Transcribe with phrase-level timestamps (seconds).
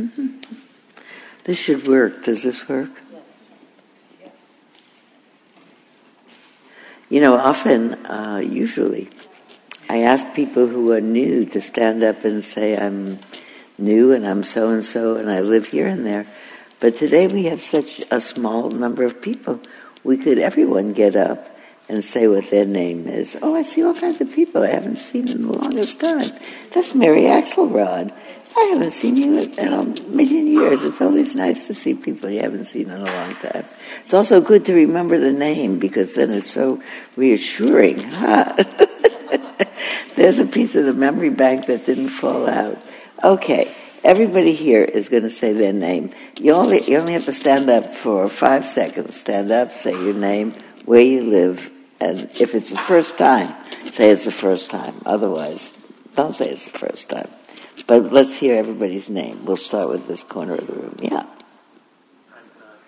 [0.00, 0.28] Mm-hmm.
[1.44, 2.24] This should work.
[2.24, 2.90] Does this work?
[3.12, 3.22] Yes.
[4.20, 4.32] Yes.
[7.08, 9.10] You know, often, uh, usually,
[9.88, 13.18] I ask people who are new to stand up and say, I'm
[13.76, 16.26] new and I'm so and so and I live here and there.
[16.78, 19.60] But today we have such a small number of people.
[20.04, 21.46] We could, everyone get up
[21.88, 23.36] and say what their name is.
[23.42, 26.32] Oh, I see all kinds of people I haven't seen in the longest time.
[26.72, 28.14] That's Mary Axelrod.
[28.56, 30.84] I haven't seen you in a million years.
[30.84, 33.64] It's always nice to see people you haven't seen in a long time.
[34.04, 36.82] It's also good to remember the name because then it's so
[37.16, 38.00] reassuring.
[38.20, 38.52] Huh?
[40.16, 42.78] There's a piece of the memory bank that didn't fall out.
[43.22, 43.72] Okay,
[44.04, 46.10] everybody here is going to say their name.
[46.38, 49.18] You only, you only have to stand up for five seconds.
[49.18, 50.52] Stand up, say your name,
[50.84, 51.70] where you live,
[52.00, 53.54] and if it's the first time,
[53.92, 55.00] say it's the first time.
[55.06, 55.72] Otherwise,
[56.16, 57.30] don't say it's the first time.
[57.86, 59.44] But let's hear everybody's name.
[59.44, 60.96] We'll start with this corner of the room.
[61.02, 61.10] Yeah.
[61.10, 61.26] I'm
[62.60, 62.78] uh,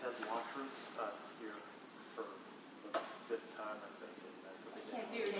[0.00, 1.02] Ted Watrous, uh,
[1.40, 1.54] here
[2.16, 2.24] for
[2.92, 5.30] the fifth time, I think.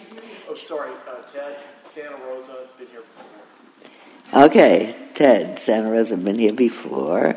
[0.48, 4.44] Oh, sorry, uh, Ted, Santa Rosa, been here before.
[4.44, 7.36] Okay, Ted, Santa Rosa, been here before.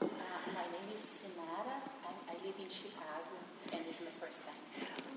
[0.00, 0.06] Uh,
[0.54, 1.76] my name is Sinara.
[2.02, 3.36] I, I live in Chicago,
[3.72, 4.54] and this is my first time.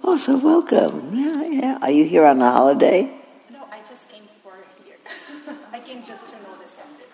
[0.04, 1.16] Oh, so welcome.
[1.16, 1.78] Yeah, yeah.
[1.82, 3.10] Are you here on a holiday?
[3.50, 4.54] No, I just came for
[4.86, 4.98] here.
[5.72, 7.08] I came just to know the center.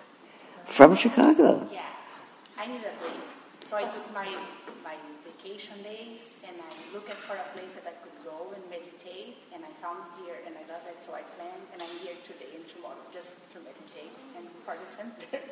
[0.79, 1.67] From Chicago.
[1.73, 1.81] Yeah,
[2.57, 3.19] I need a break.
[3.65, 4.29] So I took my,
[4.81, 4.95] my
[5.27, 9.65] vacation days, and I looked for a place that I could go and meditate, and
[9.65, 12.65] I found here, and I love it, so I planned, and I'm here today and
[12.69, 15.43] tomorrow just to meditate and for the center.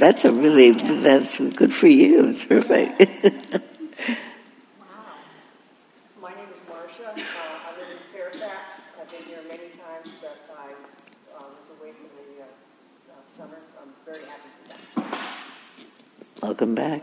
[0.00, 0.70] That's a really,
[1.02, 2.32] that's good for you.
[2.32, 2.88] Terrific.
[4.80, 4.96] Wow.
[6.22, 7.12] My name is Marcia.
[7.12, 8.80] Uh, I live in Fairfax.
[8.98, 10.72] I've been here many times, but I
[11.36, 12.46] uh, was away for the uh,
[13.12, 15.18] uh, summer, so I'm very happy to be back.
[16.42, 17.02] Welcome back.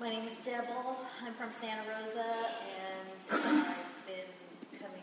[0.00, 0.96] My name is Debel.
[1.26, 3.64] I'm from Santa Rosa, and I've
[4.06, 4.30] been
[4.78, 5.02] coming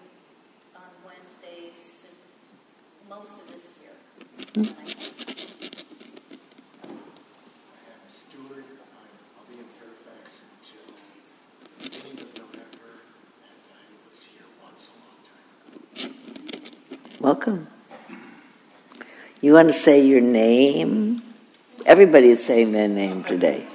[0.74, 2.16] on Wednesdays since
[3.10, 3.92] most of this year.
[4.56, 4.64] I'm
[8.08, 10.88] Stuart, I'm, I'll be in Fairfax until
[11.78, 12.92] the beginning of November,
[13.44, 17.20] and I was here once a long time ago.
[17.20, 17.68] Welcome.
[19.42, 21.22] You want to say your name?
[21.86, 23.66] Everybody is saying their name today.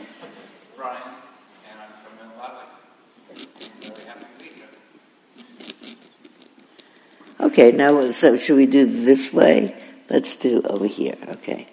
[7.40, 9.74] Okay, now, so should we do this way?
[10.08, 11.66] Let's do over here, okay.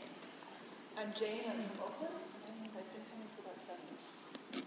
[0.98, 1.42] I'm Jane.
[1.48, 2.16] I'm from Oakland,
[2.46, 4.66] and I've been coming for about seven years.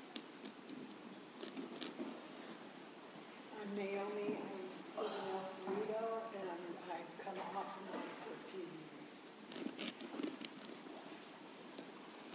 [3.60, 4.38] I'm Naomi.
[4.96, 6.04] I live in El Cerrito,
[6.34, 6.46] and
[6.88, 9.12] I've come off and on for a few years.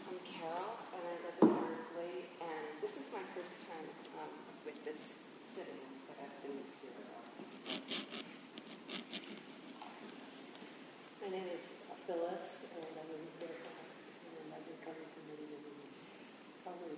[0.07, 3.87] I'm Carol, and I live in Berkeley, and this is my first time
[4.19, 4.31] um,
[4.65, 5.15] with this
[5.55, 6.97] sitting, but I've been here.
[11.21, 11.61] My name is
[12.07, 13.85] Phyllis, and I live in Fairfax,
[14.33, 16.01] and I've been coming for many, many years.
[16.65, 16.97] Probably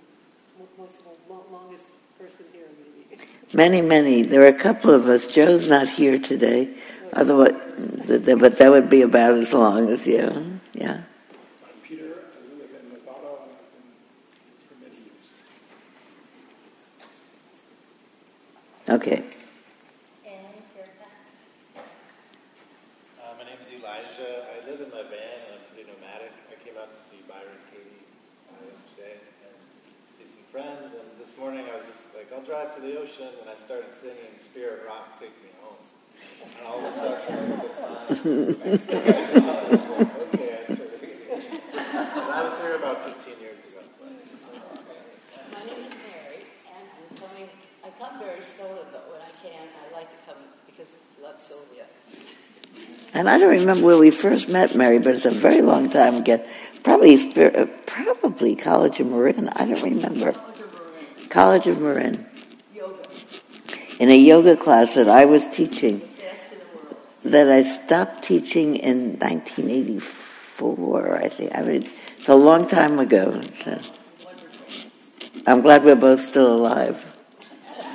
[0.56, 1.84] mo- most of the lo- longest
[2.18, 3.04] person here, maybe.
[3.54, 4.22] Many, many.
[4.22, 5.26] There are a couple of us.
[5.26, 6.74] Joe's not here today.
[7.12, 7.52] Otherwise,
[8.06, 10.58] th- th- but that would be about as long as you.
[10.72, 11.02] Yeah.
[11.02, 15.28] I'm Peter, I live in Nevada, and I've been for many years.
[18.88, 19.20] Okay.
[20.24, 21.12] And Fairfax.
[23.20, 24.48] Uh, my name is Elijah.
[24.48, 26.32] I live in my van and I'm pretty nomadic.
[26.48, 28.00] I came out to see Byron Katie
[28.48, 29.52] uh, yesterday and
[30.16, 30.96] see some friends.
[30.96, 33.28] And this morning I was just like, I'll drive to the ocean.
[33.44, 34.40] And I started singing
[34.92, 35.80] Spirit Rock, Take Me Home.
[36.58, 38.12] And all of a sudden, I heard this sign.
[40.32, 41.12] okay, actually.
[41.92, 43.80] And I was here about 15 years ago.
[45.52, 47.48] My name is Mary, and I'm coming,
[47.84, 50.36] I come very seldom, but when I can, I like to come
[50.66, 51.86] because I love Sylvia.
[53.14, 56.14] And I don't remember where we first met, Mary, but it's a very long time
[56.16, 56.40] ago.
[56.82, 59.48] Probably, uh, probably College of Marin.
[59.50, 60.34] I don't remember.
[61.28, 62.14] College of Marin.
[62.14, 62.31] Yoga,
[64.02, 66.02] In a yoga class that I was teaching,
[67.22, 71.54] that I stopped teaching in 1984, I think.
[71.54, 71.88] I mean,
[72.18, 73.40] it's a long time ago.
[73.62, 73.80] So
[75.46, 76.98] I'm glad we're both still alive.
[77.70, 77.86] Uh,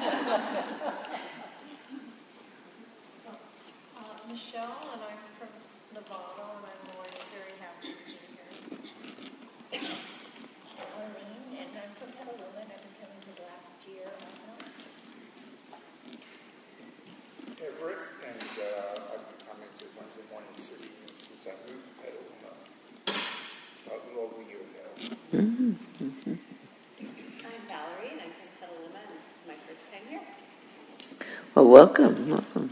[4.32, 5.52] Michelle, and I'm from
[5.92, 9.92] Nevada, and I'm always very happy to be here.
[10.80, 14.08] Arlene, and I'm from Petaluma, and I've been coming for the last year.
[17.58, 22.54] Everett, and uh, I've been coming to Wednesday morning city since I moved to Petaluma
[25.34, 25.74] Mm-hmm.
[26.30, 30.22] I'm Valerie, and I'm from Petaluma, and this is my first time here.
[31.56, 32.70] Well, welcome, welcome.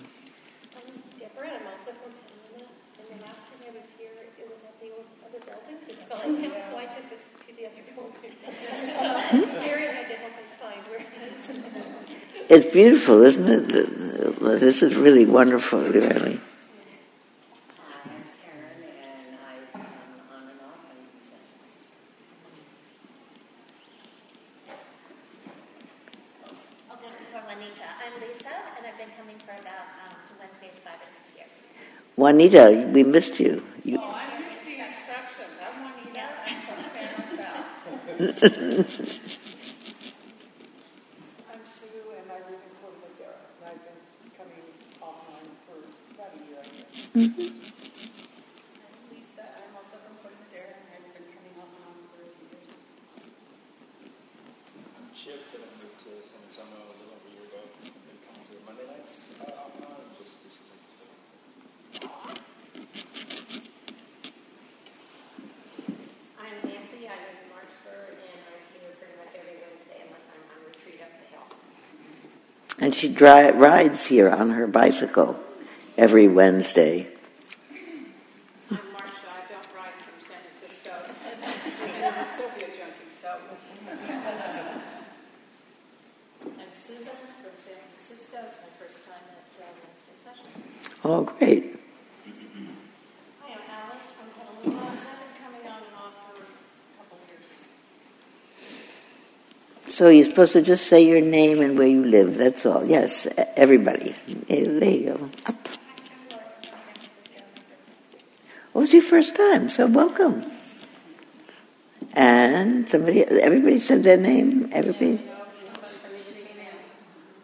[0.77, 0.85] I'm
[1.17, 4.77] Deborah, I'm also from Petaluma, and the last time I was here, it was at
[4.77, 8.37] the old other building, the Scully House, so I took us to the other building.
[8.37, 11.49] So Jerry had to help us find where it is.
[12.55, 13.67] It's beautiful, isn't it?
[14.61, 16.07] This is really wonderful, really.
[16.07, 16.15] Hi,
[18.05, 19.81] I'm Karen, and um, I come
[20.31, 22.15] on and off in San Francisco.
[26.93, 27.87] Okay, for Juanita.
[27.99, 31.51] I'm Lisa, and I've been coming for about um, two Wednesdays, five or six years.
[32.15, 33.61] Juanita, we missed you.
[33.83, 35.59] you Oh, I'm used to the instructions.
[35.59, 37.67] I'm Juanita, I'm from San Rafael.
[41.51, 44.01] I'm Sue, and I live in Corte Madera, and I've been
[44.35, 44.65] coming
[44.99, 45.77] offline for
[46.15, 46.89] about a year, I guess.
[49.11, 52.29] Lisa, I'm also from Corte Madera, and I've been coming off and on for a
[52.33, 52.75] few years.
[54.99, 57.61] I'm Chip, and I moved to San Anselmo a little over a year ago.
[57.83, 60.59] Been coming to Monday nights uh, off and on, and just just.
[66.35, 67.07] I'm Nancy.
[67.07, 70.99] I live in Marchburg, and I'm here pretty much every Wednesday unless I'm on retreat
[71.01, 71.47] up the hill.
[72.79, 75.37] and she rides here on her bicycle
[75.97, 77.07] every Wednesday.
[78.71, 79.27] I'm Marcia.
[79.27, 80.93] I don't ride from San Francisco.
[81.35, 83.35] I'm a Sylvia junkie, so.
[86.47, 87.11] I'm Susan
[87.43, 88.37] from San Francisco.
[88.47, 90.47] It's my first time at uh, Wednesday session.
[91.03, 91.63] Oh, great.
[93.41, 96.47] Hi, I'm Alice from Petaluma, and I've been coming on and off for a
[97.03, 97.43] couple of years.
[99.95, 102.35] So you're supposed to just say your name and where you live.
[102.35, 102.83] That's all.
[102.83, 104.13] Yes, everybody.
[104.49, 105.29] Eh, There you go.
[105.45, 105.55] Up.
[108.75, 110.51] Oh, it's your first time, so welcome.
[112.11, 114.67] And somebody, everybody said their name.
[114.73, 115.23] Everybody.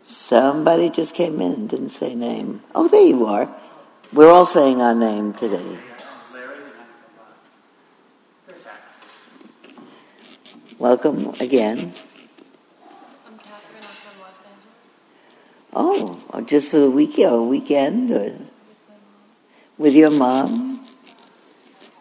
[0.08, 2.62] Somebody just came in and didn't say name.
[2.76, 3.48] Oh, there you are.
[4.12, 5.78] We're all saying our name today.
[10.78, 11.94] Welcome again.
[13.32, 13.84] I'm Catherine.
[13.84, 14.82] I'm from Los Angeles.
[15.74, 16.20] Oh,
[16.52, 18.36] just for the weekend, or weekend, or
[19.78, 20.86] with your mom.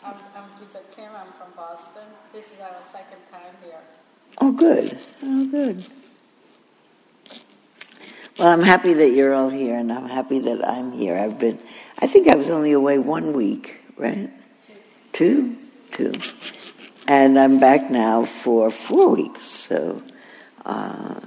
[0.03, 0.45] I'm, I'm
[0.97, 1.09] Kim.
[1.15, 2.03] I'm from Boston.
[2.33, 3.79] This is our second time here.
[4.41, 4.99] Oh, good.
[5.23, 5.85] Oh, good.
[8.41, 11.17] Well, I'm happy that you're all here, and I'm happy that I'm here.
[11.17, 11.61] I've been,
[12.01, 14.31] I think I was only away one week, right?
[15.13, 15.57] Two?
[15.93, 16.13] Two.
[17.07, 20.03] And I'm back now for four weeks, so
[20.67, 21.21] uh,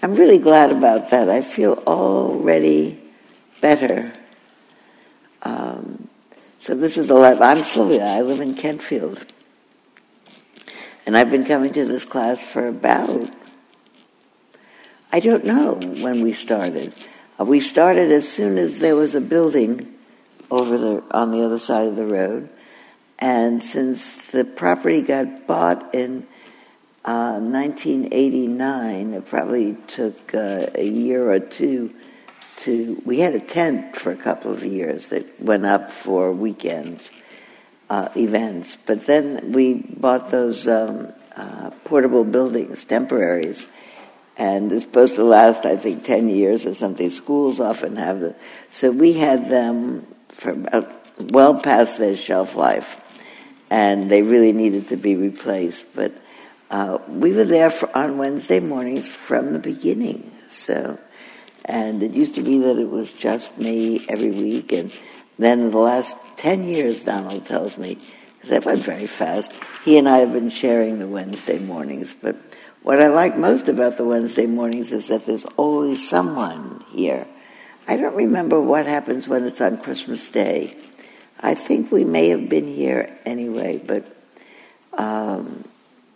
[0.00, 1.28] I'm really glad about that.
[1.28, 3.00] I feel already
[3.60, 4.12] better.
[5.42, 6.08] Um,
[6.60, 7.42] so this is a lot.
[7.42, 8.04] I'm Sylvia.
[8.04, 9.26] I live in Kentfield.
[11.04, 13.28] And I've been coming to this class for about,
[15.12, 16.94] I don't know when we started.
[17.40, 19.94] Uh, we started as soon as there was a building
[20.48, 22.48] over the, on the other side of the road.
[23.18, 26.27] And since the property got bought in
[27.08, 31.94] uh, 1989, it probably took uh, a year or two
[32.58, 37.10] to, we had a tent for a couple of years that went up for weekends
[37.88, 38.76] uh, events.
[38.84, 43.66] But then we bought those um, uh, portable buildings, temporaries,
[44.36, 47.08] and they're supposed to last, I think, 10 years or something.
[47.08, 48.34] Schools often have them.
[48.70, 50.94] So we had them for about
[51.32, 53.00] well past their shelf life,
[53.70, 55.86] and they really needed to be replaced.
[55.94, 56.12] But
[56.70, 60.32] uh, we were there for, on Wednesday mornings from the beginning.
[60.48, 60.98] So,
[61.64, 64.92] and it used to be that it was just me every week, and
[65.38, 67.98] then in the last 10 years, Donald tells me,
[68.34, 69.52] because that went very fast,
[69.84, 72.14] he and I have been sharing the Wednesday mornings.
[72.20, 72.36] But
[72.82, 77.26] what I like most about the Wednesday mornings is that there's always someone here.
[77.86, 80.76] I don't remember what happens when it's on Christmas Day.
[81.40, 84.04] I think we may have been here anyway, but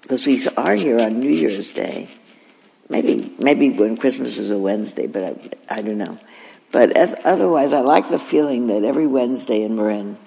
[0.03, 2.09] because we are here on New Year's Day.
[2.89, 6.19] Maybe maybe when Christmas is a Wednesday, but I, I don't know.
[6.71, 10.19] But as, otherwise, I like the feeling that every Wednesday in Marin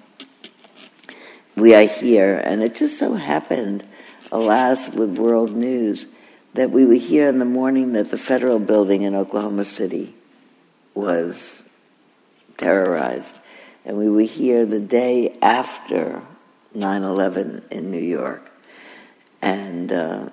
[1.56, 3.82] we are here, and it just so happened,
[4.30, 6.06] alas, with world news,
[6.52, 10.14] that we were here in the morning that the federal building in Oklahoma City
[10.94, 11.62] was
[12.56, 13.34] terrorized,
[13.84, 16.22] and we were here the day after
[16.74, 18.50] 9/11 in New York,
[19.46, 20.28] and uh,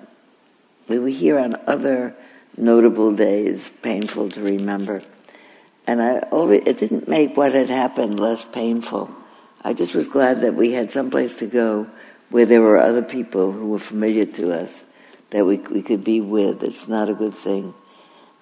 [0.88, 2.16] we were here on other
[2.56, 5.04] notable days, painful to remember.
[5.86, 9.08] And I always, it didn't make what had happened less painful.
[9.62, 11.86] I just was glad that we had some place to go
[12.30, 14.82] where there were other people who were familiar to us
[15.30, 16.64] that we, we could be with.
[16.64, 17.72] It's not a good thing.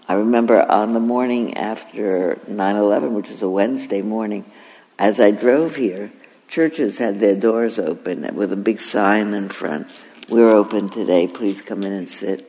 [0.09, 4.50] I remember on the morning after 9 11, which was a Wednesday morning,
[4.99, 6.11] as I drove here,
[6.49, 9.88] churches had their doors open with a big sign in front.
[10.29, 12.49] We're open today, please come in and sit.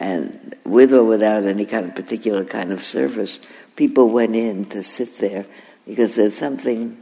[0.00, 3.40] And with or without any kind of particular kind of service,
[3.76, 5.46] people went in to sit there
[5.86, 7.00] because there's something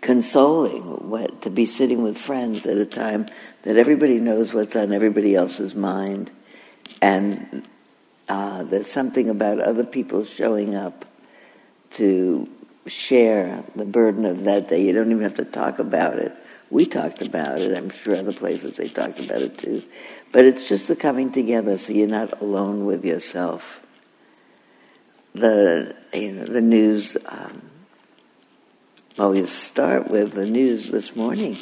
[0.00, 3.26] consoling to be sitting with friends at a time
[3.62, 6.30] that everybody knows what's on everybody else's mind.
[7.02, 7.66] And
[8.28, 11.04] uh, there's something about other people showing up
[11.90, 12.48] to
[12.86, 14.84] share the burden of that day.
[14.84, 16.32] You don't even have to talk about it.
[16.70, 17.76] We talked about it.
[17.76, 19.82] I'm sure other places they talked about it too.
[20.32, 23.80] But it's just the coming together so you're not alone with yourself.
[25.34, 27.62] The, you know, the news, um,
[29.16, 31.56] well, we start with the news this morning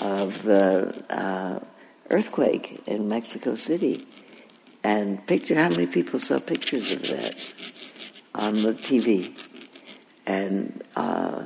[0.00, 1.60] of the uh,
[2.10, 4.06] earthquake in Mexico City
[4.84, 7.36] and picture how many people saw pictures of that
[8.34, 9.36] on the TV.
[10.26, 11.44] And, uh,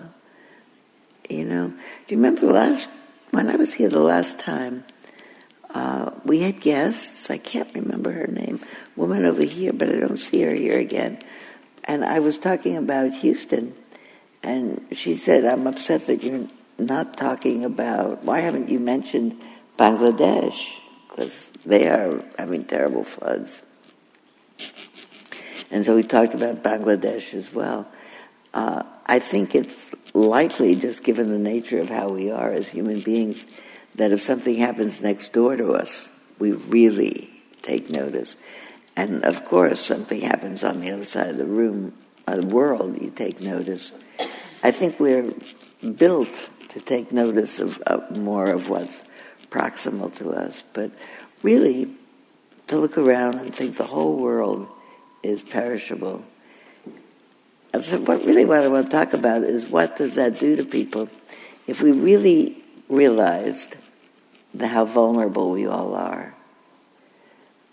[1.28, 1.76] you know, do
[2.08, 2.88] you remember last,
[3.30, 4.84] when I was here the last time,
[5.70, 8.60] uh, we had guests, I can't remember her name,
[8.94, 11.18] woman over here, but I don't see her here again.
[11.84, 13.74] And I was talking about Houston,
[14.42, 19.40] and she said, I'm upset that you're not talking about, why haven't you mentioned
[19.78, 20.78] Bangladesh?
[21.08, 23.62] Because they are having terrible floods.
[25.70, 27.86] And so we talked about Bangladesh as well.
[28.54, 33.00] Uh, I think it's likely, just given the nature of how we are as human
[33.00, 33.46] beings,
[33.94, 36.08] that if something happens next door to us,
[36.38, 37.30] we really
[37.62, 38.36] take notice.
[38.96, 41.92] And of course, something happens on the other side of the room,
[42.26, 43.92] uh, the world, you take notice.
[44.62, 45.34] I think we're
[45.96, 46.30] built
[46.70, 49.04] to take notice of, of more of what's
[49.50, 50.62] proximal to us.
[50.72, 50.90] But
[51.42, 51.90] really
[52.68, 54.66] to look around and think the whole world
[55.22, 56.24] is perishable.
[57.72, 60.56] And so what really what I want to talk about is what does that do
[60.56, 61.08] to people
[61.66, 63.76] if we really realized
[64.54, 66.34] the, how vulnerable we all are.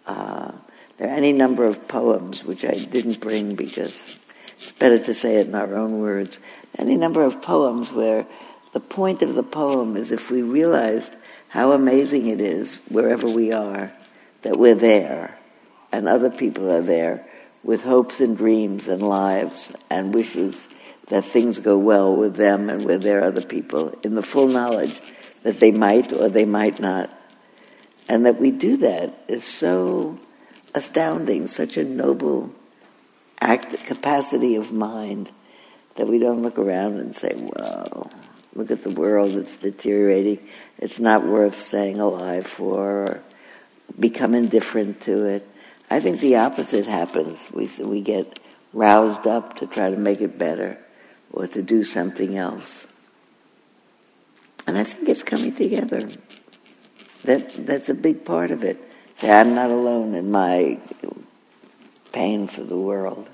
[0.06, 0.52] Uh,
[0.98, 4.18] there are any number of poems which I didn't bring because
[4.58, 6.40] it's better to say it in our own words.
[6.78, 8.26] Any number of poems where
[8.74, 11.16] the point of the poem is if we realized
[11.50, 13.94] how amazing it is, wherever we are,
[14.42, 15.38] that we're there
[15.92, 17.26] and other people are there
[17.64, 20.68] with hopes and dreams and lives and wishes
[21.08, 25.00] that things go well with them and with their other people in the full knowledge
[25.44, 27.10] that they might or they might not.
[28.08, 30.18] And that we do that is so
[30.74, 32.54] astounding, such a noble
[33.40, 35.30] act, capacity of mind
[35.96, 38.10] that we don't look around and say, "Wow,
[38.56, 40.40] look at the world; it's deteriorating
[40.84, 43.24] it's not worth staying alive for or
[43.98, 45.48] become indifferent to it.
[45.90, 47.52] I think the opposite happens.
[47.52, 48.40] We, we get
[48.74, 50.78] roused up to try to make it better
[51.32, 52.88] or to do something else.
[54.66, 56.10] And I think it's coming together.
[57.24, 58.78] That, that's a big part of it.
[59.22, 60.80] I'm not alone in my
[62.12, 63.30] pain for the world.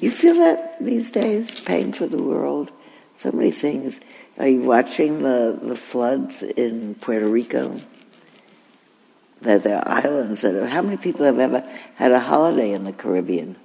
[0.00, 1.60] You feel that these days?
[1.60, 2.70] Pain for the world?
[3.16, 3.98] So many things.
[4.38, 7.80] Are you watching the, the floods in Puerto Rico?
[9.42, 11.60] That there are islands that are, how many people have ever
[11.94, 13.56] had a holiday in the Caribbean?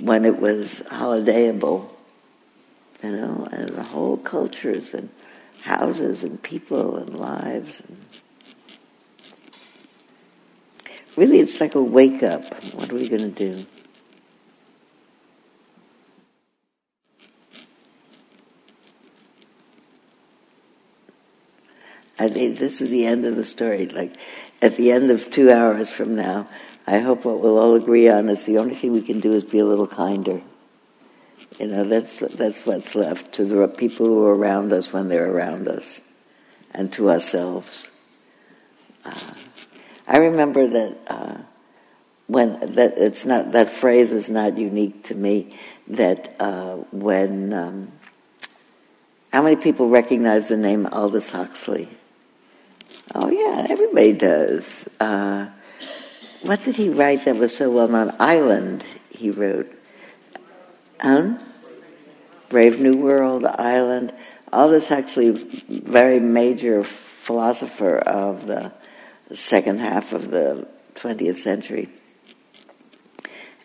[0.00, 1.88] When it was holidayable,
[3.02, 5.10] you know, and the whole cultures and
[5.62, 7.80] houses and people and lives.
[7.80, 7.98] And
[11.16, 12.42] really, it's like a wake up.
[12.74, 13.66] What are we going to do?
[22.18, 23.86] I think this is the end of the story.
[23.86, 24.14] Like
[24.62, 26.48] at the end of two hours from now,
[26.86, 29.44] I hope what we'll all agree on is the only thing we can do is
[29.44, 30.40] be a little kinder.
[31.58, 35.30] You know, that's that's what's left to the people who are around us when they're
[35.30, 36.00] around us,
[36.72, 37.90] and to ourselves.
[39.04, 39.32] Uh,
[40.06, 41.38] I remember that uh,
[42.26, 45.56] when that it's not that phrase is not unique to me.
[45.88, 47.92] That uh, when um,
[49.32, 51.88] how many people recognize the name Aldous Huxley?
[53.18, 54.86] Oh, yeah, everybody does.
[55.00, 55.46] Uh,
[56.42, 58.14] what did he write that was so well known?
[58.20, 59.72] Island, he wrote.
[61.00, 61.38] Huh?
[62.50, 64.12] Brave New World, Island.
[64.52, 68.70] Aldous Huxley, very major philosopher of the
[69.32, 71.88] second half of the 20th century.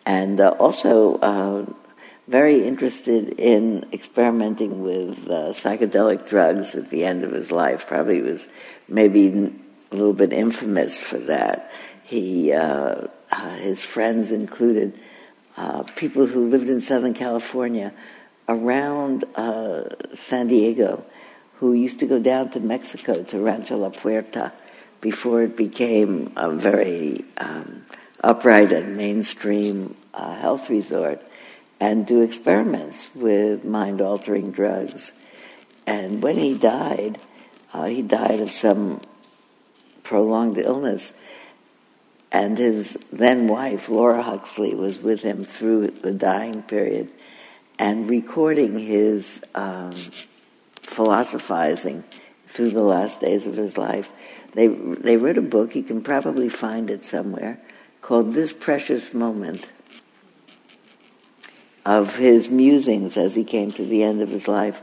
[0.05, 1.65] And uh, also uh,
[2.25, 7.85] very interested in experimenting with uh, psychedelic drugs at the end of his life.
[7.85, 8.41] Probably was
[8.91, 9.27] maybe
[9.91, 11.71] a little bit infamous for that.
[12.03, 14.97] He, uh, uh, his friends included
[15.57, 17.93] uh, people who lived in Southern California
[18.47, 19.83] around uh,
[20.15, 21.05] San Diego
[21.61, 24.51] who used to go down to Mexico to Rancho La Puerta
[24.99, 27.85] before it became a very um,
[28.23, 31.21] upright and mainstream uh, health resort
[31.79, 35.11] and do experiments with mind altering drugs.
[35.85, 37.19] And when he died,
[37.73, 39.01] uh, he died of some
[40.03, 41.13] prolonged illness.
[42.31, 47.09] And his then wife, Laura Huxley, was with him through the dying period
[47.77, 49.93] and recording his um,
[50.81, 52.03] philosophizing
[52.47, 54.09] through the last days of his life.
[54.53, 57.59] They, they wrote a book, you can probably find it somewhere,
[58.01, 59.71] called This Precious Moment
[61.85, 64.81] of his musings as he came to the end of his life.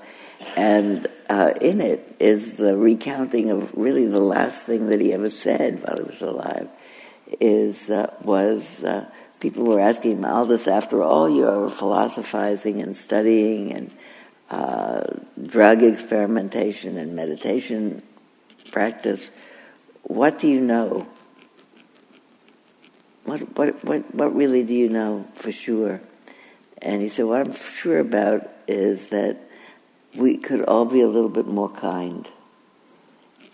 [0.57, 5.31] And uh, in it is the recounting of really the last thing that he ever
[5.31, 6.69] said while he was alive.
[7.41, 9.05] Is uh, was uh,
[9.41, 13.91] people were asking him, Aldous, after all your philosophizing and studying and
[14.51, 15.05] uh,
[15.47, 18.03] drug experimentation and meditation
[18.71, 19.31] practice,
[20.03, 21.07] what do you know?
[23.25, 26.01] What, what, what, what really do you know for sure?
[26.79, 29.48] And he said, What I'm sure about is that
[30.17, 32.29] we could all be a little bit more kind.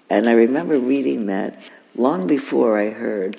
[0.09, 3.37] And I remember reading that long before I heard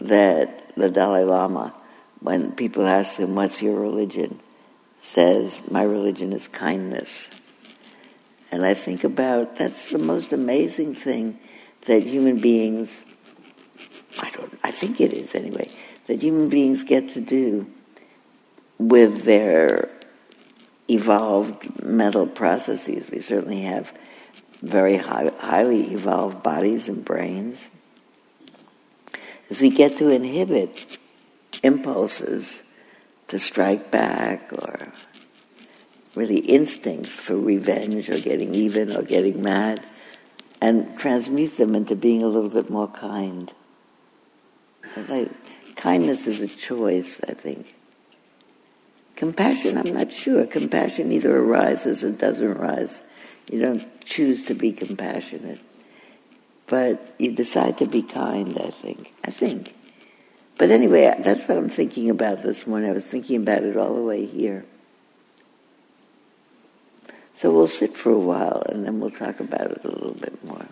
[0.00, 1.74] that the Dalai Lama,
[2.20, 4.40] when people ask him, What's your religion?
[5.02, 7.30] says, My religion is kindness.
[8.50, 11.38] And I think about that's the most amazing thing
[11.86, 13.04] that human beings,
[14.20, 15.70] I don't, I think it is anyway,
[16.06, 17.70] that human beings get to do
[18.78, 19.90] with their
[20.88, 23.10] evolved mental processes.
[23.10, 23.92] We certainly have
[24.62, 27.60] very high, highly evolved bodies and brains.
[29.50, 30.98] As we get to inhibit
[31.62, 32.62] impulses
[33.28, 34.92] to strike back or
[36.14, 39.84] really instincts for revenge or getting even or getting mad
[40.60, 43.52] and transmute them into being a little bit more kind.
[45.08, 45.30] Like,
[45.76, 47.74] kindness is a choice, I think.
[49.18, 50.46] Compassion, I'm not sure.
[50.46, 53.02] Compassion either arises or doesn't arise.
[53.50, 55.58] You don't choose to be compassionate.
[56.68, 59.12] But you decide to be kind, I think.
[59.24, 59.74] I think.
[60.56, 62.90] But anyway, that's what I'm thinking about this morning.
[62.90, 64.64] I was thinking about it all the way here.
[67.34, 70.44] So we'll sit for a while and then we'll talk about it a little bit
[70.44, 70.66] more.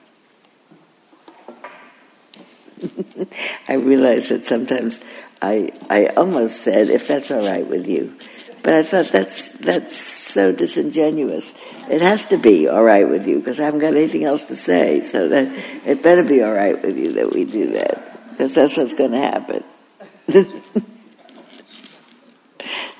[3.69, 5.01] I realize that sometimes
[5.43, 8.17] I, I almost said, if that's all right with you.
[8.67, 11.55] But I thought that's, that's so disingenuous.
[11.89, 14.57] It has to be all right with you because I haven't got anything else to
[14.57, 15.05] say.
[15.05, 15.53] So that
[15.87, 19.13] it better be all right with you that we do that because that's what's going
[19.13, 19.63] to happen.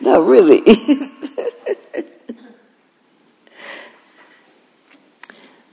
[0.01, 0.63] no, really.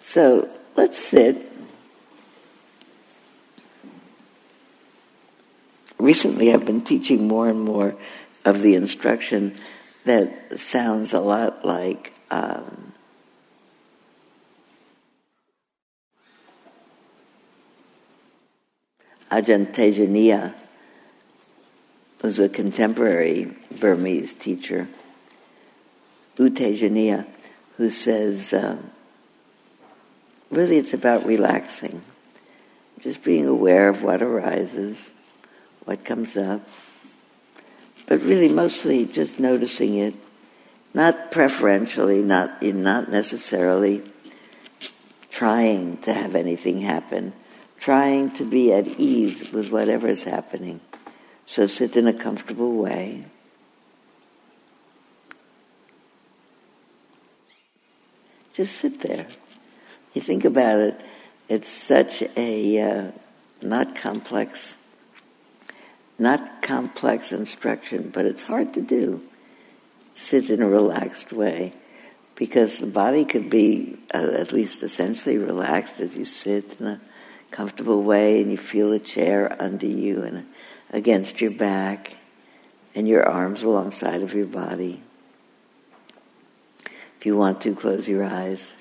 [0.04, 1.52] so let's sit.
[6.00, 7.96] Recently, I've been teaching more and more
[8.44, 9.56] of the instruction
[10.06, 12.94] that sounds a lot like um,
[19.32, 20.54] Ajahn Tejaniya,
[22.22, 24.88] was a contemporary Burmese teacher,
[26.38, 27.26] U Tejaniya,
[27.78, 28.92] who says, um,
[30.50, 32.02] really it's about relaxing,
[33.02, 35.12] just being aware of what arises,
[35.84, 36.62] what comes up,
[38.08, 40.14] but really mostly just noticing it,
[40.94, 44.04] not preferentially, not in not necessarily
[45.30, 47.34] trying to have anything happen,
[47.80, 50.80] trying to be at ease with whatever is happening.
[51.46, 53.26] So sit in a comfortable way.
[58.54, 59.26] Just sit there.
[60.14, 61.02] You think about it,
[61.50, 63.12] it's such a uh,
[63.62, 64.78] not complex
[66.18, 69.24] not complex instruction, but it's hard to do.
[70.14, 71.74] Sit in a relaxed way
[72.36, 77.02] because the body could be uh, at least essentially relaxed as you sit in a
[77.52, 80.48] comfortable way and you feel a chair under you and
[80.92, 82.18] against your back
[82.96, 85.02] and your arms alongside of your body.
[87.20, 88.74] If you want to, close your eyes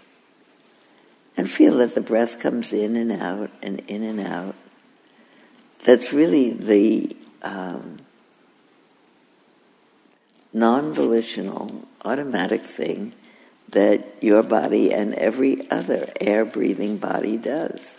[1.37, 4.55] and feel that the breath comes in and out and in and out.
[5.85, 7.98] That's really the um,
[10.52, 13.12] non volitional, automatic thing
[13.68, 17.96] that your body and every other air breathing body does.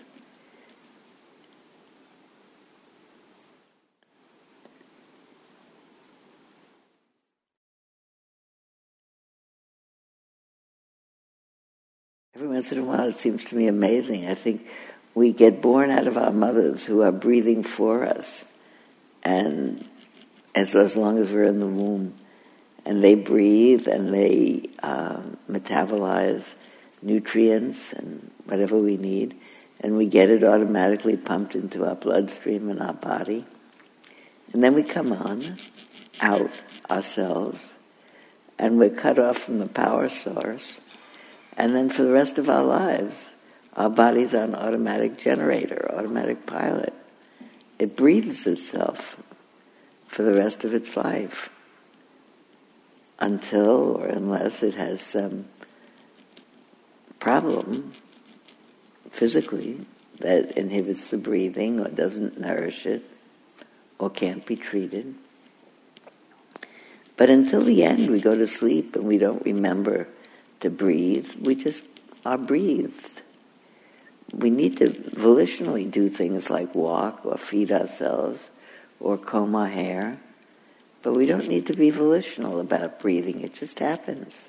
[12.36, 14.28] Every once in a while, it seems to me amazing.
[14.28, 14.68] I think
[15.14, 18.44] we get born out of our mothers who are breathing for us,
[19.24, 19.88] and
[20.56, 22.14] as, long as we're in the womb,
[22.86, 26.54] and they breathe and they uh, metabolize
[27.02, 29.36] nutrients and whatever we need,
[29.80, 33.46] and we get it automatically pumped into our bloodstream and our body,
[34.52, 35.58] and then we come on
[36.22, 36.52] out
[36.90, 37.74] ourselves,
[38.60, 40.80] and we're cut off from the power source.
[41.58, 43.30] And then for the rest of our lives,
[43.76, 46.94] our body's on automatic generator, automatic pilot.
[47.84, 49.18] It breathes itself
[50.08, 51.50] for the rest of its life
[53.20, 55.48] until or unless it has some
[57.20, 57.92] problem
[59.10, 59.86] physically
[60.20, 63.04] that inhibits the breathing or doesn't nourish it
[64.00, 65.16] or can't be treated.
[67.18, 70.08] But until the end, we go to sleep and we don't remember
[70.62, 71.84] to breathe, we just
[72.26, 73.23] are breathed.
[74.34, 78.50] We need to volitionally do things like walk or feed ourselves
[79.00, 80.20] or comb our hair,
[81.04, 83.42] but we don't need to be volitional about breathing.
[83.42, 84.46] It just happens.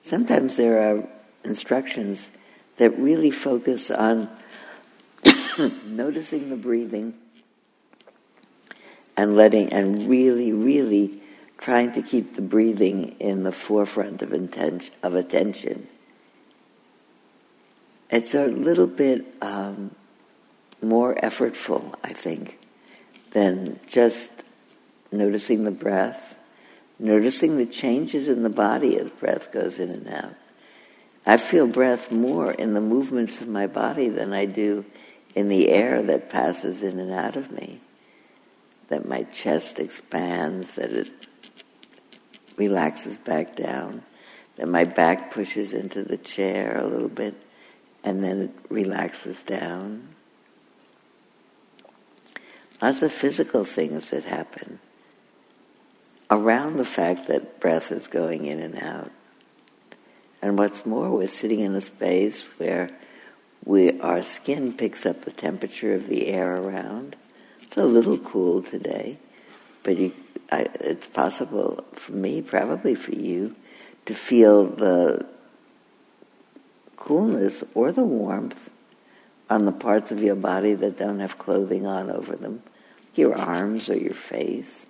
[0.00, 1.06] Sometimes there are
[1.44, 2.30] instructions
[2.78, 4.30] that really focus on
[5.84, 7.12] noticing the breathing
[9.18, 11.20] and letting and really, really
[11.58, 15.88] trying to keep the breathing in the forefront of, intention, of attention.
[18.10, 19.90] It's a little bit um,
[20.80, 22.58] more effortful, I think,
[23.32, 24.30] than just
[25.12, 26.36] noticing the breath,
[26.98, 30.34] noticing the changes in the body as breath goes in and out.
[31.26, 34.86] I feel breath more in the movements of my body than I do
[35.34, 37.80] in the air that passes in and out of me
[38.88, 41.27] that my chest expands, that it
[42.58, 44.02] relaxes back down,
[44.56, 47.34] that my back pushes into the chair a little bit,
[48.04, 50.08] and then it relaxes down.
[52.82, 54.78] Lots of physical things that happen
[56.30, 59.10] around the fact that breath is going in and out.
[60.42, 62.90] And what's more, we're sitting in a space where
[63.64, 67.16] we, our skin picks up the temperature of the air around
[67.68, 69.18] it's a little cool today,
[69.82, 70.14] but you,
[70.50, 73.54] I, it's possible for me, probably for you,
[74.06, 75.26] to feel the
[76.96, 78.70] coolness or the warmth
[79.50, 82.62] on the parts of your body that don't have clothing on over them,
[83.14, 84.86] your arms or your face.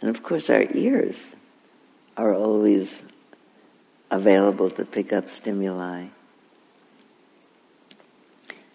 [0.00, 1.34] And of course, our ears
[2.16, 3.02] are always
[4.10, 6.06] available to pick up stimuli,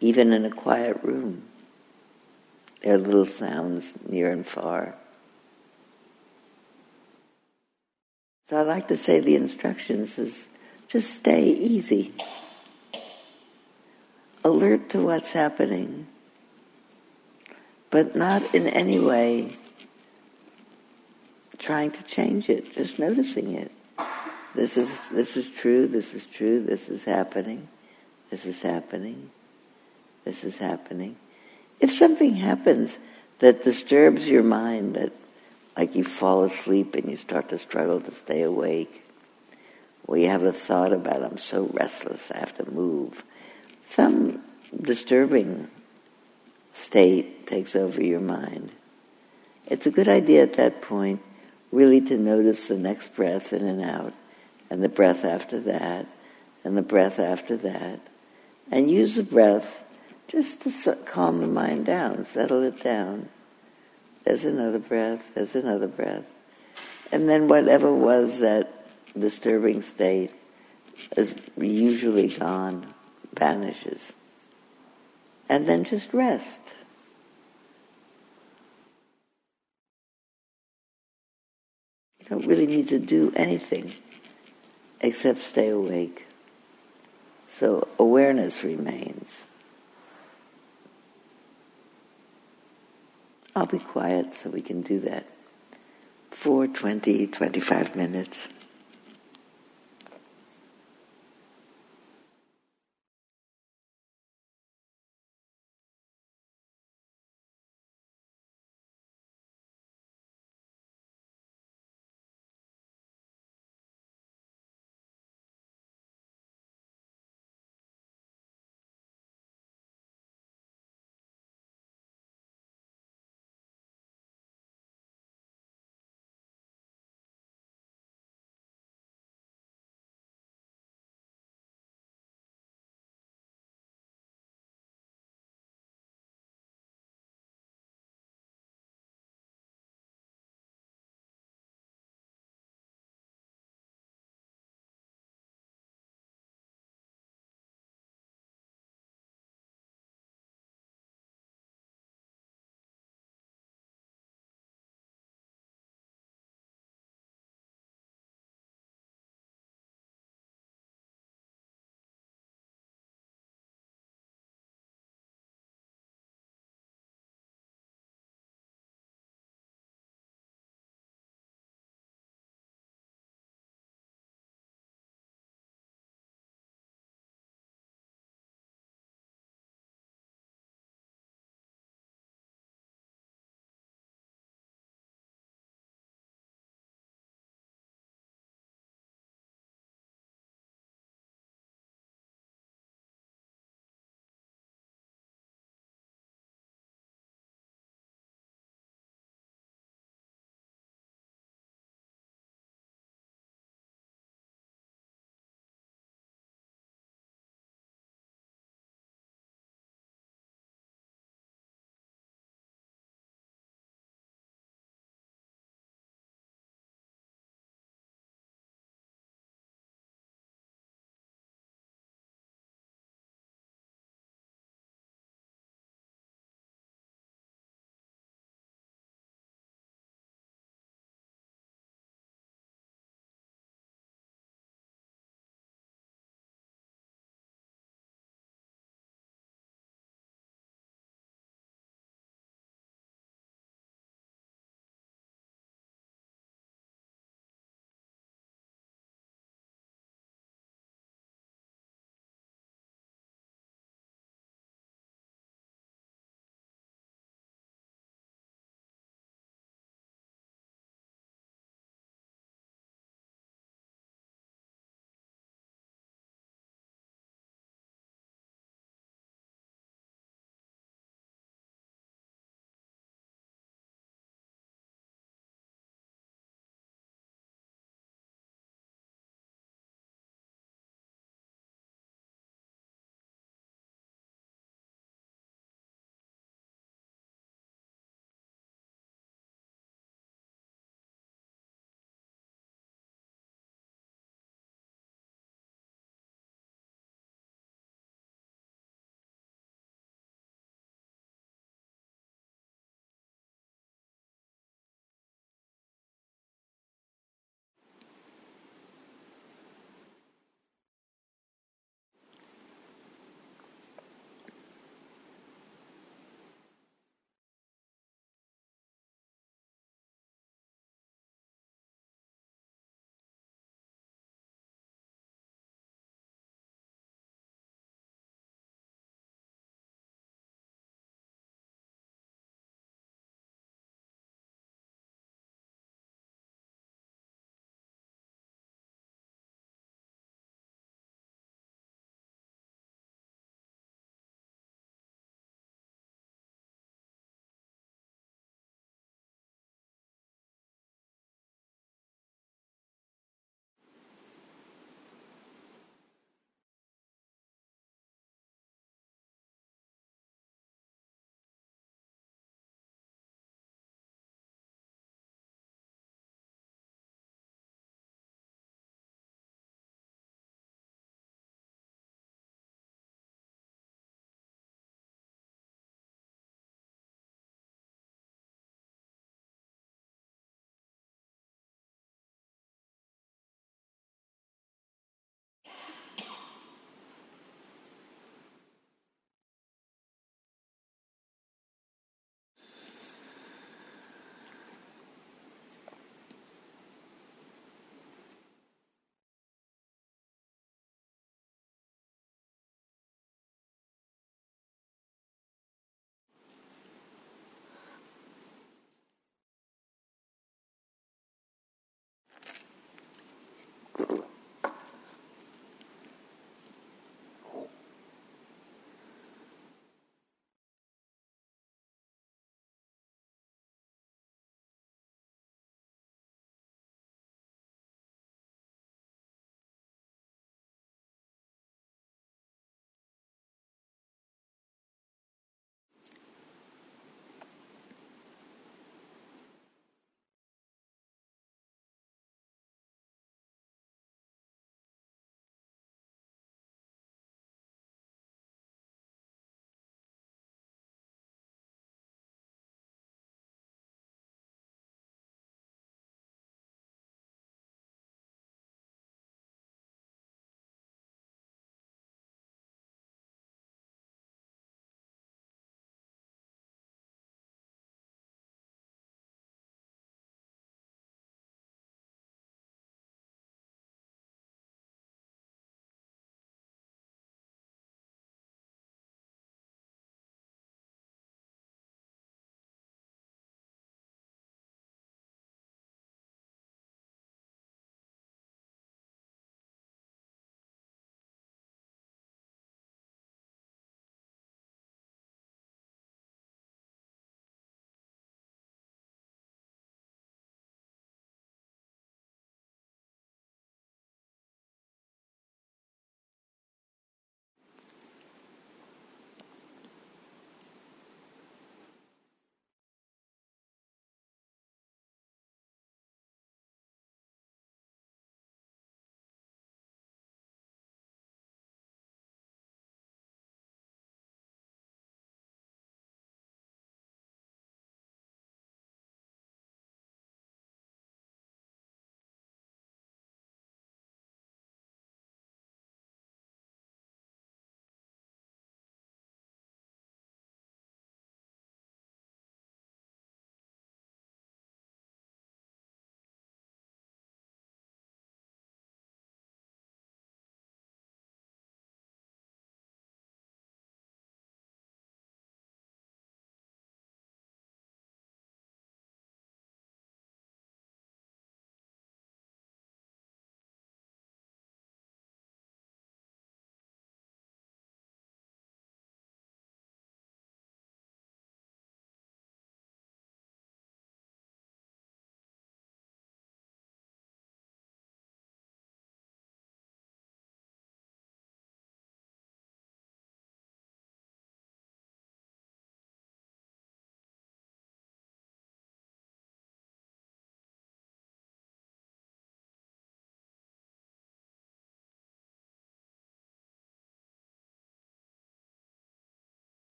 [0.00, 1.44] even in a quiet room.
[2.82, 4.96] There are little sounds near and far.
[8.50, 10.46] So I like to say the instructions is
[10.88, 12.12] just stay easy,
[14.44, 16.08] alert to what's happening,
[17.88, 19.56] but not in any way
[21.62, 23.70] trying to change it, just noticing it.
[24.54, 27.68] This is this is true, this is true, this is happening,
[28.30, 29.30] this is happening,
[30.24, 31.16] this is happening.
[31.80, 32.98] If something happens
[33.38, 35.12] that disturbs your mind, that
[35.76, 39.02] like you fall asleep and you start to struggle to stay awake,
[40.06, 43.22] or you have a thought about I'm so restless, I have to move.
[43.80, 44.42] Some
[44.80, 45.68] disturbing
[46.72, 48.72] state takes over your mind.
[49.66, 51.22] It's a good idea at that point
[51.72, 54.12] really to notice the next breath in and out,
[54.70, 56.06] and the breath after that,
[56.62, 57.98] and the breath after that,
[58.70, 59.82] and use the breath
[60.28, 63.28] just to calm the mind down, settle it down.
[64.24, 66.30] There's another breath, there's another breath.
[67.10, 68.86] And then whatever was that
[69.18, 70.30] disturbing state
[71.16, 72.94] is usually gone,
[73.34, 74.14] vanishes.
[75.48, 76.60] And then just rest.
[82.28, 83.92] Don't really need to do anything
[85.00, 86.26] except stay awake.
[87.48, 89.44] So awareness remains.
[93.54, 95.26] I'll be quiet so we can do that
[96.30, 98.48] for 20, 25 minutes.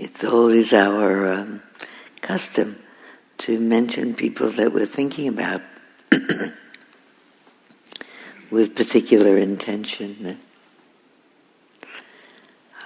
[0.00, 1.62] It's always our um,
[2.22, 2.78] custom
[3.36, 5.60] to mention people that we're thinking about
[8.50, 10.40] with particular intention.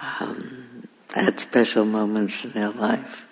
[0.01, 3.25] Um, at special moments in their life.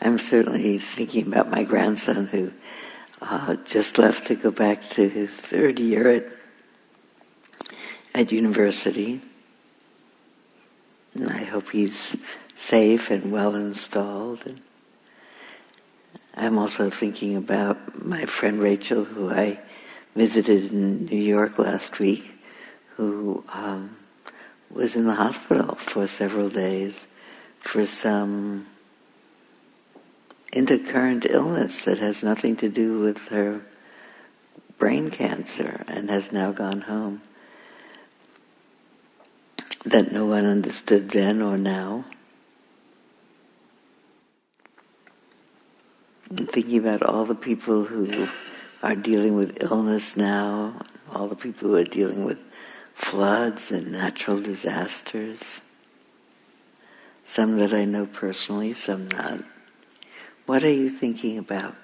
[0.00, 2.52] I'm certainly thinking about my grandson who
[3.20, 6.41] uh, just left to go back to his third year at
[8.14, 9.20] at university.
[11.14, 12.16] And I hope he's
[12.56, 14.46] safe and well installed.
[14.46, 14.62] And
[16.34, 19.60] I'm also thinking about my friend Rachel, who I
[20.14, 22.32] visited in New York last week,
[22.96, 23.96] who um,
[24.70, 27.06] was in the hospital for several days
[27.60, 28.66] for some
[30.52, 33.62] intercurrent illness that has nothing to do with her
[34.78, 37.22] brain cancer and has now gone home
[39.84, 42.04] that no one understood then or now.
[46.32, 48.28] Thinking about all the people who
[48.82, 52.38] are dealing with illness now, all the people who are dealing with
[52.94, 55.40] floods and natural disasters.
[57.24, 59.42] Some that I know personally, some not.
[60.46, 61.76] What are you thinking about?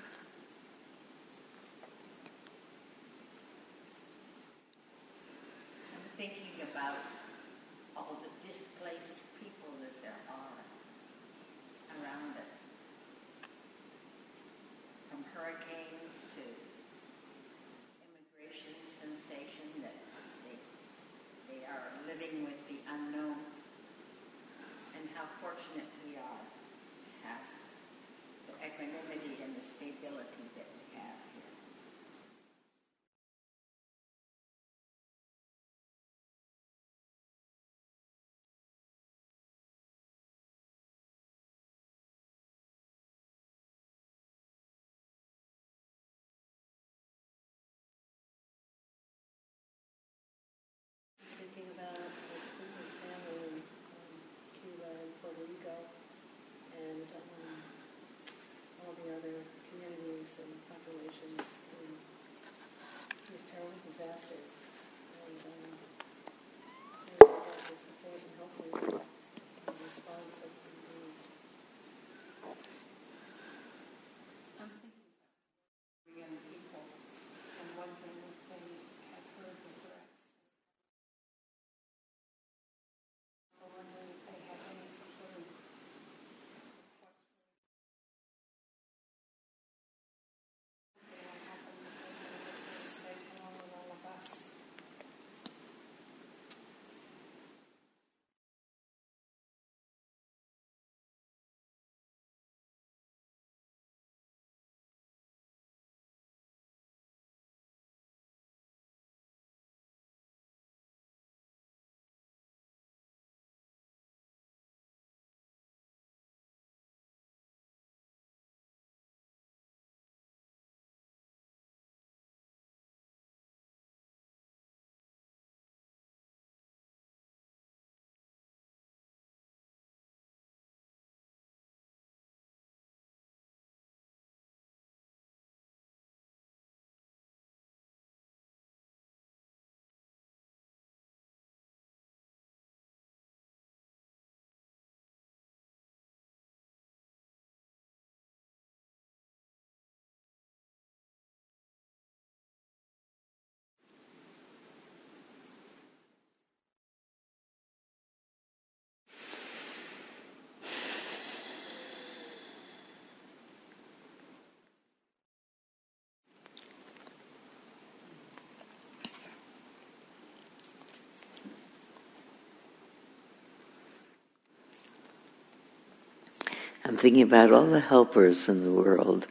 [176.89, 179.27] I'm thinking about all the helpers in the world,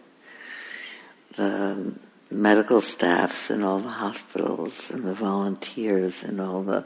[1.38, 1.92] the
[2.30, 6.86] medical staffs in all the hospitals, and the volunteers in all the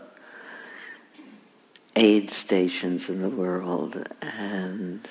[1.98, 5.06] aid stations in the world, and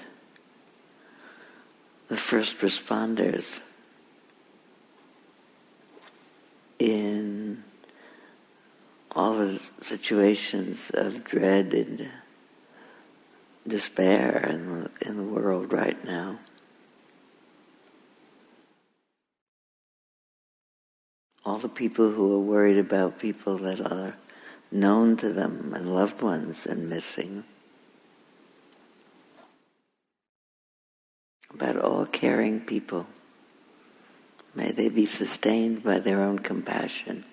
[2.08, 3.60] the first responders
[6.78, 7.62] in
[9.12, 12.08] all the situations of dread and
[13.66, 16.38] despair in the, in the world right now.
[21.44, 24.16] All the people who are worried about people that are
[24.70, 27.44] known to them and loved ones and missing.
[31.52, 33.06] About all caring people.
[34.54, 37.24] May they be sustained by their own compassion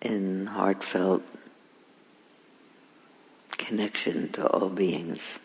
[0.00, 1.22] in heartfelt
[3.58, 5.38] connection to all beings.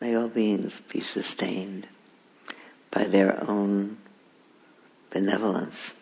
[0.00, 1.86] May all beings be sustained
[2.90, 3.98] by their own
[5.10, 5.92] benevolence.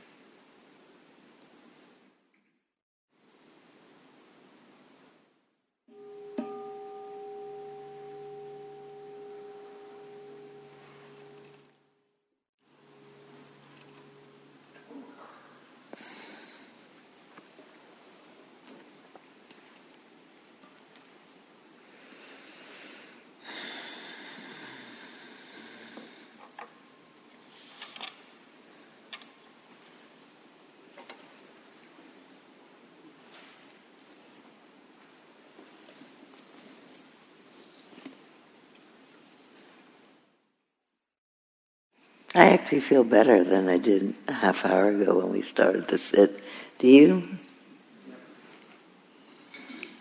[42.34, 45.98] I actually feel better than I did a half hour ago when we started to
[45.98, 46.44] sit.
[46.78, 47.28] Do you?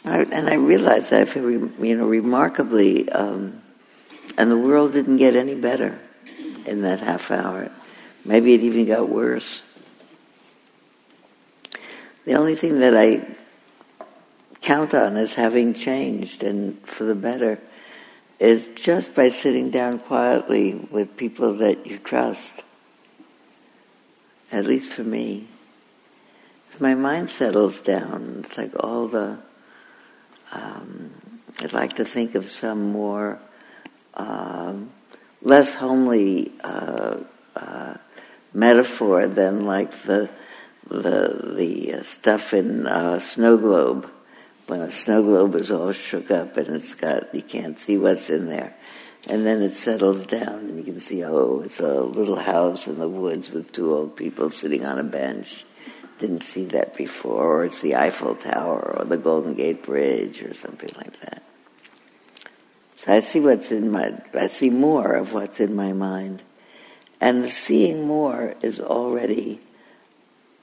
[0.05, 3.61] I, and I realized that I feel, you know, remarkably, um,
[4.37, 5.99] and the world didn't get any better
[6.65, 7.71] in that half hour.
[8.23, 9.61] Maybe it even got worse.
[12.25, 13.25] The only thing that I
[14.61, 17.59] count on is having changed and for the better
[18.39, 22.63] is just by sitting down quietly with people that you trust.
[24.51, 25.47] At least for me.
[26.79, 28.43] My mind settles down.
[28.45, 29.37] It's like all the,
[30.53, 31.11] um,
[31.59, 33.39] I'd like to think of some more
[34.13, 34.91] um,
[35.41, 37.17] less homely uh,
[37.55, 37.95] uh,
[38.53, 40.29] metaphor than like the
[40.87, 44.09] the the stuff in uh, Snow Globe
[44.69, 48.29] when a snow globe is all shook up and it's got you can't see what's
[48.29, 48.75] in there.
[49.27, 52.99] And then it settles down and you can see oh it's a little house in
[52.99, 55.65] the woods with two old people sitting on a bench.
[56.19, 60.53] Didn't see that before or it's the eiffel tower or the golden gate bridge or
[60.53, 61.43] something like that.
[62.97, 66.43] So i see what's in my i see more of what's in my mind.
[67.19, 69.61] And the seeing more is already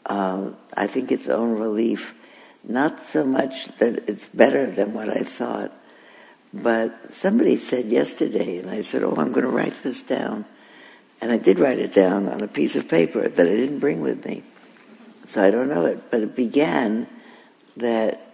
[0.06, 2.14] uh, i think its own relief
[2.68, 5.72] not so much that it's better than what I thought,
[6.52, 10.44] but somebody said yesterday, and I said, Oh, I'm going to write this down.
[11.20, 14.00] And I did write it down on a piece of paper that I didn't bring
[14.00, 14.42] with me.
[15.28, 16.10] So I don't know it.
[16.10, 17.06] But it began
[17.76, 18.32] that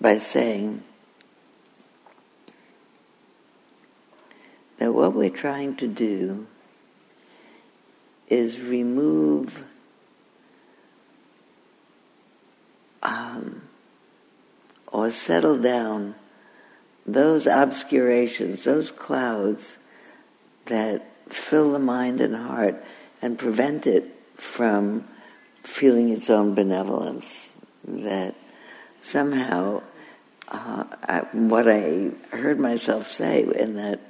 [0.00, 0.82] by saying
[4.78, 6.46] that what we're trying to do
[8.28, 9.64] is remove
[13.02, 13.62] um,
[14.86, 16.14] or settle down
[17.06, 19.78] those obscurations, those clouds
[20.66, 22.82] that fill the mind and heart
[23.20, 24.04] and prevent it
[24.36, 25.06] from
[25.62, 27.52] feeling its own benevolence.
[27.84, 28.34] That
[29.00, 29.82] somehow,
[30.48, 34.00] uh, I, what I heard myself say in that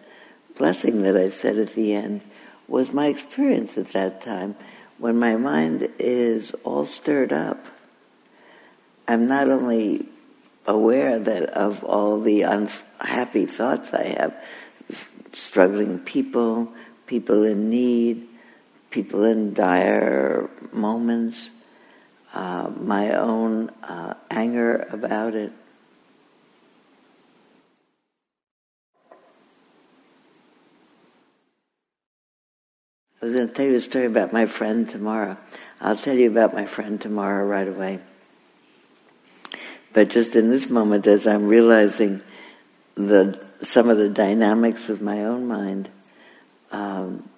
[0.57, 2.21] blessing that I said at the end
[2.69, 4.57] was my experience at that time
[4.99, 7.67] when my mind is all stirred up
[9.07, 10.07] I'm not only
[10.67, 14.35] aware that of all the unhappy thoughts I have,
[15.35, 16.73] struggling people,
[17.07, 18.29] people in need,
[18.91, 21.51] people in dire moments,
[22.35, 25.53] uh, my own uh, anger about it.
[33.21, 35.39] I was going to tell you a story about my friend Tamara.
[35.81, 38.01] I'll tell you about my friend Tamara right away.
[39.93, 42.23] But just in this moment, as I'm realizing
[42.95, 45.89] the some of the dynamics of my own mind,
[46.73, 47.29] um,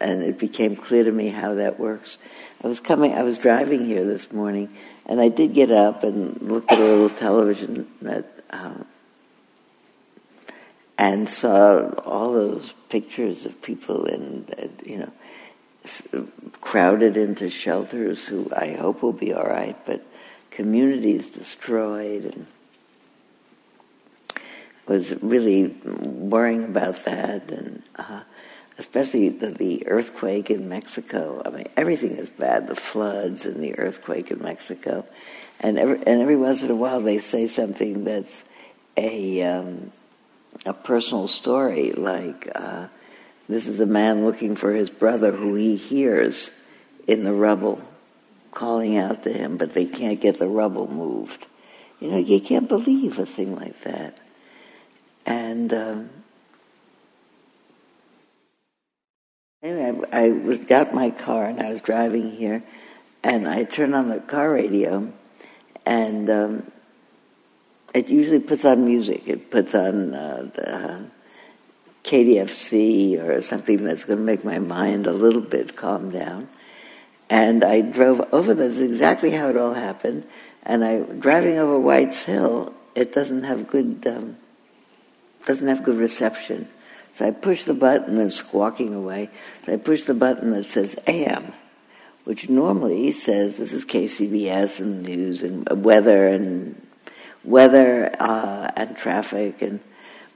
[0.00, 2.18] and it became clear to me how that works.
[2.62, 4.68] I was coming, I was driving here this morning,
[5.06, 8.84] and I did get up and looked at a little television that, um,
[10.98, 16.28] and saw all those pictures of people in, uh, you know,
[16.60, 20.04] crowded into shelters who I hope will be all right, but
[20.52, 22.46] communities destroyed and
[24.86, 28.20] was really worrying about that and uh,
[28.78, 31.42] especially the, the, earthquake in Mexico.
[31.44, 35.06] I mean, everything is bad, the floods and the earthquake in Mexico.
[35.60, 38.42] And every, and every once in a while they say something that's
[38.96, 39.92] a, um,
[40.66, 42.88] a personal story, like uh,
[43.48, 46.50] this is a man looking for his brother who he hears
[47.06, 47.80] in the rubble
[48.52, 51.46] calling out to him, but they can't get the rubble moved.
[52.00, 54.18] You know, you can't believe a thing like that.
[55.26, 56.10] And um,
[59.62, 62.62] anyway, I, I was, got my car and I was driving here,
[63.22, 65.12] and I turned on the car radio,
[65.86, 66.72] and um,
[67.94, 69.22] it usually puts on music.
[69.26, 71.04] It puts on uh, the
[72.04, 76.48] KDFC or something that's going to make my mind a little bit calm down.
[77.32, 78.52] And I drove over.
[78.52, 80.24] That's exactly how it all happened.
[80.64, 82.74] And I driving over White's Hill.
[82.94, 84.36] It doesn't have good um,
[85.46, 86.68] doesn't have good reception.
[87.14, 89.30] So I push the button and squawking away.
[89.64, 91.54] So I push the button that says AM,
[92.24, 96.86] which normally says this is KCBS and news and weather and
[97.44, 99.80] weather uh, and traffic and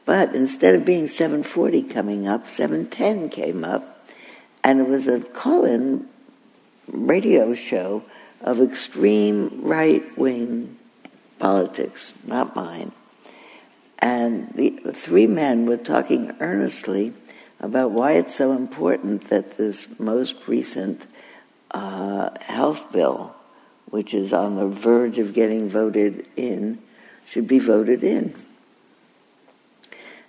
[0.07, 4.09] but instead of being 740 coming up 710 came up
[4.64, 6.09] and it was a call-in
[6.89, 8.03] radio show
[8.41, 10.76] of extreme right-wing
[11.39, 12.93] politics not mine
[13.99, 17.12] and the three men were talking earnestly
[17.61, 21.07] about why it's so important that this most recent
[21.70, 23.34] uh, health bill
[23.87, 26.78] which is on the verge of getting voted in
[27.26, 28.34] should be voted in.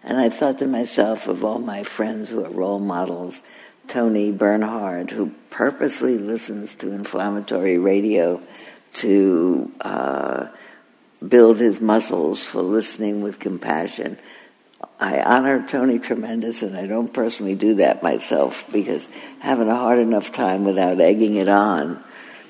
[0.04, 3.42] And I thought to myself of all my friends who are role models,
[3.88, 8.42] Tony Bernhard, who purposely listens to inflammatory radio
[8.94, 10.48] to uh,
[11.26, 14.18] build his muscles for listening with compassion.
[15.00, 19.08] I honor Tony tremendous, and I don't personally do that myself because
[19.40, 22.04] having a hard enough time without egging it on.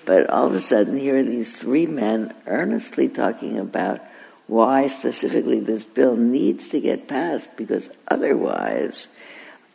[0.05, 4.01] But all of a sudden, here are these three men earnestly talking about
[4.47, 9.09] why specifically this bill needs to get passed because otherwise,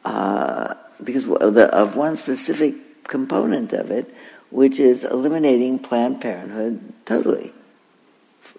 [0.05, 0.75] uh,
[1.05, 4.13] because of, one specific component of it,
[4.51, 7.53] which is eliminating Planned Parenthood totally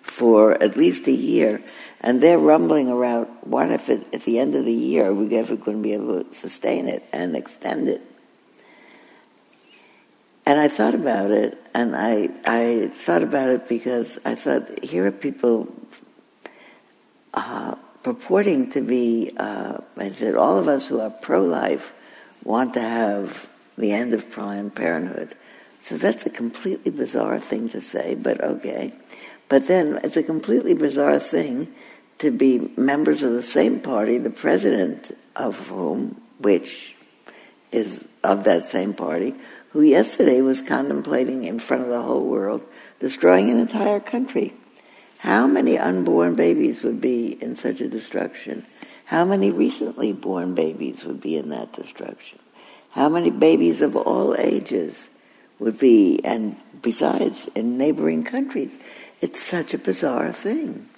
[0.01, 1.61] for at least a year.
[2.01, 5.55] And they're rumbling around what if it, at the end of the year we're ever
[5.55, 8.01] going to be able to sustain it and extend it.
[10.45, 15.07] And I thought about it, and I, I thought about it because I thought, here
[15.07, 15.73] are people
[17.33, 21.93] uh, purporting to be, uh, I said, all of us who are pro-life
[22.43, 25.35] want to have the end of Planned Parenthood.
[25.81, 28.93] So that's a completely bizarre thing to say, but okay.
[29.49, 31.73] But then it's a completely bizarre thing
[32.19, 36.95] to be members of the same party, the president of whom, which
[37.71, 39.35] is of that same party,
[39.71, 42.63] who yesterday was contemplating in front of the whole world
[42.99, 44.53] destroying an entire country.
[45.17, 48.65] How many unborn babies would be in such a destruction?
[49.05, 52.39] How many recently born babies would be in that destruction?
[52.91, 55.09] How many babies of all ages
[55.59, 58.79] would be, and besides, in neighboring countries?
[59.21, 60.89] It's such a bizarre thing.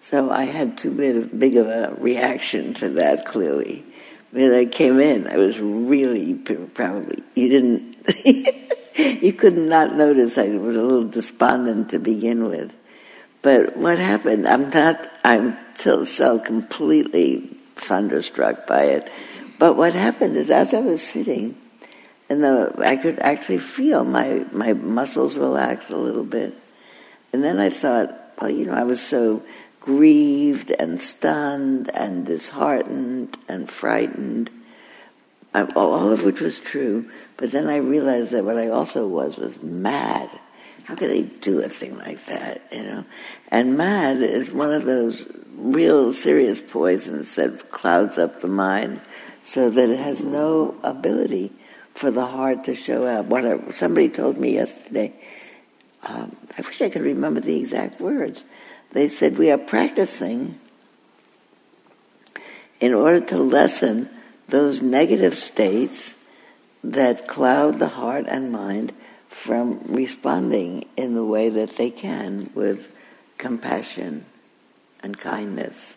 [0.00, 3.84] So I had too big of a reaction to that, clearly.
[4.30, 7.96] When I came in, I was really probably, you didn't.
[9.22, 12.72] you could not notice I was a little despondent to begin with.
[13.42, 19.10] But what happened, I'm not, I'm still so completely thunderstruck by it.
[19.58, 21.56] But what happened is as I was sitting,
[22.28, 26.54] and I could actually feel my, my muscles relax a little bit.
[27.32, 29.42] And then I thought, well, you know, I was so
[29.80, 34.50] grieved and stunned and disheartened and frightened,
[35.54, 37.10] uh, all of which was true.
[37.36, 40.30] But then I realized that what I also was was mad.
[40.90, 43.04] How could they do a thing like that, you know?
[43.46, 45.24] And mad is one of those
[45.54, 49.00] real serious poisons that clouds up the mind
[49.44, 51.52] so that it has no ability
[51.94, 53.26] for the heart to show up.
[53.26, 55.12] What somebody told me yesterday,
[56.02, 58.44] um, I wish I could remember the exact words.
[58.90, 60.58] They said, We are practicing
[62.80, 64.08] in order to lessen
[64.48, 66.26] those negative states
[66.82, 68.92] that cloud the heart and mind
[69.30, 72.90] from responding in the way that they can with
[73.38, 74.26] compassion
[75.02, 75.96] and kindness.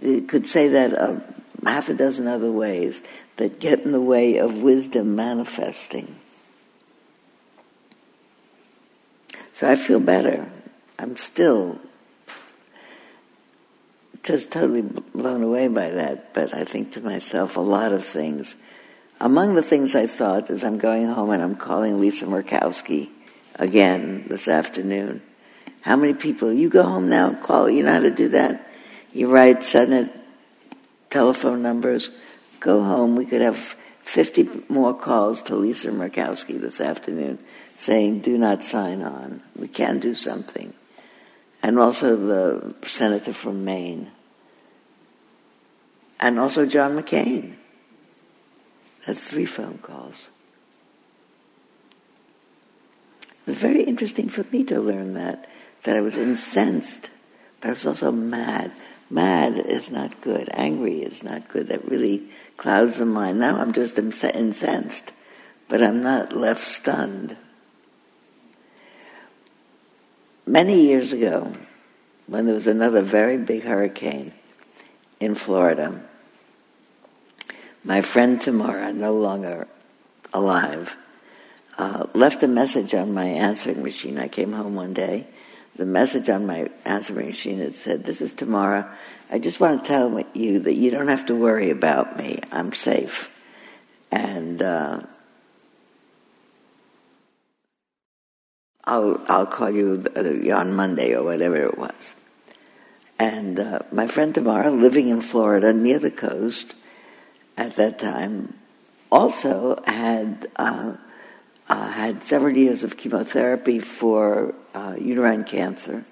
[0.00, 1.20] You could say that a
[1.64, 3.02] half a dozen other ways
[3.36, 6.16] that get in the way of wisdom manifesting.
[9.52, 10.50] So I feel better.
[10.98, 11.78] I'm still
[14.22, 18.56] just totally blown away by that, but I think to myself a lot of things
[19.20, 23.10] among the things I thought as I'm going home and I'm calling Lisa Murkowski
[23.56, 25.22] again this afternoon.
[25.82, 28.66] How many people, you go home now, call, you know how to do that?
[29.12, 30.10] You write Senate
[31.10, 32.10] telephone numbers,
[32.60, 33.16] go home.
[33.16, 37.38] We could have 50 more calls to Lisa Murkowski this afternoon
[37.78, 39.42] saying, do not sign on.
[39.56, 40.72] We can do something.
[41.62, 44.10] And also the senator from Maine.
[46.18, 47.56] And also John McCain.
[49.06, 50.26] That's three phone calls.
[53.22, 55.48] It was very interesting for me to learn that,
[55.84, 57.10] that I was incensed,
[57.60, 58.72] but I was also mad.
[59.08, 60.48] Mad is not good.
[60.52, 61.68] Angry is not good.
[61.68, 63.40] That really clouds the mind.
[63.40, 65.12] Now I'm just incensed,
[65.68, 67.36] but I'm not left stunned.
[70.46, 71.52] Many years ago,
[72.26, 74.32] when there was another very big hurricane
[75.18, 76.02] in Florida,
[77.84, 79.66] my friend Tamara, no longer
[80.32, 80.96] alive,
[81.78, 84.18] uh, left a message on my answering machine.
[84.18, 85.26] I came home one day.
[85.76, 88.94] The message on my answering machine had said, This is Tamara.
[89.30, 92.40] I just want to tell you that you don't have to worry about me.
[92.52, 93.30] I'm safe.
[94.10, 95.00] And uh,
[98.84, 100.04] I'll, I'll call you
[100.52, 102.14] on Monday or whatever it was.
[103.18, 106.74] And uh, my friend Tamara, living in Florida near the coast
[107.60, 108.54] at that time,
[109.12, 110.94] also had uh,
[111.68, 116.04] uh, had several years of chemotherapy for uh, uterine cancer.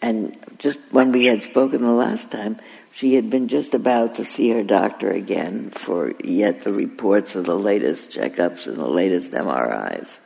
[0.00, 2.60] And just when we had spoken the last time,
[2.92, 7.44] she had been just about to see her doctor again for yet the reports of
[7.44, 10.20] the latest checkups and the latest MRIs.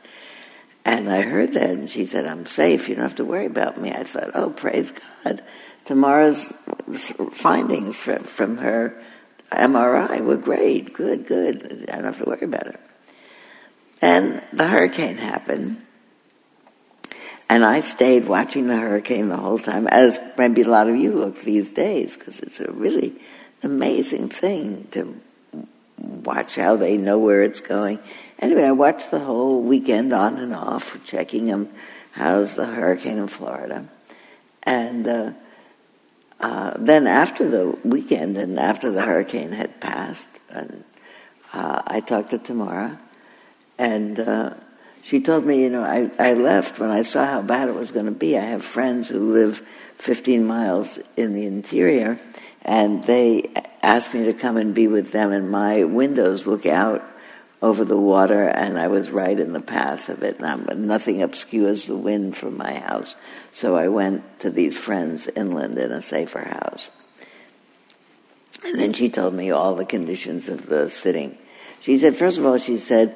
[0.85, 3.81] And I heard that, and she said, I'm safe, you don't have to worry about
[3.81, 3.91] me.
[3.91, 4.93] I thought, oh, praise
[5.23, 5.43] God.
[5.85, 6.53] Tamara's
[7.33, 9.01] findings from, from her
[9.51, 11.85] MRI were great, good, good.
[11.89, 12.79] I don't have to worry about it.
[14.01, 15.85] And the hurricane happened.
[17.49, 21.11] And I stayed watching the hurricane the whole time, as maybe a lot of you
[21.11, 23.13] look these days, because it's a really
[23.61, 25.19] amazing thing to
[25.97, 27.99] watch how they know where it's going.
[28.39, 31.69] Anyway, I watched the whole weekend on and off, checking them.
[32.11, 33.85] How's the hurricane in Florida?
[34.63, 35.31] And uh,
[36.41, 40.83] uh, then after the weekend and after the hurricane had passed, and
[41.53, 42.99] uh, I talked to Tamara,
[43.77, 44.53] and uh,
[45.03, 47.91] she told me, you know, I, I left when I saw how bad it was
[47.91, 48.37] going to be.
[48.37, 49.61] I have friends who live
[49.97, 52.19] 15 miles in the interior,
[52.63, 53.51] and they
[53.83, 57.03] asked me to come and be with them, and my windows look out
[57.61, 60.39] over the water, and I was right in the path of it.
[60.39, 63.15] And nothing obscures the wind from my house.
[63.51, 66.89] So I went to these friends inland in a safer house.
[68.63, 71.37] And then she told me all the conditions of the sitting.
[71.81, 73.15] She said, first of all, she said,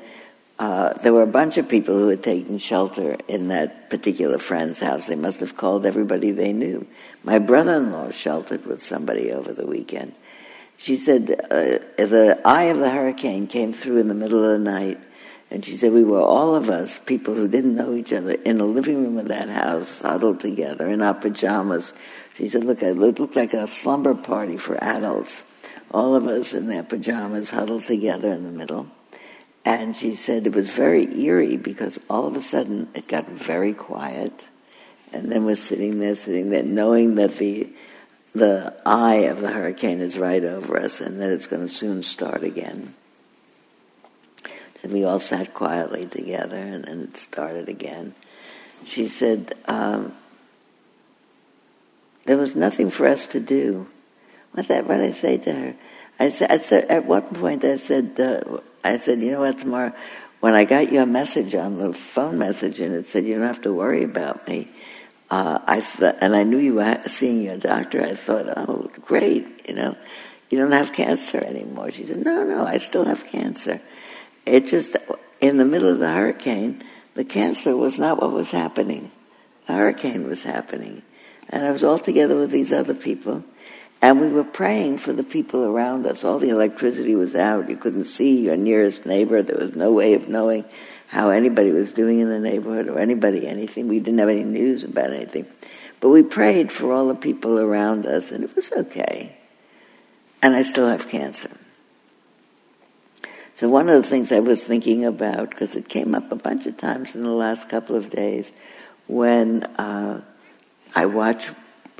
[0.57, 4.79] uh, there were a bunch of people who had taken shelter in that particular friend's
[4.79, 5.05] house.
[5.05, 6.87] They must have called everybody they knew.
[7.23, 10.13] My brother-in-law sheltered with somebody over the weekend.
[10.77, 14.59] She said uh, the eye of the hurricane came through in the middle of the
[14.59, 14.99] night,
[15.49, 18.57] and she said we were all of us, people who didn't know each other, in
[18.57, 21.93] the living room of that house, huddled together in our pajamas.
[22.37, 25.43] She said, "Look, it looked like a slumber party for adults,
[25.91, 28.87] all of us in their pajamas, huddled together in the middle."
[29.63, 33.73] And she said it was very eerie because all of a sudden it got very
[33.73, 34.47] quiet.
[35.11, 37.69] And then we're sitting there, sitting there, knowing that the,
[38.35, 42.03] the eye of the hurricane is right over us and that it's going to soon
[42.03, 42.93] start again.
[44.81, 48.13] So we all sat quietly together and then it started again.
[48.85, 50.13] She said, um,
[52.25, 53.87] there was nothing for us to do.
[54.51, 55.75] What I say to her?
[56.19, 59.59] I said, I said at one point I said, uh, I said, you know what,
[59.59, 59.95] Tamara,
[60.41, 63.61] when I got your message on the phone message and it said you don't have
[63.61, 64.67] to worry about me,
[65.29, 68.01] uh, I th- and I knew you were seeing your doctor.
[68.01, 69.97] I thought, oh, great, you know,
[70.49, 71.91] you don't have cancer anymore.
[71.91, 73.81] She said, no, no, I still have cancer.
[74.45, 74.95] It just
[75.41, 76.83] in the middle of the hurricane,
[77.15, 79.11] the cancer was not what was happening.
[79.67, 81.01] The hurricane was happening,
[81.49, 83.43] and I was all together with these other people
[84.05, 86.23] and we were praying for the people around us.
[86.23, 87.69] All the electricity was out.
[87.69, 89.41] You couldn't see your nearest neighbor.
[89.41, 90.65] There was no way of knowing
[91.07, 93.87] how anybody was doing in the neighborhood or anybody anything.
[93.87, 95.45] We didn't have any news about anything.
[95.99, 99.37] But we prayed for all the people around us, and it was okay.
[100.41, 101.51] And I still have cancer.
[103.55, 106.65] So one of the things I was thinking about, because it came up a bunch
[106.65, 108.51] of times in the last couple of days,
[109.07, 110.21] when uh,
[110.93, 111.49] I watch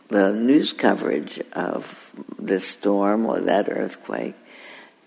[0.09, 4.35] the news coverage of this storm or that earthquake.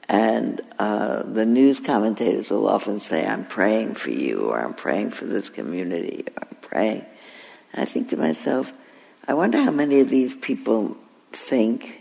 [0.08, 5.10] And uh, the news commentators will often say, I'm praying for you, or I'm praying
[5.10, 7.04] for this community, or I'm praying.
[7.72, 8.72] And I think to myself,
[9.26, 10.96] I wonder how many of these people
[11.32, 12.00] think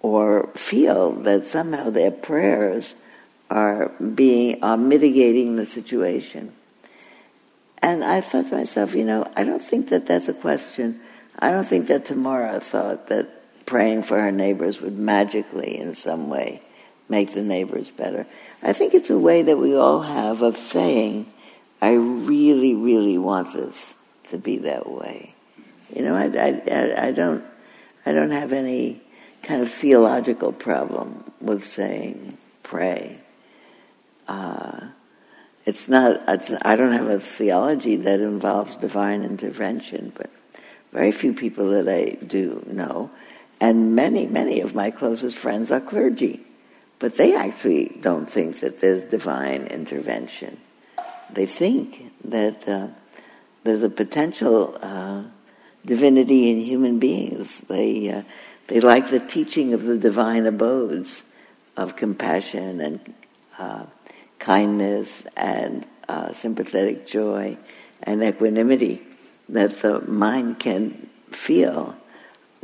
[0.00, 2.94] or feel that somehow their prayers
[3.50, 6.52] are being are mitigating the situation.
[7.78, 11.00] And I thought to myself, you know, I don't think that that's a question.
[11.38, 16.28] I don't think that Tamara thought that praying for her neighbors would magically, in some
[16.28, 16.62] way,
[17.08, 18.26] make the neighbors better.
[18.62, 21.30] I think it's a way that we all have of saying,
[21.80, 23.94] I really, really want this
[24.30, 25.34] to be that way.
[25.94, 27.44] You know, I, I, I don't,
[28.06, 29.02] I don't have any
[29.42, 33.18] kind of theological problem with saying pray.
[34.28, 34.88] Uh,
[35.66, 40.30] it's not, it's, I don't have a theology that involves divine intervention, but
[40.92, 43.10] very few people that I do know.
[43.62, 46.40] And many, many of my closest friends are clergy,
[46.98, 50.58] but they actually don't think that there's divine intervention.
[51.30, 52.88] They think that uh,
[53.62, 55.22] there's a potential uh,
[55.86, 57.60] divinity in human beings.
[57.60, 58.22] They, uh,
[58.66, 61.22] they like the teaching of the divine abodes
[61.76, 63.14] of compassion and
[63.60, 63.84] uh,
[64.40, 67.56] kindness and uh, sympathetic joy
[68.02, 69.02] and equanimity
[69.48, 71.96] that the mind can feel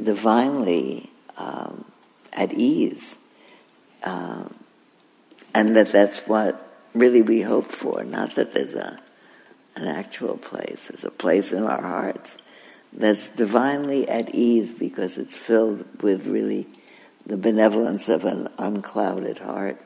[0.02, 1.84] divinely um,
[2.32, 3.16] at ease.
[4.02, 4.44] Uh,
[5.54, 6.64] and that that's what
[6.94, 8.98] really we hope for, not that there's a,
[9.76, 10.88] an actual place.
[10.88, 12.38] There's a place in our hearts
[12.92, 16.66] that's divinely at ease because it's filled with really
[17.26, 19.80] the benevolence of an unclouded heart.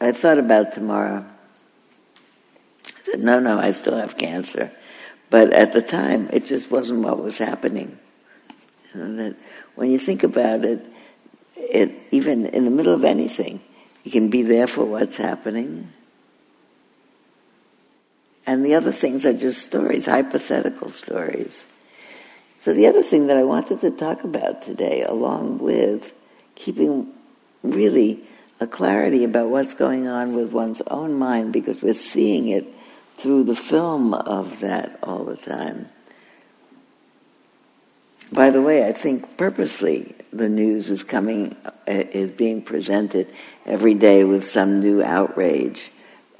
[0.00, 1.26] I thought about Tamara.
[2.86, 4.70] I said, no, no, I still have cancer.
[5.30, 7.98] But at the time, it just wasn't what was happening.
[8.96, 9.36] Know, that
[9.74, 10.84] when you think about it,
[11.56, 13.60] it even in the middle of anything,
[14.04, 15.92] you can be there for what's happening.
[18.46, 21.66] And the other things are just stories, hypothetical stories.
[22.60, 26.12] So the other thing that I wanted to talk about today, along with
[26.54, 27.12] keeping
[27.62, 28.24] really
[28.60, 32.66] a clarity about what's going on with one's own mind because we're seeing it
[33.18, 35.88] through the film of that all the time.
[38.32, 43.28] By the way, I think purposely the news is coming, uh, is being presented
[43.64, 45.90] every day with some new outrage,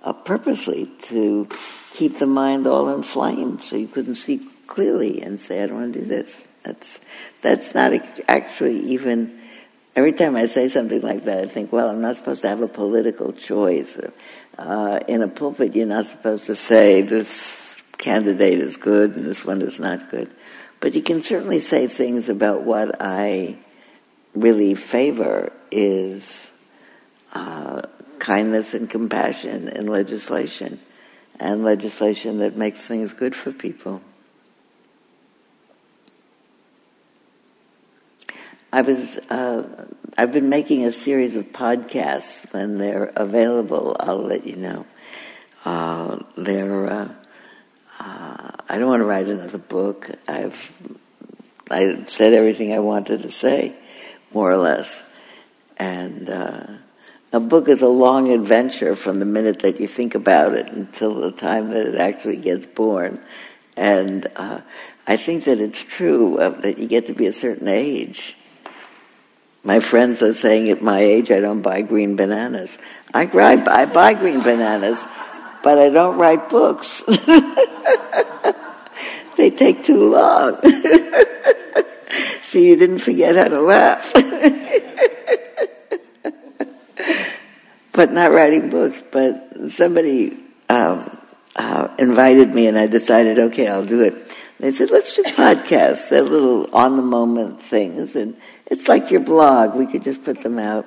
[0.02, 1.48] uh, purposely to
[1.92, 5.94] keep the mind all inflamed so you couldn't see clearly and say, I don't want
[5.94, 6.44] to do this.
[6.64, 7.00] That's,
[7.42, 7.92] that's not
[8.28, 9.40] actually even
[9.96, 12.60] Every time I say something like that, I think, well, I'm not supposed to have
[12.60, 13.98] a political choice.
[14.58, 19.42] Uh, in a pulpit, you're not supposed to say this candidate is good and this
[19.42, 20.30] one is not good.
[20.86, 23.56] But you can certainly say things about what I
[24.36, 26.48] really favor is
[27.32, 27.82] uh,
[28.20, 30.78] kindness and compassion in legislation,
[31.40, 34.00] and legislation that makes things good for people.
[38.72, 39.86] I was uh,
[40.16, 42.52] I've been making a series of podcasts.
[42.52, 44.86] When they're available, I'll let you know.
[45.64, 47.16] Uh, they're
[47.98, 50.10] uh, I don't want to write another book.
[50.28, 50.72] I've
[51.70, 53.74] I said everything I wanted to say,
[54.32, 55.00] more or less,
[55.76, 56.66] and uh,
[57.32, 61.14] a book is a long adventure from the minute that you think about it until
[61.14, 63.20] the time that it actually gets born,
[63.76, 64.60] and uh,
[65.06, 68.36] I think that it's true that you get to be a certain age
[69.66, 72.78] my friends are saying at my age I don't buy green bananas.
[73.12, 75.04] I, I buy green bananas,
[75.66, 77.02] but I don't write books.
[79.36, 80.60] they take too long.
[82.44, 84.12] See, you didn't forget how to laugh.
[87.92, 89.02] but not writing books.
[89.10, 90.38] But somebody
[90.68, 91.18] um,
[91.56, 94.14] uh, invited me, and I decided, okay, I'll do it.
[94.60, 98.14] They said, let's do podcasts, little on the moment things.
[98.14, 98.36] And
[98.66, 99.74] it's like your blog.
[99.74, 100.86] We could just put them out.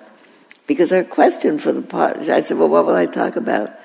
[0.68, 3.76] Because our question for the pod, I said, well, what will I talk about?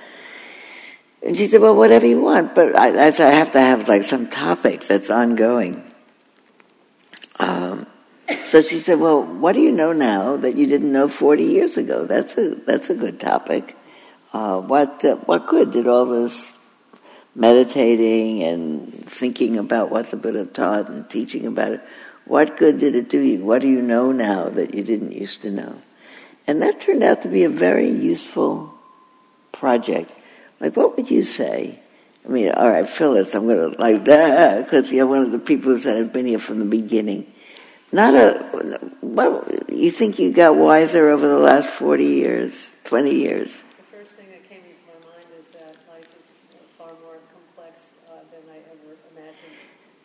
[1.25, 2.55] And she said, well, whatever you want.
[2.55, 5.83] But I, I said, I have to have like some topic that's ongoing.
[7.39, 7.87] Um,
[8.47, 11.77] so she said, well, what do you know now that you didn't know 40 years
[11.79, 12.05] ago?
[12.05, 13.77] That's a, that's a good topic.
[14.35, 16.47] Uh, what, uh, what good did all this
[17.35, 21.81] meditating and thinking about what the Buddha taught and teaching about it,
[22.27, 23.45] what good did it do you?
[23.45, 25.83] What do you know now that you didn't used to know?
[26.47, 28.75] And that turned out to be a very useful
[29.53, 30.13] project.
[30.65, 31.79] Like, what would you say?
[32.25, 35.39] I mean, all right, Phyllis, I'm going to like that because you're one of the
[35.39, 37.31] people that have been here from the beginning.
[37.93, 43.63] Not a, what, you think you got wiser over the last 40 years, 20 years?
[43.93, 46.25] The first thing that came into my mind is that life is
[46.79, 49.53] far more complex uh, than I ever imagined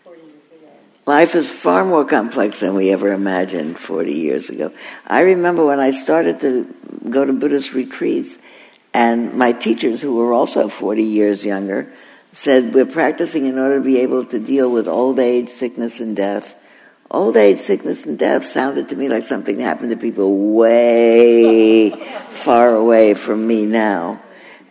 [0.03, 0.73] forty years ago.
[1.05, 4.73] life is far more complex than we ever imagined 40 years ago.
[5.07, 6.65] I remember when I started to
[7.09, 8.37] go to Buddhist retreats,
[8.93, 11.91] and my teachers, who were also 40 years younger,
[12.31, 16.15] said, We're practicing in order to be able to deal with old age, sickness, and
[16.15, 16.55] death.
[17.11, 21.89] Old age, sickness, and death sounded to me like something that happened to people way
[22.29, 24.21] far away from me now.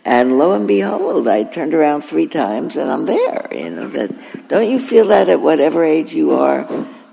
[0.05, 3.47] And lo and behold, I turned around three times and I'm there.
[3.51, 4.47] You know that.
[4.47, 6.63] Don't you feel that at whatever age you are,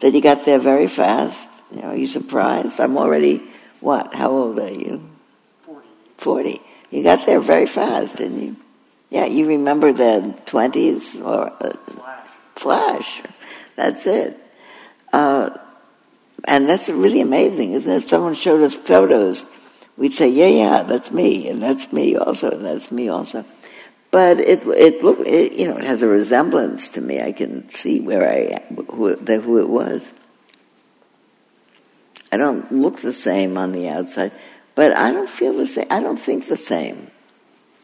[0.01, 1.49] that you got there very fast?
[1.73, 2.81] You know, are you surprised?
[2.81, 3.43] I'm already
[3.81, 4.15] what?
[4.15, 5.03] How old are you?
[5.65, 5.89] Forty.
[6.17, 6.61] Forty.
[6.91, 8.57] You got there very fast, didn't you?
[9.11, 12.27] Yeah, you remember the twenties or uh, Flash.
[12.57, 13.23] flash.
[13.77, 14.39] That's it.
[15.13, 15.51] Uh,
[16.45, 18.05] and that's really amazing, isn't it?
[18.05, 19.47] If someone showed us photos
[19.97, 23.45] we'd say, yeah, yeah, that's me, and that's me also, and that's me also.
[24.11, 27.21] But it it look it, you know it has a resemblance to me.
[27.21, 30.13] I can see where I who the, who it was.
[32.31, 34.33] I don't look the same on the outside,
[34.77, 35.89] but I don't feel the same.
[35.91, 37.11] I don't think the same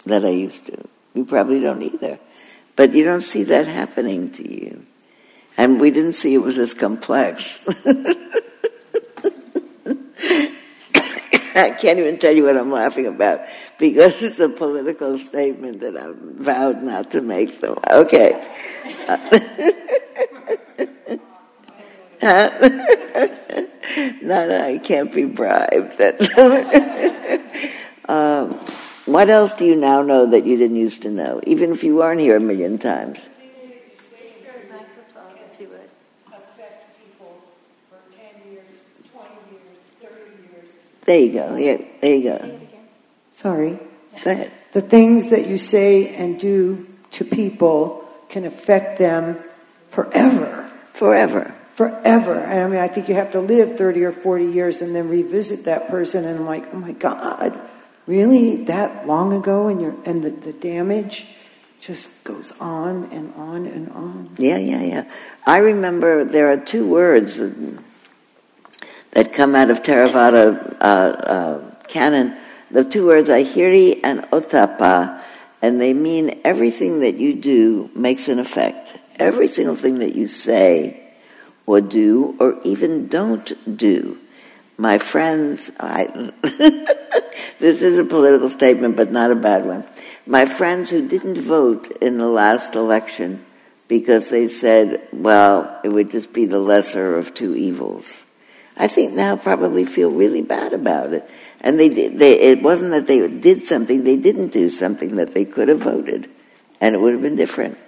[0.06, 0.88] that I used to.
[1.14, 2.20] You probably don't either,
[2.76, 4.86] but you don't see that happening to you,
[5.56, 7.58] and we didn't see it was as complex.
[11.54, 13.40] I can't even tell you what I'm laughing about
[13.78, 17.50] because it's a political statement that I've vowed not to make.
[17.60, 18.48] So, okay.
[24.22, 26.00] no, no, I can't be bribed.
[28.08, 28.52] um,
[29.06, 31.96] what else do you now know that you didn't used to know, even if you
[31.96, 33.26] weren't here a million times?
[41.04, 41.56] There you go.
[41.56, 42.60] Yeah, there you go.
[43.34, 43.78] Sorry.
[44.24, 44.52] Go ahead.
[44.72, 49.38] The things that you say and do to people can affect them
[49.88, 50.72] forever.
[50.94, 51.54] Forever.
[51.72, 52.34] Forever.
[52.34, 55.08] and I mean, I think you have to live 30 or 40 years and then
[55.08, 57.58] revisit that person, and I'm like, oh my God,
[58.06, 58.64] really?
[58.64, 59.68] That long ago?
[59.68, 61.26] And, you and the, the damage
[61.80, 64.30] just goes on and on and on.
[64.36, 65.10] Yeah, yeah, yeah.
[65.46, 67.38] I remember there are two words
[69.12, 72.36] that come out of Theravada uh, uh, canon,
[72.70, 75.22] the two words ahiri and ottappa,
[75.62, 78.94] and they mean everything that you do makes an effect.
[79.16, 81.01] Every single thing that you say
[81.66, 84.18] or do or even don't do.
[84.76, 86.32] My friends, I,
[87.58, 89.84] this is a political statement, but not a bad one.
[90.26, 93.44] My friends who didn't vote in the last election
[93.88, 98.22] because they said, well, it would just be the lesser of two evils
[98.76, 101.28] I think now probably feel really bad about it.
[101.60, 105.34] And they did, they, it wasn't that they did something, they didn't do something that
[105.34, 106.28] they could have voted,
[106.80, 107.78] and it would have been different.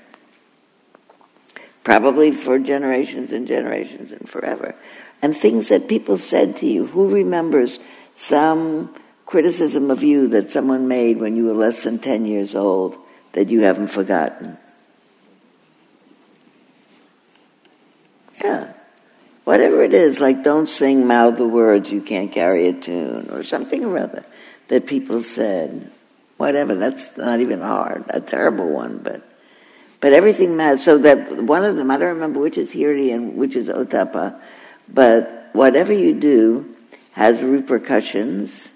[1.84, 4.74] Probably for generations and generations and forever.
[5.22, 7.78] And things that people said to you, who remembers
[8.14, 8.94] some
[9.26, 12.96] criticism of you that someone made when you were less than 10 years old
[13.32, 14.58] that you haven't forgotten?
[18.42, 18.72] Yeah.
[19.44, 23.44] Whatever it is, like don't sing, mouth the words, you can't carry a tune, or
[23.44, 24.24] something or other
[24.68, 25.90] that people said.
[26.38, 29.22] Whatever, that's not even hard, a terrible one, but
[30.04, 30.82] but everything matters.
[30.82, 34.38] So that one of them, I don't remember which is Hiri and which is Ottappa,
[34.86, 36.76] but whatever you do
[37.12, 38.68] has repercussions,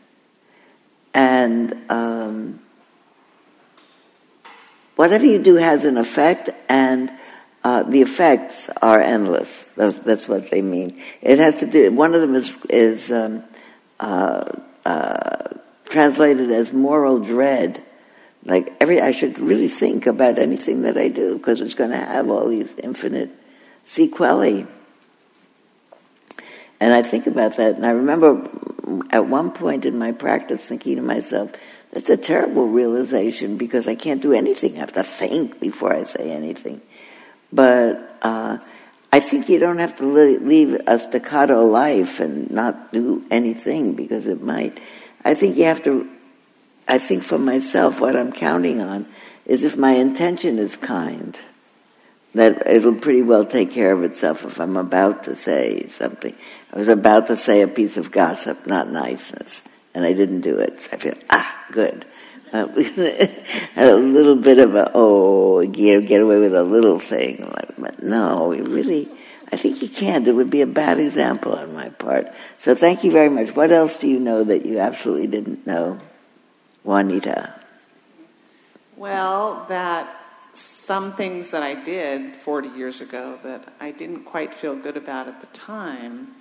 [1.13, 2.61] and um,
[4.97, 7.13] whatever you do has an effect, and
[7.63, 9.67] uh, the effects are endless.
[9.77, 10.99] That's, that's, what they mean.
[11.21, 11.93] It has to do.
[11.93, 13.45] One of them is is um,
[14.01, 14.51] uh,
[14.87, 15.49] uh,
[15.91, 17.85] translated as moral dread.
[18.49, 21.99] Like every, I should really think about anything that I do because it's going to
[21.99, 23.31] have all these infinite
[23.85, 24.67] sequelae.
[26.81, 28.49] And I think about that, and I remember
[29.11, 31.53] at one point in my practice thinking to myself,
[31.93, 34.77] that's a terrible realization because I can't do anything.
[34.77, 36.81] I have to think before I say anything.
[37.53, 38.59] But uh,
[39.13, 44.27] I think you don't have to leave a staccato life and not do anything because
[44.27, 44.81] it might.
[45.25, 46.09] I think you have to.
[46.89, 49.07] I think for myself, what I'm counting on
[49.45, 51.39] is if my intention is kind,
[52.35, 56.35] that it'll pretty well take care of itself if I'm about to say something.
[56.73, 59.63] I was about to say a piece of gossip, not niceness,
[59.95, 60.81] and I didn't do it.
[60.81, 62.07] So I feel, ah, good.
[62.53, 62.67] Uh,
[63.77, 68.03] a little bit of a oh get get away with a little thing like but
[68.03, 69.07] no really
[69.53, 73.05] I think you can't it would be a bad example on my part so thank
[73.05, 76.01] you very much what else do you know that you absolutely didn't know
[76.89, 77.59] Juanita
[78.99, 80.19] well that
[80.55, 85.29] some things that I did 40 years ago that I didn't quite feel good about
[85.29, 86.35] at the time,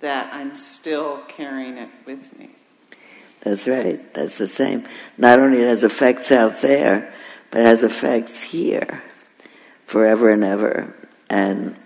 [0.00, 2.50] that I'm still carrying it with me.
[3.42, 4.12] That's right.
[4.12, 4.86] That's the same.
[5.16, 7.14] Not only it has effects out there,
[7.50, 9.02] but it has effects here
[9.86, 10.94] forever and ever.
[11.28, 11.78] And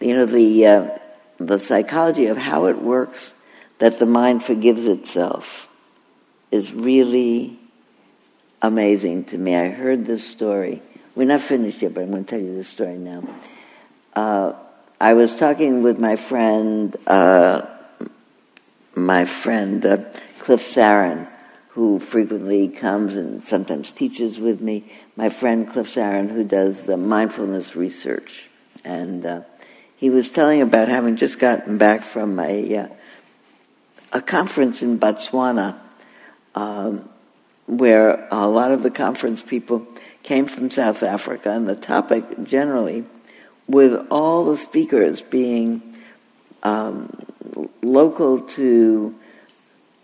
[0.00, 0.98] you know the uh,
[1.38, 3.34] the psychology of how it works
[3.78, 5.65] that the mind forgives itself
[6.56, 7.58] is really
[8.62, 9.54] amazing to me.
[9.54, 10.82] I heard this story.
[11.14, 13.22] We're not finished yet, but I'm going to tell you this story now.
[14.14, 14.54] Uh,
[15.00, 17.66] I was talking with my friend, uh,
[18.94, 19.96] my friend uh,
[20.38, 21.28] Cliff Saron,
[21.70, 24.90] who frequently comes and sometimes teaches with me.
[25.14, 28.48] My friend Cliff Saron, who does mindfulness research,
[28.82, 29.40] and uh,
[29.96, 32.88] he was telling about having just gotten back from a uh,
[34.12, 35.78] a conference in Botswana.
[36.56, 37.08] Um,
[37.66, 39.86] where a lot of the conference people
[40.22, 43.04] came from South Africa, and the topic generally,
[43.66, 45.82] with all the speakers being
[46.62, 47.26] um,
[47.82, 49.14] local to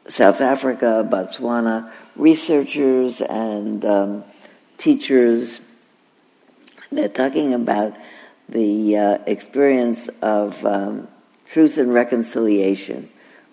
[0.08, 4.24] South Africa, Botswana, researchers and um,
[4.78, 5.60] teachers,
[6.90, 7.96] they're talking about
[8.48, 11.08] the uh, experience of um,
[11.46, 13.08] truth and reconciliation,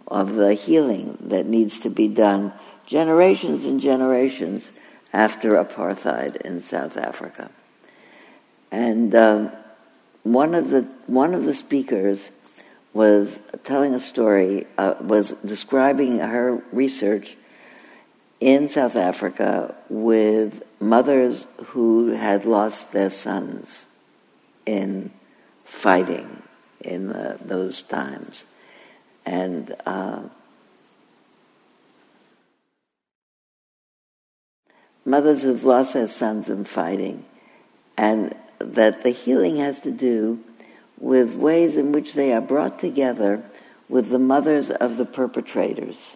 [0.08, 2.52] of the healing that needs to be done
[2.90, 4.72] generations and generations
[5.14, 7.52] after apartheid in South Africa.
[8.72, 9.52] And um,
[10.24, 12.32] one of the one of the speakers
[12.92, 17.38] was telling a story, uh, was describing her research
[18.40, 23.86] in South Africa with mothers who had lost their sons
[24.66, 25.12] in
[25.66, 26.42] fighting
[26.82, 28.46] in the, those times,
[29.28, 29.76] and.
[29.86, 30.24] Uh,
[35.10, 37.26] mothers who've lost their sons in fighting,
[37.98, 40.40] and that the healing has to do
[40.98, 43.44] with ways in which they are brought together
[43.88, 46.16] with the mothers of the perpetrators.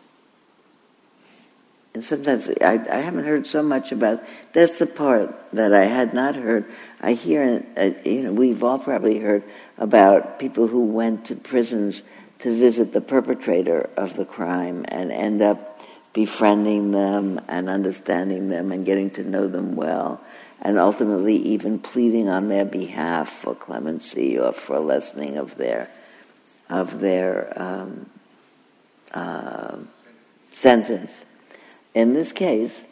[1.94, 4.24] And sometimes I, I haven't heard so much about.
[4.54, 6.66] That's the part that I had not heard.
[7.02, 9.44] I hear, uh, you know, we've all probably heard
[9.78, 12.02] about people who went to prisons
[12.40, 15.73] to visit the perpetrator of the crime and end up
[16.14, 20.22] befriending them and understanding them and getting to know them well,
[20.62, 25.90] and ultimately even pleading on their behalf for clemency or for lessening of their
[26.70, 28.10] of their um,
[29.14, 29.76] uh,
[30.54, 31.24] sentence.
[31.94, 32.86] In this case,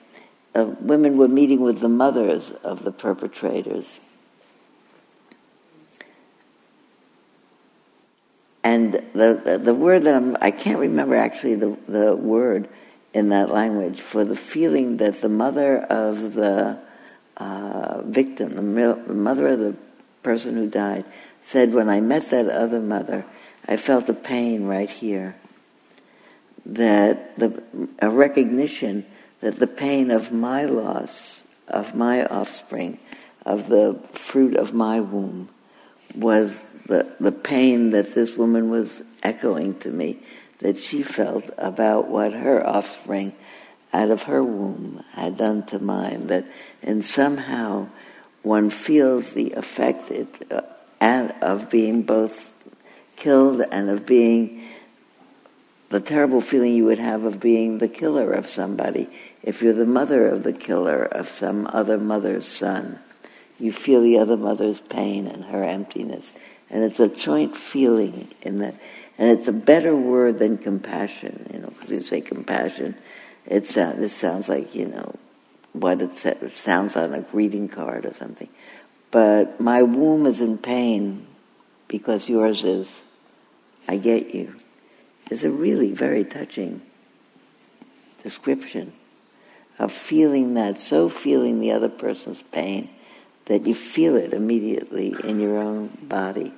[0.53, 3.99] uh, women were meeting with the mothers of the perpetrators.
[8.63, 12.69] And the, the, the word that I'm, I can't remember actually the, the word,
[13.13, 16.79] in that language for the feeling that the mother of the
[17.37, 19.75] uh, victim, the mother of the
[20.23, 21.05] person who died,
[21.41, 23.25] said, When I met that other mother,
[23.67, 25.35] I felt a pain right here.
[26.65, 27.63] That the,
[27.99, 29.05] a recognition
[29.41, 32.99] that the pain of my loss, of my offspring,
[33.45, 35.49] of the fruit of my womb,
[36.15, 40.19] was the, the pain that this woman was echoing to me
[40.61, 43.33] that she felt about what her offspring
[43.93, 46.27] out of her womb had done to mine.
[46.27, 46.45] That,
[46.81, 47.89] and somehow
[48.43, 50.61] one feels the effect it, uh,
[51.41, 52.53] of being both
[53.15, 54.67] killed and of being
[55.89, 59.09] the terrible feeling you would have of being the killer of somebody.
[59.43, 62.99] If you're the mother of the killer of some other mother's son,
[63.59, 66.33] you feel the other mother's pain and her emptiness.
[66.71, 68.75] And it's a joint feeling in that
[69.21, 72.95] and it's a better word than compassion, you know, because you say compassion,
[73.45, 75.13] it uh, this sounds like, you know,
[75.73, 78.49] what it, it sounds on a greeting card or something.
[79.11, 81.27] But my womb is in pain
[81.87, 83.03] because yours is.
[83.87, 84.55] I get you.
[85.29, 86.81] Is a really very touching
[88.23, 88.91] description
[89.77, 92.89] of feeling that, so feeling the other person's pain
[93.45, 96.53] that you feel it immediately in your own body.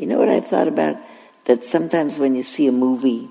[0.00, 0.96] You know what I've thought about?
[1.44, 3.28] That sometimes when you see a movie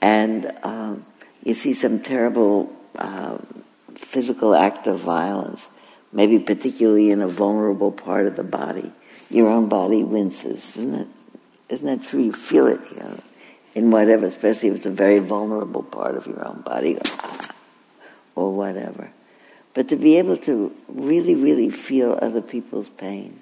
[0.00, 1.04] and um,
[1.42, 3.64] you see some terrible um,
[3.96, 5.68] physical act of violence,
[6.12, 8.92] maybe particularly in a vulnerable part of the body,
[9.30, 11.08] your own body winces, isn't it?
[11.70, 12.22] Isn't that true?
[12.22, 13.20] You feel it, you know,
[13.74, 16.98] in whatever, especially if it's a very vulnerable part of your own body,
[18.36, 19.10] or whatever.
[19.74, 23.40] But to be able to really, really feel other people's pain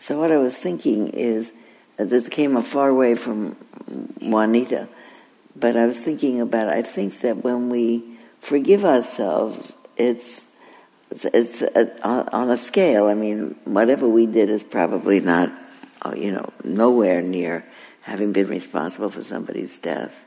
[0.00, 1.52] So what I was thinking is,
[1.98, 3.54] this came a far way from
[4.20, 4.88] Juanita,
[5.54, 6.68] but I was thinking about.
[6.68, 8.02] I think that when we
[8.40, 10.44] forgive ourselves, it's
[11.10, 13.06] it's, it's uh, on a scale.
[13.06, 15.52] I mean, whatever we did is probably not,
[16.02, 17.66] uh, you know, nowhere near
[18.02, 20.26] having been responsible for somebody's death.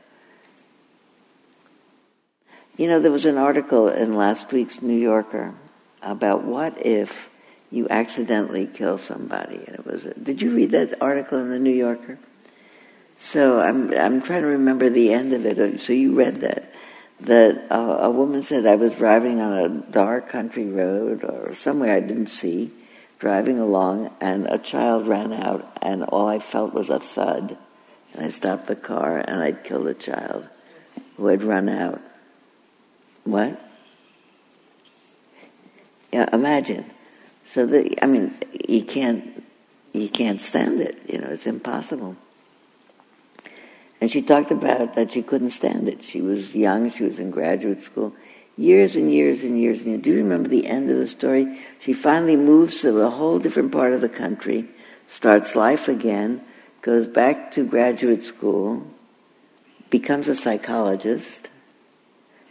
[2.76, 5.54] You know, there was an article in last week's New Yorker
[6.02, 7.28] about what if
[7.74, 9.56] you accidentally kill somebody.
[9.66, 10.04] And it was.
[10.04, 12.18] Did you read that article in the New Yorker?
[13.16, 15.80] So I'm I'm trying to remember the end of it.
[15.80, 16.72] So you read that
[17.20, 21.94] that a, a woman said I was driving on a dark country road or somewhere
[21.94, 22.70] I didn't see,
[23.18, 27.56] driving along, and a child ran out, and all I felt was a thud.
[28.14, 30.48] And I stopped the car, and I'd killed a child
[31.16, 32.00] who had run out.
[33.24, 33.60] What?
[36.12, 36.93] Yeah, imagine.
[37.44, 38.34] So that I mean,
[38.68, 39.44] you can't
[39.92, 40.98] you can't stand it.
[41.08, 42.16] You know, it's impossible.
[44.00, 46.02] And she talked about that she couldn't stand it.
[46.02, 46.90] She was young.
[46.90, 48.14] She was in graduate school.
[48.56, 50.02] Years and years and years and years.
[50.02, 51.58] Do you remember the end of the story?
[51.80, 54.68] She finally moves to a whole different part of the country,
[55.08, 56.42] starts life again,
[56.82, 58.86] goes back to graduate school,
[59.90, 61.48] becomes a psychologist,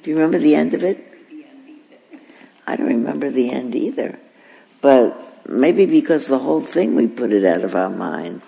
[0.04, 1.00] do you remember the end of it?
[2.68, 4.20] I don't remember the end either.
[4.84, 8.42] But maybe because the whole thing we put it out of our mind.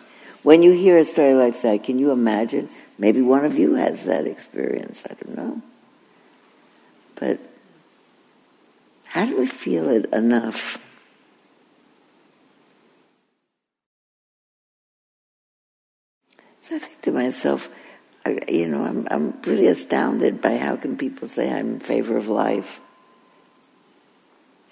[0.44, 2.70] When you hear a story like that, can you imagine?
[3.00, 5.04] Maybe one of you has that experience.
[5.10, 5.62] I don't know.
[7.16, 7.40] But
[9.06, 10.78] how do we feel it enough?
[16.60, 17.70] So I think to myself,
[18.50, 22.28] you know, I'm, I'm really astounded by how can people say I'm in favor of
[22.28, 22.82] life,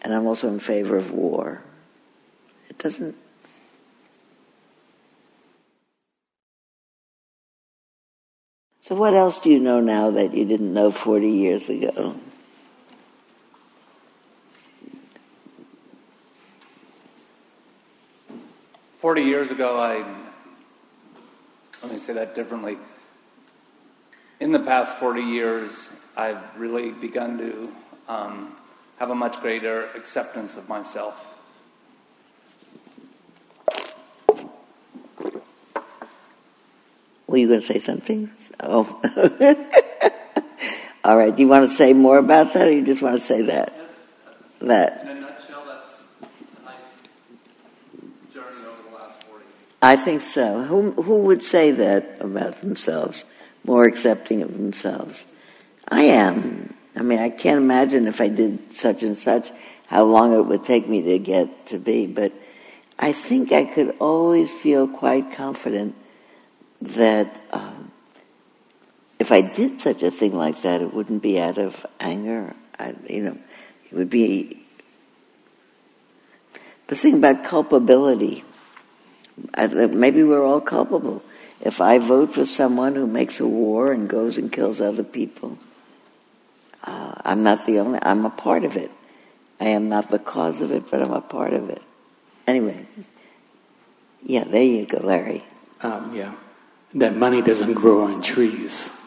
[0.03, 1.61] and I'm also in favor of war.
[2.69, 3.15] It doesn't.
[8.81, 12.15] So, what else do you know now that you didn't know 40 years ago?
[18.99, 20.05] Forty years ago, I
[21.81, 22.77] let me say that differently
[24.43, 27.73] in the past 40 years, I've really begun to
[28.09, 28.55] um,
[29.03, 31.35] have a much greater acceptance of myself.
[37.27, 38.31] Were you going to say something?
[38.61, 39.01] Oh.
[41.03, 41.35] All right.
[41.35, 43.73] Do you want to say more about that, or you just want to say that?
[43.75, 43.91] Yes.
[44.61, 45.01] That.
[45.01, 45.89] In a nutshell, that's
[46.21, 46.25] a
[46.63, 46.77] nice
[48.33, 49.43] journey over the last 40.
[49.81, 50.63] I think so.
[50.63, 53.25] Who, who would say that about themselves?
[53.65, 55.25] more accepting of themselves.
[55.89, 56.62] I am.
[56.95, 59.51] I mean, I can't imagine if I did such and such
[59.87, 62.31] how long it would take me to get to be, but
[62.97, 65.95] I think I could always feel quite confident
[66.81, 67.91] that um,
[69.19, 72.55] if I did such a thing like that, it wouldn't be out of anger.
[72.77, 73.37] I, you know,
[73.89, 74.63] it would be
[76.87, 78.43] the thing about culpability.
[79.53, 81.23] I, maybe we're all culpable
[81.61, 85.57] if I vote for someone who makes a war and goes and kills other people,
[86.83, 88.91] uh, I'm not the only, I'm a part of it.
[89.59, 91.81] I am not the cause of it, but I'm a part of it.
[92.45, 92.85] Anyway,
[94.23, 95.45] yeah, there you go, Larry.
[95.81, 96.33] Um, yeah,
[96.95, 98.91] that money doesn't grow on trees.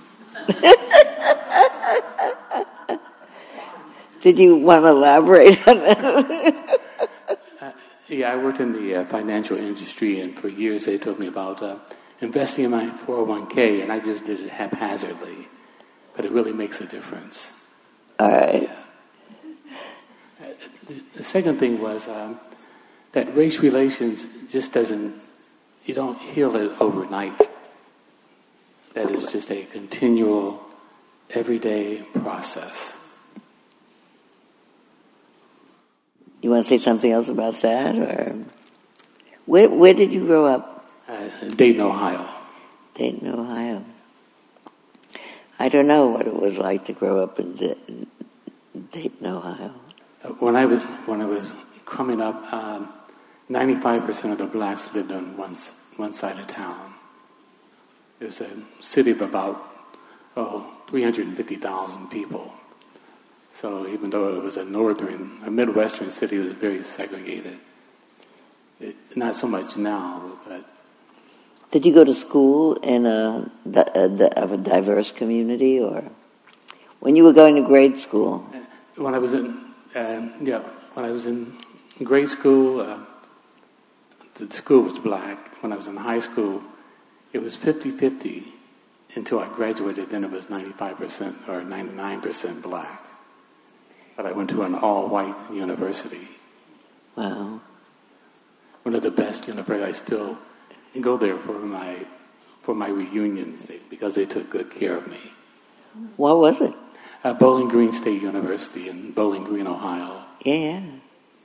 [4.23, 6.81] Did you want to elaborate on that?
[7.61, 7.73] uh,
[8.09, 11.63] yeah, I worked in the uh, financial industry, and for years they told me about
[11.63, 11.77] uh,
[12.21, 15.49] investing in my 401k, and I just did it haphazardly.
[16.17, 17.53] But it really makes a difference.
[18.19, 18.71] All right.
[20.41, 20.53] Yeah.
[21.15, 22.39] The second thing was um,
[23.13, 25.15] that race relations just doesn't,
[25.85, 27.41] you don't heal it overnight.
[28.95, 30.63] That is just a continual,
[31.31, 32.97] everyday process.
[36.41, 38.37] You want to say something else about that, or
[39.47, 40.89] where, where did you grow up?
[41.09, 42.27] Uh, Dayton, Ohio.
[42.95, 43.85] Dayton, Ohio.
[45.59, 48.07] I don't know what it was like to grow up in
[48.93, 49.75] Dayton, Ohio.
[50.39, 51.53] When I was when I was
[51.85, 52.93] coming up, um,
[53.49, 55.57] ninety-five percent of the blacks lived on one
[55.97, 56.95] one side of town.
[58.21, 58.51] It was a
[58.81, 59.77] city of about
[60.37, 62.53] oh, 350,000 people.
[63.51, 67.59] So even though it was a northern, a midwestern city, it was very segregated.
[68.81, 70.76] It, not so much now, but
[71.71, 76.05] did you go to school in a, a, of a diverse community, or
[77.01, 78.47] when you were going to grade school?
[78.97, 79.59] When I was in,
[79.95, 80.61] uh, yeah,
[80.95, 81.57] when I was in
[82.03, 82.99] grade school, uh,
[84.35, 85.63] the school was black.
[85.63, 86.63] When I was in high school,
[87.33, 88.45] it was 50-50
[89.15, 90.11] until I graduated.
[90.11, 93.05] Then it was 95% or 99% black.
[94.17, 96.29] But I went to an all-white university.
[97.17, 97.61] Wow.
[98.83, 99.89] One of the best universities.
[99.89, 100.39] I still
[101.01, 102.07] go there for my
[102.63, 105.33] for my reunions because they took good care of me.
[106.17, 106.75] What was it?
[107.23, 110.25] At Bowling Green State University in Bowling Green, Ohio.
[110.45, 110.83] Yeah.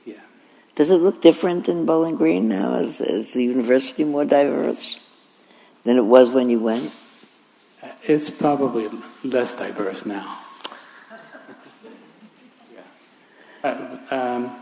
[0.04, 0.20] Yeah.
[0.74, 2.74] Does it look different in Bowling Green now?
[2.80, 4.98] Is, is the university more diverse
[5.84, 6.92] than it was when you went?
[8.02, 8.88] It's probably
[9.24, 10.38] less diverse now.
[12.72, 12.80] yeah.
[13.64, 14.56] Uh, um,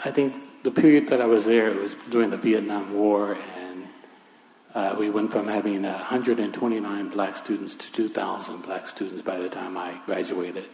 [0.00, 3.63] I think the period that I was there it was during the Vietnam War, and
[4.74, 9.76] uh, we went from having 129 black students to 2,000 black students by the time
[9.76, 10.68] I graduated.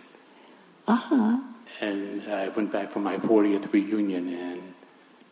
[0.88, 1.40] Uh huh.
[1.80, 4.74] And I went back for my 40th reunion, and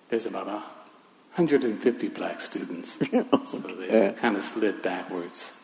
[0.08, 2.98] there's about 150 black students.
[3.44, 5.54] so they kind of slid backwards.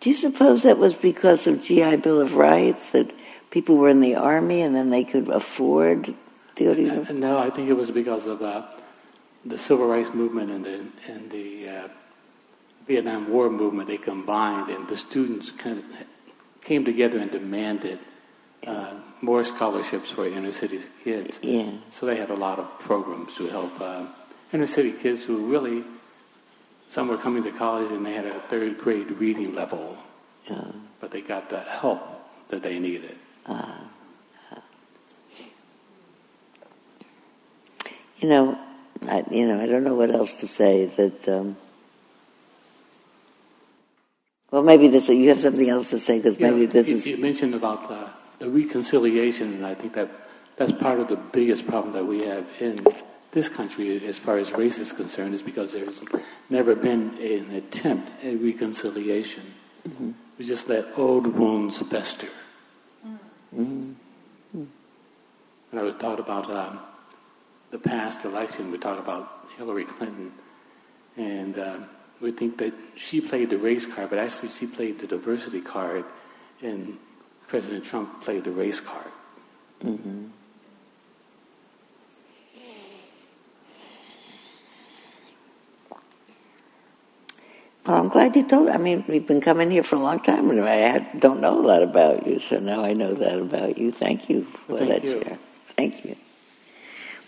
[0.00, 3.12] Do you suppose that was because of GI Bill of Rights that
[3.50, 6.14] people were in the army and then they could afford
[6.56, 7.12] to go to?
[7.12, 8.66] No, I think it was because of uh,
[9.44, 11.88] the civil rights movement and the and the uh,
[12.90, 13.86] Vietnam War movement.
[13.86, 15.84] They combined, and the students kind of
[16.60, 18.00] came together and demanded
[18.66, 21.38] uh, more scholarships for inner city kids.
[21.40, 21.70] Yeah.
[21.90, 24.06] So they had a lot of programs to help uh,
[24.52, 25.84] inner city kids who really
[26.88, 29.96] some were coming to college and they had a third grade reading level,
[30.50, 30.72] Yeah.
[31.00, 32.02] but they got the help
[32.48, 33.16] that they needed.
[33.46, 33.86] Uh,
[38.18, 38.58] you know,
[39.08, 40.86] I, you know, I don't know what else to say.
[40.86, 41.56] That um,
[44.50, 47.06] well, maybe this you have something else to say because Yeah, maybe this you, is
[47.06, 48.08] You mentioned about uh,
[48.38, 50.10] the reconciliation, and I think that
[50.56, 52.84] that's part of the biggest problem that we have in
[53.32, 56.00] this country as far as race is concerned, is because there's
[56.48, 59.54] never been an attempt at reconciliation.
[59.88, 60.14] Mhm.
[60.36, 62.28] We just let old wounds fester.
[63.54, 63.94] Mhm.
[64.52, 66.80] And I was thought about um,
[67.70, 68.72] the past election.
[68.72, 70.32] We talk about Hillary Clinton,
[71.16, 71.84] and um,
[72.20, 76.04] we think that she played the race card, but actually she played the diversity card,
[76.62, 76.98] and
[77.48, 79.10] President Trump played the race card.
[79.82, 80.26] hmm
[87.86, 88.68] Well, I'm glad you told.
[88.68, 91.64] I mean, we've been coming here for a long time, and I don't know a
[91.66, 93.90] lot about you, so now I know that about you.
[93.90, 95.22] Thank you for Thank that you.
[95.22, 95.38] share.
[95.76, 96.16] Thank you.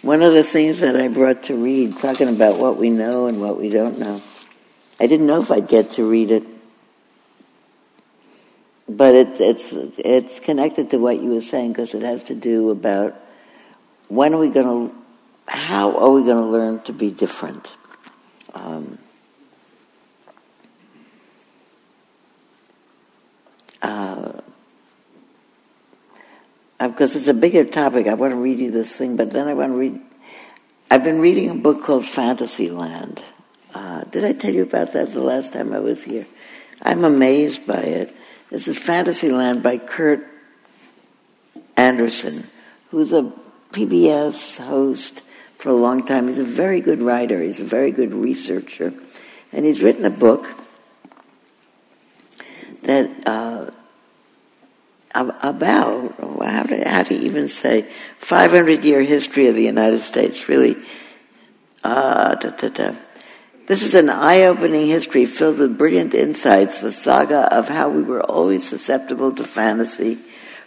[0.02, 3.40] One of the things that I brought to read, talking about what we know and
[3.40, 4.20] what we don't know,
[5.00, 6.44] I didn't know if I'd get to read it,
[8.88, 12.70] but it, it's it's connected to what you were saying because it has to do
[12.70, 13.16] about
[14.12, 14.94] when are we going to,
[15.46, 17.70] how are we going to learn to be different?
[18.52, 18.98] Um,
[23.80, 24.32] uh,
[26.78, 29.54] because it's a bigger topic, I want to read you this thing, but then I
[29.54, 30.00] want to read.
[30.90, 33.22] I've been reading a book called Fantasyland.
[33.74, 36.26] Uh, did I tell you about that the last time I was here?
[36.82, 38.14] I'm amazed by it.
[38.50, 40.26] This is Fantasyland by Kurt
[41.76, 42.46] Andersen,
[42.90, 43.32] who's a
[43.70, 45.22] PBS host
[45.56, 46.28] for a long time.
[46.28, 48.92] He's a very good writer, he's a very good researcher,
[49.52, 50.46] and he's written a book
[52.82, 53.70] that uh,
[55.14, 57.86] about how to, how to even say
[58.18, 60.48] 500 year history of the United States.
[60.48, 60.76] Really,
[61.84, 62.94] uh, da, da, da.
[63.66, 66.80] This is an eye opening history filled with brilliant insights.
[66.80, 70.18] The saga of how we were always susceptible to fantasy,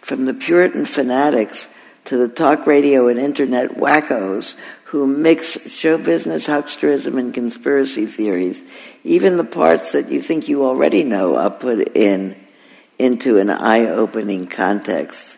[0.01, 1.67] from the Puritan fanatics
[2.05, 4.55] to the talk radio and internet wackos
[4.85, 8.63] who mix show business hucksterism and conspiracy theories.
[9.03, 12.35] Even the parts that you think you already know are put in
[12.97, 15.37] into an eye-opening context.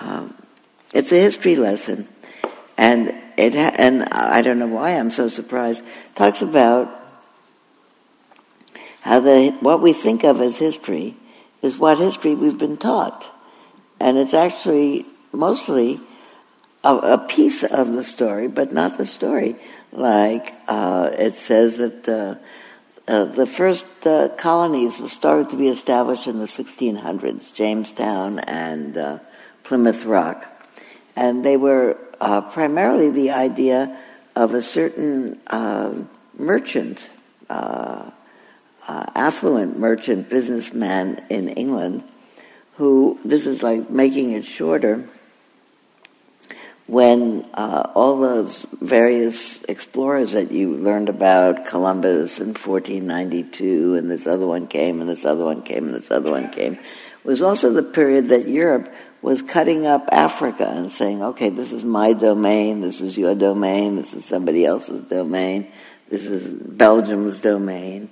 [0.00, 0.34] Um,
[0.92, 2.06] it's a history lesson,
[2.78, 5.82] and it and I don't know why I'm so surprised.
[6.14, 6.88] Talks about
[9.02, 11.16] how the what we think of as history
[11.60, 13.30] is what history we've been taught,
[14.00, 16.00] and it's actually mostly
[16.84, 19.56] a, a piece of the story, but not the story.
[19.92, 22.08] Like uh, it says that.
[22.08, 22.36] Uh,
[23.08, 29.18] uh, the first uh, colonies started to be established in the 1600s, Jamestown and uh,
[29.64, 30.46] Plymouth Rock.
[31.16, 33.98] And they were uh, primarily the idea
[34.34, 35.94] of a certain uh,
[36.36, 37.08] merchant,
[37.50, 38.10] uh,
[38.86, 42.04] affluent merchant businessman in England,
[42.76, 45.08] who, this is like making it shorter,
[46.88, 54.26] when uh, all those various explorers that you learned about, Columbus in 1492, and this
[54.26, 56.78] other one came, and this other one came, and this other one came,
[57.24, 58.90] was also the period that Europe
[59.20, 63.96] was cutting up Africa and saying, okay, this is my domain, this is your domain,
[63.96, 65.66] this is somebody else's domain,
[66.08, 68.10] this is Belgium's domain.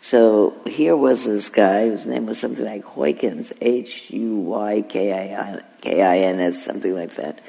[0.00, 5.12] So here was this guy whose name was something like Huykins, H U Y K
[5.12, 7.40] I N S, something like that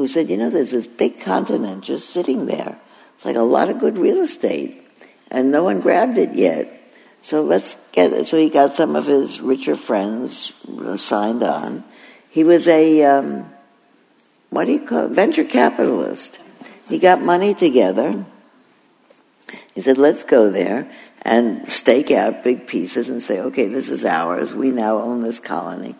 [0.00, 2.78] who said, you know, there's this big continent just sitting there.
[3.16, 4.82] It's like a lot of good real estate,
[5.30, 6.74] and no one grabbed it yet.
[7.20, 8.26] So let's get it.
[8.26, 10.54] So he got some of his richer friends
[10.96, 11.84] signed on.
[12.30, 13.50] He was a, um,
[14.50, 15.10] what do you call it?
[15.10, 16.38] Venture capitalist.
[16.88, 18.24] He got money together.
[19.74, 20.90] He said, let's go there
[21.22, 24.52] and stake out big pieces and say, okay, this is ours.
[24.52, 25.96] We now own this colony.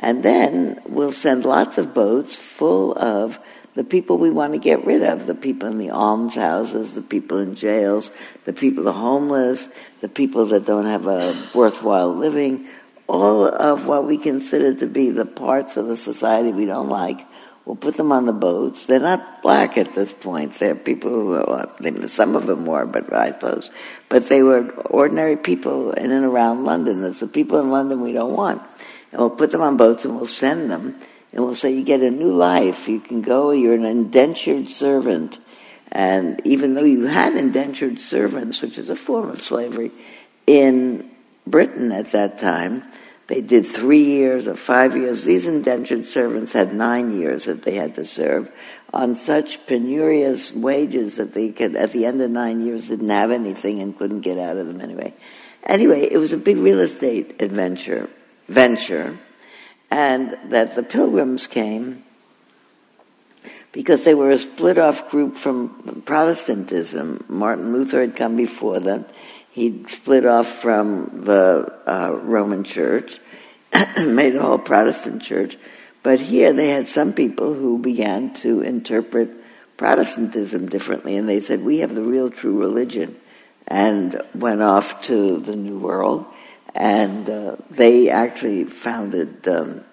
[0.00, 3.38] And then we'll send lots of boats full of
[3.74, 7.38] the people we want to get rid of the people in the almshouses, the people
[7.38, 8.10] in jails,
[8.44, 9.68] the people, the homeless,
[10.00, 12.68] the people that don't have a worthwhile living,
[13.08, 17.26] all of what we consider to be the parts of the society we don't like.
[17.64, 18.86] We'll put them on the boats.
[18.86, 20.58] They're not black at this point.
[20.58, 23.70] They're people who, are, some of them were, but I suppose,
[24.08, 27.04] but they were ordinary people in and around London.
[27.04, 28.62] It's the people in London we don't want
[29.12, 30.98] and we'll put them on boats and we'll send them
[31.32, 35.38] and we'll say you get a new life you can go you're an indentured servant
[35.92, 39.92] and even though you had indentured servants which is a form of slavery
[40.46, 41.08] in
[41.46, 42.82] britain at that time
[43.28, 47.74] they did three years or five years these indentured servants had nine years that they
[47.74, 48.50] had to serve
[48.92, 53.30] on such penurious wages that they could at the end of nine years didn't have
[53.30, 55.12] anything and couldn't get out of them anyway
[55.64, 58.08] anyway it was a big real estate adventure
[58.48, 59.18] venture,
[59.90, 62.04] and that the pilgrims came
[63.72, 67.24] because they were a split off group from Protestantism.
[67.28, 69.06] Martin Luther had come before them.
[69.52, 73.20] He split off from the uh, Roman Church,
[73.96, 75.56] made a whole Protestant church.
[76.02, 79.30] But here they had some people who began to interpret
[79.76, 83.16] Protestantism differently, and they said, We have the real true religion,
[83.68, 86.26] and went off to the New World
[86.74, 89.46] and uh, they actually founded.
[89.46, 89.84] Um,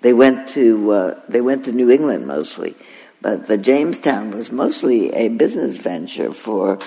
[0.00, 2.74] they went to uh, they went to New England mostly,
[3.20, 6.78] but the Jamestown was mostly a business venture for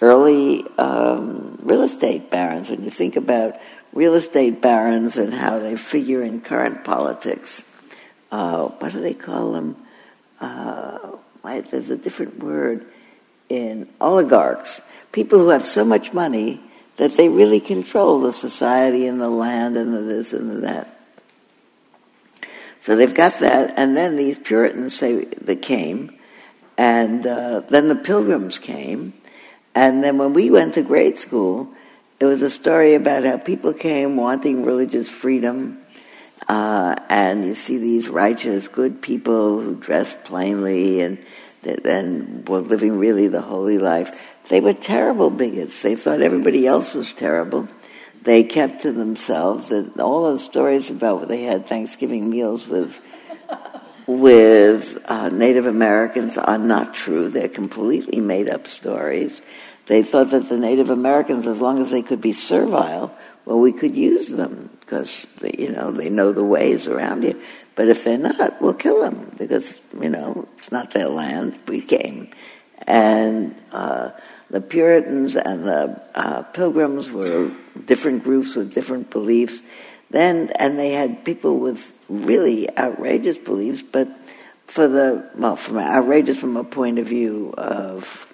[0.00, 2.70] early um, real estate barons.
[2.70, 3.56] When you think about
[3.92, 7.64] real estate barons and how they figure in current politics,
[8.30, 9.76] uh, what do they call them?
[10.40, 10.98] Uh,
[11.42, 12.86] there's a different word
[13.48, 14.80] in oligarchs.
[15.12, 16.60] People who have so much money
[16.96, 21.00] that they really control the society and the land and the this and the that.
[22.80, 26.18] So they've got that, and then these Puritans that came,
[26.76, 29.14] and uh, then the Pilgrims came,
[29.74, 31.68] and then when we went to grade school,
[32.20, 35.78] it was a story about how people came wanting religious freedom,
[36.48, 41.18] uh, and you see these righteous, good people who dressed plainly and
[41.84, 44.10] and were living really the holy life.
[44.48, 45.80] They were terrible bigots.
[45.82, 47.68] They thought everybody else was terrible.
[48.22, 49.70] They kept to themselves.
[49.70, 53.00] And all those stories about they had Thanksgiving meals with
[54.06, 57.28] with uh, Native Americans are not true.
[57.28, 59.42] They're completely made up stories.
[59.86, 63.14] They thought that the Native Americans, as long as they could be servile,
[63.44, 67.34] well, we could use them because they, you know they know the ways around here.
[67.74, 71.58] But if they're not, we'll kill them because you know it's not their land.
[71.68, 72.30] We came,
[72.86, 74.12] and uh,
[74.48, 77.50] the Puritans and the uh, Pilgrims were
[77.84, 79.62] different groups with different beliefs.
[80.14, 84.06] Then, and they had people with really outrageous beliefs, but
[84.68, 88.32] for the well, from outrageous from a point of view of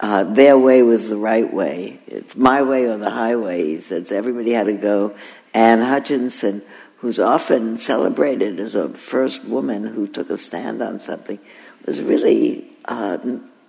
[0.00, 2.00] uh, their way was the right way.
[2.06, 3.74] It's my way or the highway.
[3.74, 5.14] He says everybody had to go.
[5.52, 6.62] Anne Hutchinson,
[7.00, 11.38] who's often celebrated as a first woman who took a stand on something,
[11.84, 13.18] was really uh,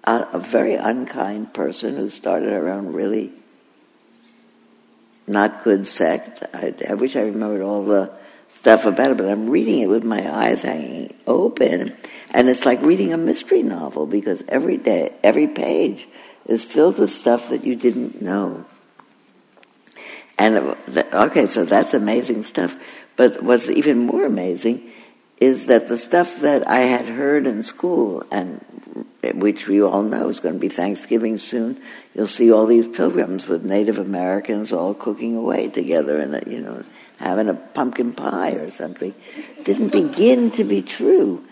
[0.05, 3.33] a, a, very unkind person who started her own really
[5.27, 6.43] not good sect.
[6.53, 8.11] I, I wish I remembered all the
[8.53, 11.95] stuff about it, but I'm reading it with my eyes hanging open,
[12.31, 16.07] and it's like reading a mystery novel because every day, every page
[16.45, 18.65] is filled with stuff that you didn't know.
[20.37, 22.75] And uh, okay, so that's amazing stuff.
[23.15, 24.91] But what's even more amazing
[25.39, 28.63] is that the stuff that I had heard in school, and
[29.33, 31.81] which we all know is going to be Thanksgiving soon,
[32.13, 36.83] you'll see all these pilgrims with Native Americans all cooking away together, and you know
[37.17, 39.13] having a pumpkin pie or something
[39.63, 41.43] didn't begin to be true.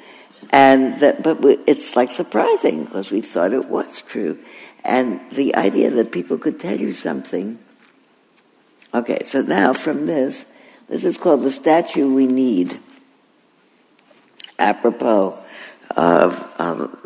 [0.51, 4.37] And that, but it's like surprising because we thought it was true.
[4.83, 7.59] And the idea that people could tell you something.
[8.93, 10.45] Okay, so now from this,
[10.89, 12.79] this is called the statue we need,
[14.59, 15.39] apropos
[15.95, 16.97] of um,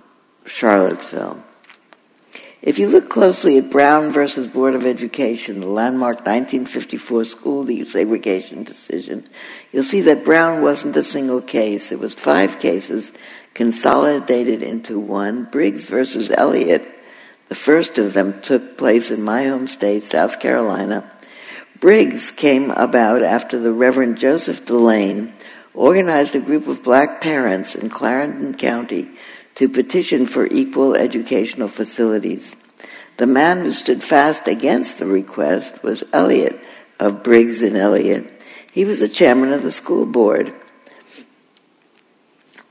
[0.48, 1.44] Charlottesville.
[2.62, 8.66] If you look closely at Brown versus Board of Education, the landmark 1954 school desegregation
[8.66, 9.30] decision,
[9.72, 11.92] you'll see that Brown wasn't a single case.
[11.92, 13.14] It was five cases
[13.54, 15.46] consolidated into one.
[15.46, 16.88] Briggs versus Elliott,
[17.48, 21.10] the first of them took place in my home state, South Carolina.
[21.80, 25.32] Briggs came about after the Reverend Joseph DeLaine
[25.76, 29.10] organized a group of black parents in Clarendon County
[29.58, 32.56] to petition for equal educational facilities.
[33.18, 36.60] The man who stood fast against the request was Elliott
[37.00, 38.30] of Briggs and Elliott.
[38.72, 40.54] He was the chairman of the school board.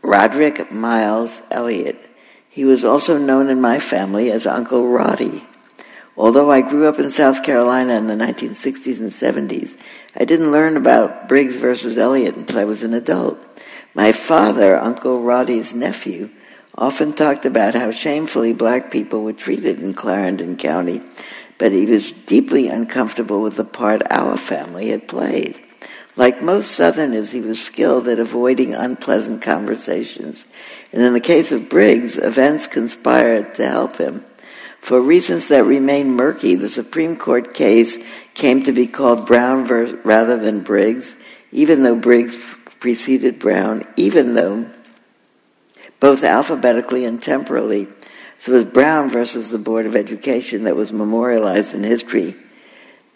[0.00, 2.08] Roderick Miles Elliott.
[2.48, 5.44] He was also known in my family as Uncle Roddy.
[6.16, 9.76] Although I grew up in South Carolina in the 1960s and 70s,
[10.14, 13.44] I didn't learn about Briggs versus Elliott until I was an adult.
[13.92, 16.30] My father, Uncle Roddy's nephew,
[16.78, 21.00] often talked about how shamefully black people were treated in Clarendon County,
[21.58, 25.58] but he was deeply uncomfortable with the part our family had played.
[26.16, 30.46] Like most Southerners, he was skilled at avoiding unpleasant conversations.
[30.92, 34.24] And in the case of Briggs, events conspired to help him.
[34.80, 37.98] For reasons that remain murky, the Supreme Court case
[38.34, 39.64] came to be called Brown
[40.04, 41.16] rather than Briggs,
[41.52, 42.38] even though Briggs
[42.80, 44.70] preceded Brown, even though
[46.00, 47.88] both alphabetically and temporally.
[48.38, 52.36] So it was Brown versus the Board of Education that was memorialized in history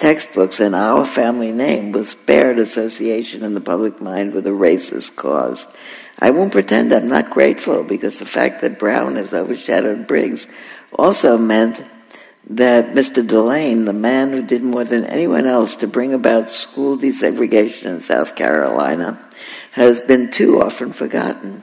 [0.01, 5.15] textbooks, and our family name was spared association in the public mind with a racist
[5.15, 5.69] cause.
[6.19, 10.48] I won't pretend I'm not grateful because the fact that Brown has overshadowed Briggs
[10.93, 11.85] also meant
[12.48, 13.24] that Mr.
[13.27, 18.01] DeLaine, the man who did more than anyone else to bring about school desegregation in
[18.01, 19.28] South Carolina,
[19.73, 21.62] has been too often forgotten.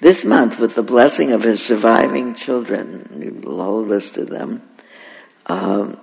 [0.00, 4.62] This month, with the blessing of his surviving children, a whole list of them,
[5.46, 5.98] um,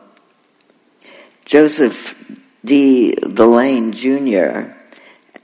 [1.45, 2.13] Joseph
[2.65, 3.15] D.
[3.21, 4.75] DeLaine Jr.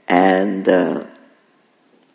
[0.06, 1.04] and uh,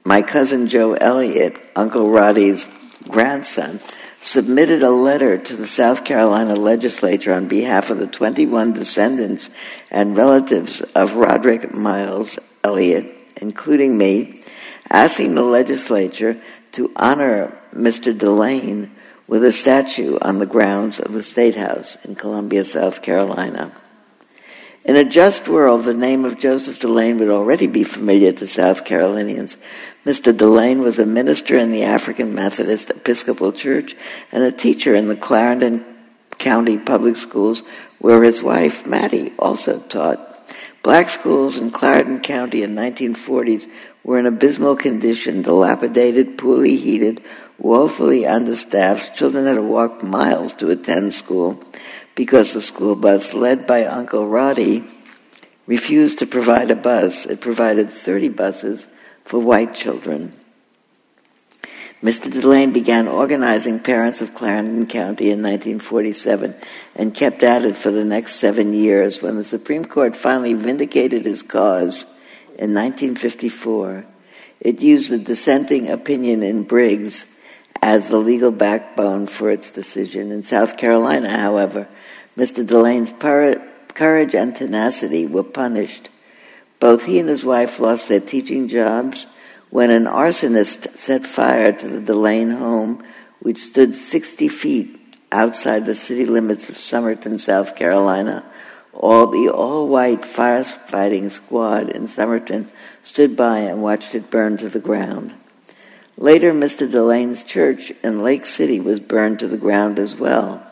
[0.03, 2.67] my cousin Joe Elliott, Uncle Roddy's
[3.07, 3.79] grandson,
[4.21, 9.49] submitted a letter to the South Carolina legislature on behalf of the 21 descendants
[9.89, 14.36] and relatives of Roderick Miles Elliott, including me,
[14.89, 16.41] asking the legislature
[16.73, 18.17] to honor Mr.
[18.17, 18.89] DeLaine
[19.27, 23.71] with a statue on the grounds of the State House in Columbia, South Carolina.
[24.85, 28.85] In a just world, the name of Joseph DeLaine would already be familiar to South
[28.85, 29.57] Carolinians.
[30.05, 30.31] Mr.
[30.31, 33.97] DeLaine was a minister in the African Methodist Episcopal Church
[34.31, 35.85] and a teacher in the Clarendon
[36.37, 37.63] County Public Schools,
[37.99, 40.23] where his wife, Mattie, also taught.
[40.83, 43.69] Black schools in Clarendon County in 1940s
[44.07, 47.21] were in abysmal condition, dilapidated, poorly heated,
[47.59, 49.13] woefully understaffed.
[49.13, 51.61] Children had to walk miles to attend school
[52.15, 54.85] because the school bus, led by Uncle Roddy,
[55.67, 57.25] refused to provide a bus.
[57.25, 58.87] It provided 30 buses
[59.25, 60.31] for white children.
[62.01, 62.31] Mr.
[62.31, 66.55] DeLaine began organizing parents of Clarendon County in 1947
[66.95, 69.21] and kept at it for the next seven years.
[69.21, 72.05] When the Supreme Court finally vindicated his cause
[72.57, 74.05] in 1954,
[74.59, 77.25] it used the dissenting opinion in Briggs
[77.81, 80.31] as the legal backbone for its decision.
[80.31, 81.87] In South Carolina, however,
[82.35, 82.65] Mr.
[82.65, 83.13] DeLaine's
[83.93, 86.09] courage and tenacity were punished.
[86.79, 89.27] Both he and his wife lost their teaching jobs
[89.69, 93.03] when an arsonist set fire to the DeLaine home,
[93.39, 94.99] which stood 60 feet
[95.31, 98.43] outside the city limits of Summerton, South Carolina.
[98.99, 102.69] All the all-white firefighting squad in Summerton
[103.03, 105.35] stood by and watched it burn to the ground.
[106.17, 106.89] Later, Mr.
[106.89, 110.65] DeLaine's church in Lake City was burned to the ground as well.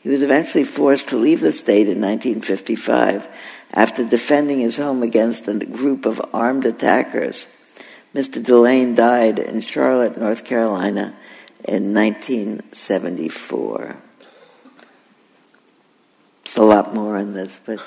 [0.00, 3.28] He was eventually forced to leave the state in 1955
[3.74, 7.46] after defending his home against a group of armed attackers.
[8.14, 8.42] Mr.
[8.42, 11.14] DeLaine died in Charlotte, North Carolina
[11.62, 13.96] in 1974.
[16.54, 17.80] A lot more on this, but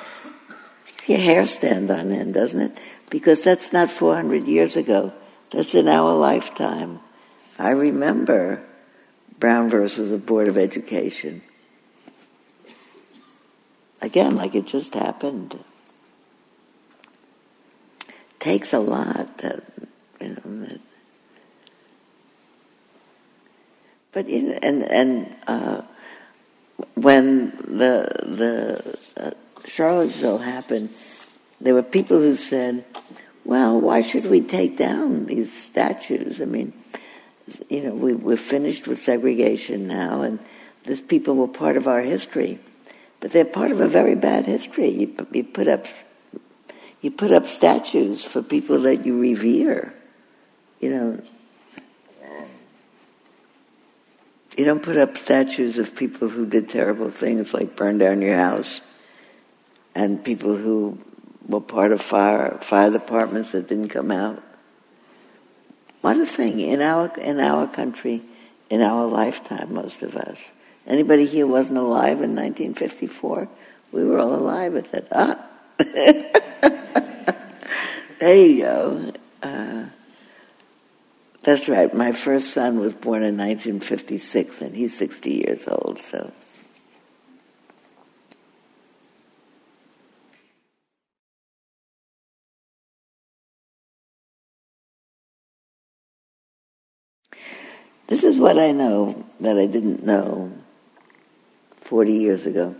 [1.07, 2.77] your hair stand on end, doesn't it?
[3.09, 5.13] Because that's not 400 years ago.
[5.51, 6.99] That's in our lifetime.
[7.57, 8.63] I remember
[9.39, 11.41] Brown versus the Board of Education.
[14.01, 15.57] Again, like it just happened.
[18.39, 19.37] takes a lot.
[19.39, 19.63] That,
[20.21, 20.77] you know,
[24.11, 25.81] but in, and and uh,
[26.95, 29.31] when the the uh,
[29.65, 30.89] Charlottesville happened,
[31.61, 32.85] there were people who said,
[33.45, 36.41] "Well, why should we take down these statues?
[36.41, 36.73] I mean,
[37.69, 40.39] you know, we, we're finished with segregation now, and
[40.83, 42.59] these people were part of our history,
[43.19, 44.89] but they're part of a very bad history.
[44.89, 45.85] You, you put up
[47.01, 49.93] you put up statues for people that you revere.
[50.79, 51.21] You know,
[54.59, 58.35] you don't put up statues of people who did terrible things like burn down your
[58.35, 58.81] house,
[59.95, 60.97] and people who
[61.47, 64.43] were part of fire fire departments that didn't come out.
[66.01, 68.21] What a thing in our in our country,
[68.69, 70.43] in our lifetime, most of us.
[70.85, 73.47] Anybody here wasn't alive in 1954?
[73.93, 75.07] We were all alive at that.
[75.13, 75.37] Ah.
[78.19, 79.13] there you go.
[79.41, 79.85] Uh,
[81.43, 81.93] that's right.
[81.93, 86.31] My first son was born in 1956, and he's 60 years old, so.
[98.07, 100.51] This is what I know that I didn't know
[101.81, 102.75] 40 years ago.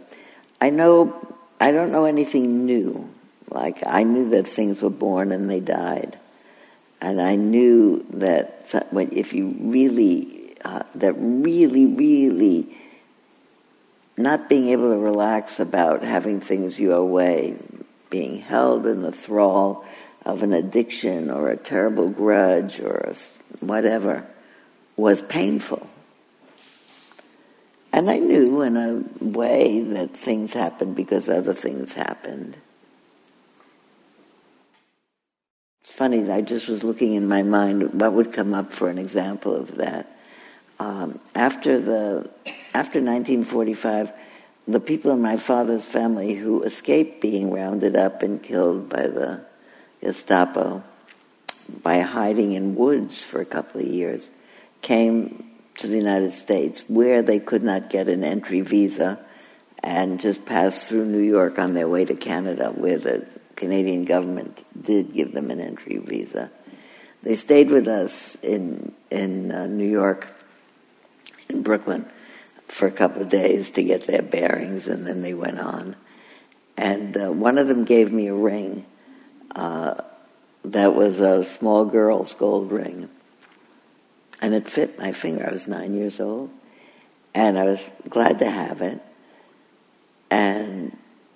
[0.59, 3.09] I know, I don't know anything new.
[3.49, 6.18] Like, I knew that things were born and they died.
[7.01, 12.77] And I knew that if you really, uh, that really, really
[14.17, 17.55] not being able to relax about having things your way,
[18.09, 19.85] being held in the thrall
[20.25, 23.13] of an addiction or a terrible grudge or
[23.61, 24.27] whatever,
[24.97, 25.89] was painful.
[27.93, 32.57] And I knew in a way that things happened because other things happened.
[35.79, 38.97] It's funny, I just was looking in my mind what would come up for an
[38.97, 40.09] example of that.
[40.79, 42.29] Um, after the
[42.73, 44.13] after 1945,
[44.65, 49.41] the people in my father's family who escaped being rounded up and killed by the
[49.99, 50.83] Gestapo
[51.83, 54.29] by hiding in woods for a couple of years
[54.81, 59.19] came to the United States where they could not get an entry visa
[59.83, 63.27] and just passed through New York on their way to Canada, where the
[63.59, 66.49] Canadian government did give them an entry visa.
[67.21, 70.27] They stayed with us in in uh, New York,
[71.49, 72.05] in Brooklyn,
[72.67, 75.95] for a couple of days to get their bearings, and then they went on.
[76.77, 78.85] And uh, one of them gave me a ring
[79.53, 79.95] uh,
[80.63, 83.09] that was a small girl's gold ring
[84.41, 85.47] and it fit my finger.
[85.47, 86.49] I was nine years old,
[87.33, 89.01] and I was glad to have it.
[90.31, 90.95] And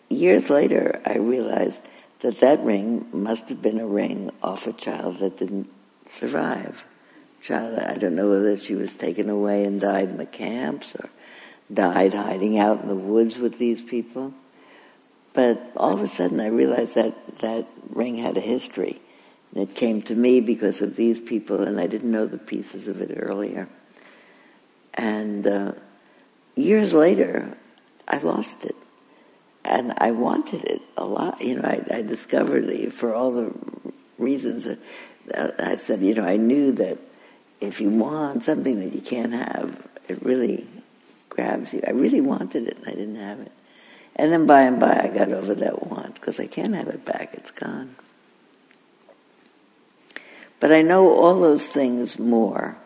[0.10, 1.82] years later, I realized
[2.24, 5.70] that that ring must have been a ring off a child that didn't
[6.10, 6.84] survive.
[7.42, 11.10] Child, I don't know whether she was taken away and died in the camps or
[11.72, 14.34] died hiding out in the woods with these people.
[15.34, 19.02] But all of a sudden, I realized that that ring had a history
[19.54, 22.88] and it came to me because of these people, and I didn't know the pieces
[22.88, 23.68] of it earlier.
[24.96, 25.74] And uh,
[26.56, 27.56] years later,
[28.08, 28.76] I lost it.
[29.66, 31.42] And I wanted it a lot.
[31.42, 33.54] You know, I, I discovered for all the
[34.18, 34.66] reasons.
[34.66, 37.00] That I said, you know, I knew that
[37.62, 40.68] if you want something that you can't have, it really
[41.30, 41.82] grabs you.
[41.88, 43.52] I really wanted it, and I didn't have it.
[44.16, 47.06] And then by and by, I got over that want because I can't have it
[47.06, 47.34] back.
[47.34, 47.96] It's gone.
[50.60, 52.78] But I know all those things more.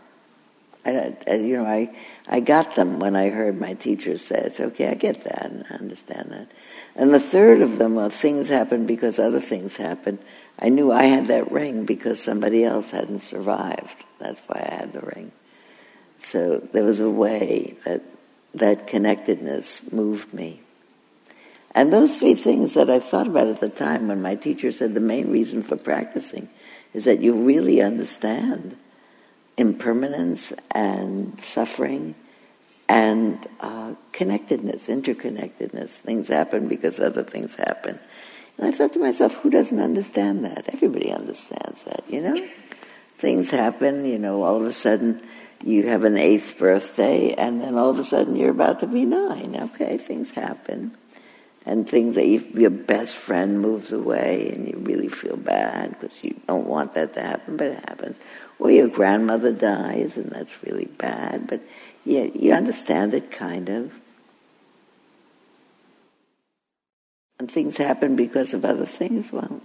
[0.88, 1.95] I, I, uh, you know, I,
[2.27, 4.51] I got them when I heard my teacher say.
[4.59, 6.51] Okay, I get that and I understand that.
[6.95, 10.19] And the third of them are things happen because other things happen.
[10.59, 14.05] I knew I had that ring because somebody else hadn't survived.
[14.19, 15.31] That's why I had the ring.
[16.19, 18.01] So there was a way that
[18.55, 20.61] that connectedness moved me.
[21.72, 24.93] And those three things that I thought about at the time when my teacher said
[24.93, 26.49] the main reason for practicing
[26.93, 28.76] is that you really understand
[29.57, 32.15] impermanence and suffering
[32.88, 35.89] and uh, connectedness, interconnectedness.
[35.89, 37.99] Things happen because other things happen.
[38.57, 40.73] And I thought to myself, who doesn't understand that?
[40.73, 42.47] Everybody understands that, you know?
[43.17, 45.21] Things happen, you know, all of a sudden
[45.63, 49.05] you have an eighth birthday, and then all of a sudden you're about to be
[49.05, 49.55] nine.
[49.55, 50.95] Okay, things happen
[51.67, 56.23] and things that if your best friend moves away and you really feel bad because
[56.23, 58.17] you don't want that to happen, but it happens.
[58.59, 61.61] Or your grandmother dies and that's really bad, but
[62.05, 63.93] yeah, you understand it kind of.
[67.39, 69.31] And things happen because of other things.
[69.31, 69.61] Well,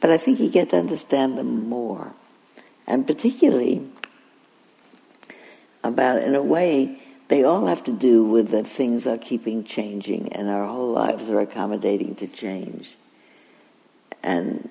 [0.00, 2.12] but I think you get to understand them more.
[2.86, 3.88] And particularly
[5.84, 10.32] about, in a way, they all have to do with that things are keeping changing
[10.32, 12.96] and our whole lives are accommodating to change.
[14.22, 14.68] And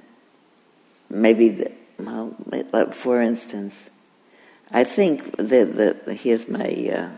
[1.10, 3.90] maybe, the, well, for instance,
[4.72, 7.10] I think that the, here's my uh,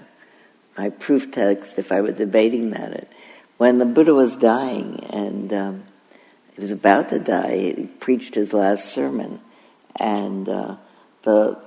[0.77, 1.77] my proof text.
[1.77, 3.11] If I were debating that, it,
[3.57, 5.84] when the Buddha was dying and um,
[6.53, 9.39] he was about to die, he preached his last sermon,
[9.99, 10.76] and uh,
[11.23, 11.60] the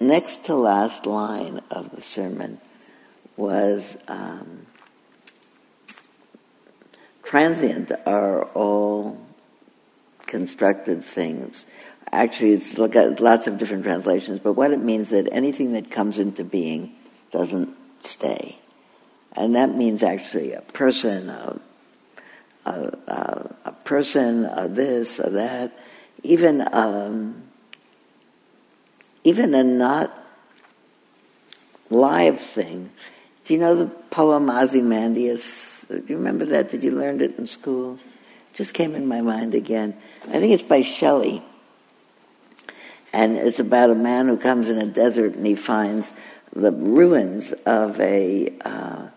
[0.00, 2.60] next to last line of the sermon
[3.36, 4.66] was um,
[7.24, 9.18] transient are all
[10.26, 11.66] constructed things.
[12.12, 16.18] Actually, it's got lots of different translations, but what it means that anything that comes
[16.18, 16.94] into being
[17.30, 17.74] doesn't
[18.04, 18.58] stay.
[19.34, 21.58] And that means actually a person, a,
[22.66, 25.78] a, a, a person, a this, a that,
[26.22, 27.42] even um,
[29.24, 30.12] even a not
[31.88, 32.90] live thing.
[33.46, 35.86] Do you know the poem Ozymandias?
[35.88, 36.70] Do you remember that?
[36.70, 37.98] Did you learn it in school?
[38.52, 39.96] Just came in my mind again.
[40.28, 41.42] I think it's by Shelley.
[43.12, 46.10] And it's about a man who comes in a desert and he finds
[46.54, 49.08] the ruins of a uh,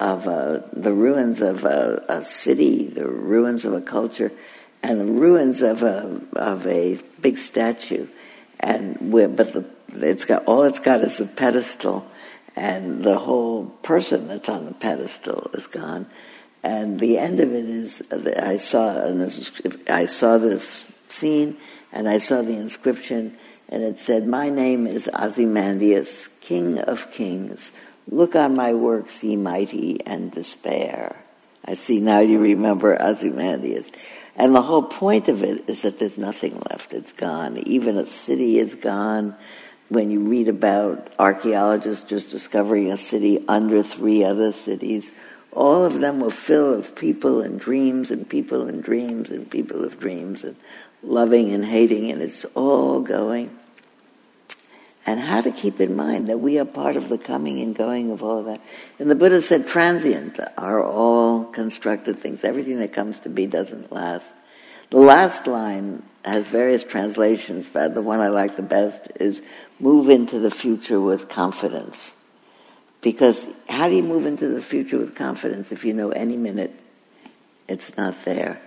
[0.00, 4.32] of a, the ruins of a, a, city, the ruins of a culture,
[4.82, 8.06] and the ruins of a of a big statue
[8.62, 9.64] and but the,
[9.94, 12.06] it's got all it's got is a pedestal,
[12.54, 16.06] and the whole person that's on the pedestal is gone.
[16.62, 19.20] And the end of it is, I saw and
[19.88, 21.56] I saw this scene,
[21.92, 23.36] and I saw the inscription,
[23.68, 27.72] and it said, "My name is Ozymandias, King of Kings.
[28.10, 31.16] Look on my works, ye mighty, and despair."
[31.64, 33.92] I see now you remember Ozymandias.
[34.34, 36.92] And the whole point of it is that there's nothing left.
[36.92, 37.58] It's gone.
[37.66, 39.34] Even a city is gone.
[39.88, 45.12] When you read about archaeologists just discovering a city under three other cities,
[45.52, 49.84] all of them were full of people and dreams and people and dreams and people
[49.84, 50.56] of dreams and
[51.02, 53.58] loving and hating, and it's all going.
[55.04, 58.12] And how to keep in mind that we are part of the coming and going
[58.12, 58.60] of all of that.
[59.00, 62.44] And the Buddha said transient are all constructed things.
[62.44, 64.32] Everything that comes to be doesn't last.
[64.90, 69.42] The last line has various translations, but the one I like the best is
[69.80, 72.14] move into the future with confidence.
[73.00, 76.78] Because how do you move into the future with confidence if you know any minute
[77.66, 78.60] it's not there?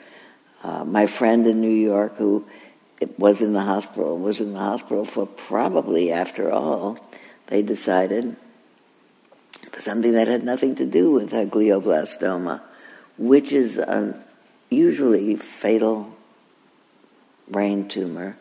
[0.66, 2.44] Uh, my friend in New York who
[3.20, 6.98] was in the hospital was in the hospital for probably, after all,
[7.48, 8.36] they decided
[9.72, 12.62] for something that had nothing to do with a glioblastoma,
[13.16, 14.20] which is an
[14.72, 16.12] usually fatal
[17.48, 18.36] brain tumor.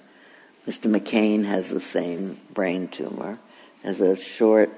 [0.67, 0.91] Mr.
[0.91, 3.39] McCain has the same brain tumor,
[3.83, 4.73] has a short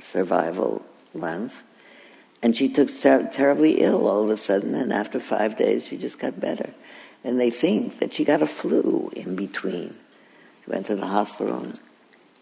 [0.00, 0.84] survival
[1.14, 1.62] length.
[2.44, 5.96] And she took ter- terribly ill all of a sudden, and after five days, she
[5.96, 6.74] just got better.
[7.24, 9.96] And they think that she got a flu in between.
[10.62, 11.72] She went to the hospital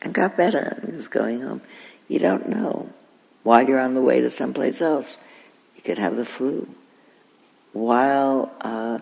[0.03, 1.63] and got better and is going home.
[2.09, 2.93] You don't know.
[3.45, 5.17] While you're on the way to someplace else,
[5.77, 6.69] you could have the flu.
[7.73, 8.99] While uh,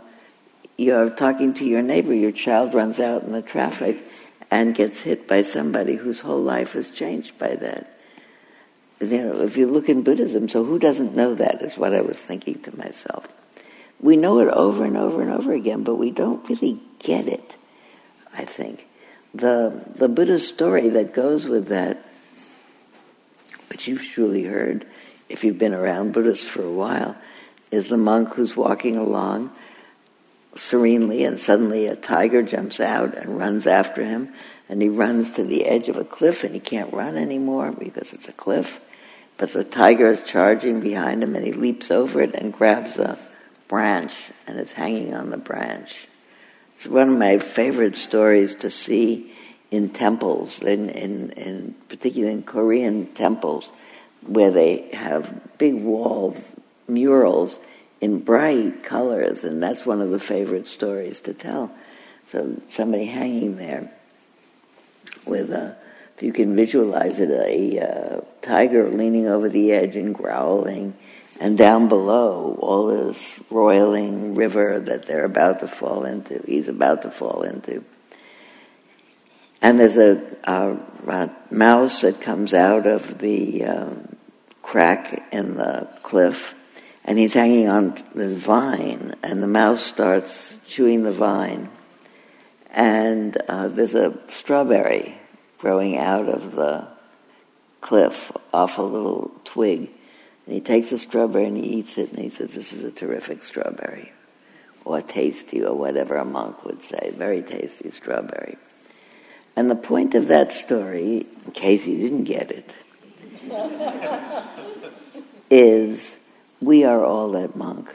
[0.77, 4.05] you're talking to your neighbor, your child runs out in the traffic
[4.51, 8.00] and gets hit by somebody whose whole life has changed by that.
[9.01, 12.03] You know, if you look in Buddhism, so who doesn't know that is what I
[12.03, 13.27] was thinking to myself.
[13.99, 17.57] We know it over and over and over again, but we don't really get it,
[18.35, 18.87] I think.
[19.35, 22.05] The, the Buddha's story that goes with that,
[23.71, 24.87] which you've surely heard
[25.29, 27.17] if you've been around Buddhists for a while,
[27.71, 29.51] is the monk who's walking along
[30.57, 34.33] serenely, and suddenly a tiger jumps out and runs after him,
[34.69, 38.13] and he runs to the edge of a cliff, and he can't run anymore because
[38.13, 38.81] it's a cliff.
[39.41, 43.19] But the tiger is charging behind him, and he leaps over it and grabs a
[43.69, 44.15] branch,
[44.47, 46.09] and is hanging on the branch.
[46.77, 49.33] It's one of my favorite stories to see
[49.71, 53.73] in temples, in, in, in particularly in Korean temples,
[54.27, 56.37] where they have big wall
[56.87, 57.59] murals
[58.03, 61.73] in bright colors, and that's one of the favorite stories to tell.
[62.27, 63.91] So somebody hanging there
[65.25, 65.79] with a,
[66.21, 70.93] if you can visualize it, a, uh, tiger leaning over the edge and growling,
[71.41, 76.43] and down below all this roiling river that they're about to fall into.
[76.45, 77.83] He's about to fall into.
[79.63, 80.77] And there's a, a,
[81.09, 84.17] a mouse that comes out of the um,
[84.61, 86.55] crack in the cliff
[87.03, 91.71] and he's hanging on this vine, and the mouse starts chewing the vine,
[92.71, 95.17] and uh, there's a strawberry
[95.61, 96.89] growing out of the
[97.83, 99.91] cliff off a little twig.
[100.47, 102.91] And he takes a strawberry and he eats it, and he says, This is a
[102.91, 104.13] terrific strawberry.
[104.85, 107.13] Or tasty, or whatever a monk would say.
[107.15, 108.57] Very tasty strawberry.
[109.55, 112.75] And the point of that story, in case you didn't get it,
[115.51, 116.17] is
[116.61, 117.95] we are all that monk.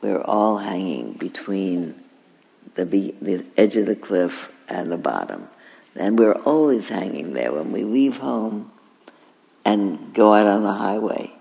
[0.00, 1.96] We're all hanging between
[2.74, 5.48] the, be- the edge of the cliff and the bottom.
[5.98, 8.70] And we're always hanging there when we leave home
[9.64, 11.32] and go out on the highway.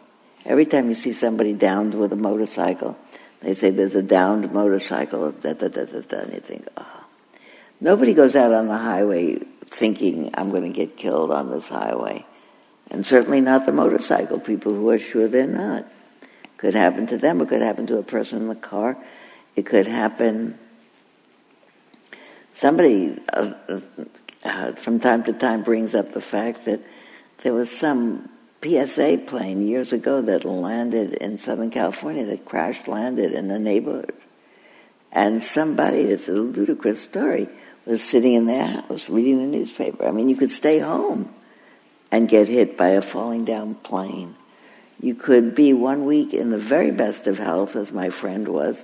[0.46, 2.98] Every time you see somebody downed with a motorcycle,
[3.42, 7.06] they say there's a downed motorcycle, da, da, da, da, da, and you think, oh.
[7.80, 9.36] Nobody goes out on the highway
[9.66, 12.26] thinking, I'm going to get killed on this highway.
[12.90, 15.86] And certainly not the motorcycle people who are sure they're not.
[16.58, 18.98] Could happen to them, it could happen to a person in the car,
[19.56, 20.58] it could happen.
[22.54, 23.54] Somebody uh,
[24.44, 26.82] uh, from time to time brings up the fact that
[27.44, 28.30] there was some
[28.64, 34.14] PSA plane years ago that landed in Southern California that crash landed in the neighborhood.
[35.12, 37.48] And somebody, it's a ludicrous story,
[37.86, 40.08] was sitting in their house reading the newspaper.
[40.08, 41.34] I mean, you could stay home
[42.12, 44.36] and get hit by a falling down plane.
[45.00, 48.84] You could be one week in the very best of health, as my friend was,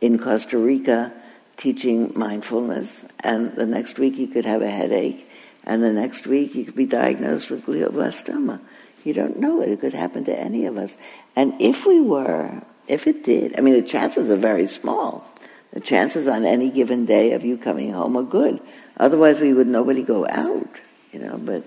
[0.00, 1.12] in Costa Rica
[1.58, 5.28] teaching mindfulness, and the next week you could have a headache,
[5.64, 8.60] and the next week you could be diagnosed with glioblastoma.
[9.04, 9.68] You don't know it.
[9.68, 10.96] It could happen to any of us.
[11.36, 15.26] And if we were, if it did, I mean, the chances are very small.
[15.72, 18.60] The chances on any given day of you coming home are good.
[18.96, 20.80] Otherwise, we would nobody go out,
[21.12, 21.38] you know.
[21.38, 21.64] But,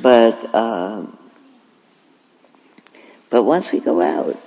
[0.00, 1.18] but, um,
[3.30, 4.40] but once we go out,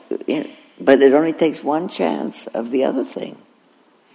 [0.80, 3.38] but it only takes one chance of the other thing.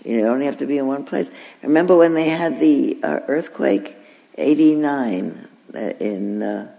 [0.05, 1.31] You only have to be in one place.
[1.62, 3.97] Remember when they had the uh, earthquake,
[4.37, 6.43] '89 uh, in.
[6.43, 6.73] Uh,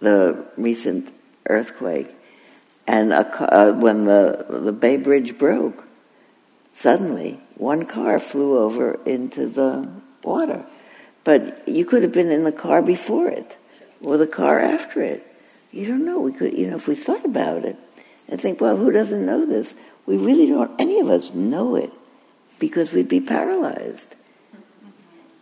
[0.00, 1.12] the recent
[1.48, 2.14] earthquake,
[2.86, 5.84] and a, uh, when the the Bay Bridge broke,
[6.72, 9.88] suddenly one car flew over into the
[10.22, 10.64] water,
[11.24, 13.56] but you could have been in the car before it,
[14.02, 15.24] or the car after it.
[15.72, 16.20] You don't know.
[16.20, 17.76] We could, you know, if we thought about it
[18.26, 19.74] and think, well, who doesn't know this?
[20.06, 20.80] We really don't.
[20.80, 21.92] Any of us know it
[22.58, 24.14] because we'd be paralyzed.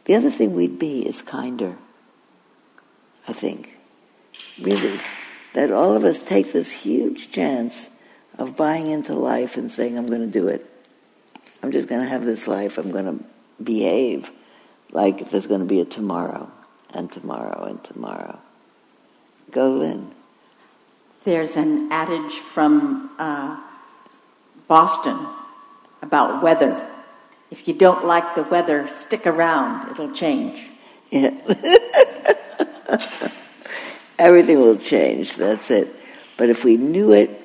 [0.05, 1.77] The other thing we'd be is kinder.
[3.29, 3.77] I think
[4.61, 5.01] really,
[5.55, 7.91] that all of us take this huge chance
[8.39, 10.67] of buying into life and saying, I'm going to do it.
[11.63, 12.79] I'm just going to have this life.
[12.79, 13.25] I'm going to
[13.63, 14.31] behave
[14.93, 16.51] like there's going to be a tomorrow
[16.91, 18.39] and tomorrow and tomorrow.
[19.51, 20.13] Go, Lynn.
[21.25, 23.61] There's an adage from uh,
[24.69, 25.19] Boston
[26.03, 26.86] about weather.
[27.51, 29.91] If you don't like the weather, stick around.
[29.91, 30.69] It'll change.
[31.11, 31.31] Yeah.
[34.19, 35.37] everything will change.
[35.37, 35.95] That's it.
[36.37, 37.43] But if we knew it,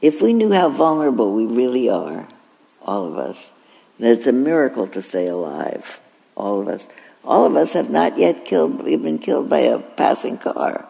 [0.00, 2.28] if we knew how vulnerable we really are,
[2.82, 3.50] all of us,
[3.98, 6.00] that it's a miracle to stay alive,
[6.36, 6.88] all of us.
[7.24, 10.86] All of us have not yet killed, been killed by a passing car.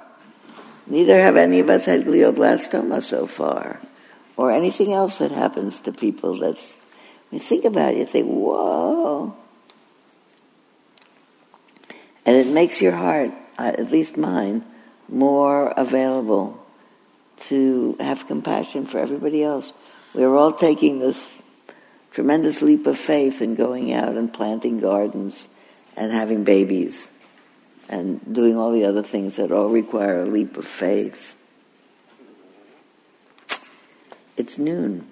[0.87, 3.81] Neither have any of us had glioblastoma so far,
[4.37, 8.27] or anything else that happens to people that's, I mean, think about it, you think,
[8.27, 9.35] whoa.
[12.25, 14.65] And it makes your heart uh, at least mine,
[15.09, 16.63] more available
[17.39, 19.73] to have compassion for everybody else.
[20.13, 21.27] We're all taking this
[22.11, 25.49] tremendous leap of faith in going out and planting gardens
[25.97, 27.11] and having babies
[27.89, 31.36] and doing all the other things that all require a leap of faith.
[34.37, 35.11] It's noon.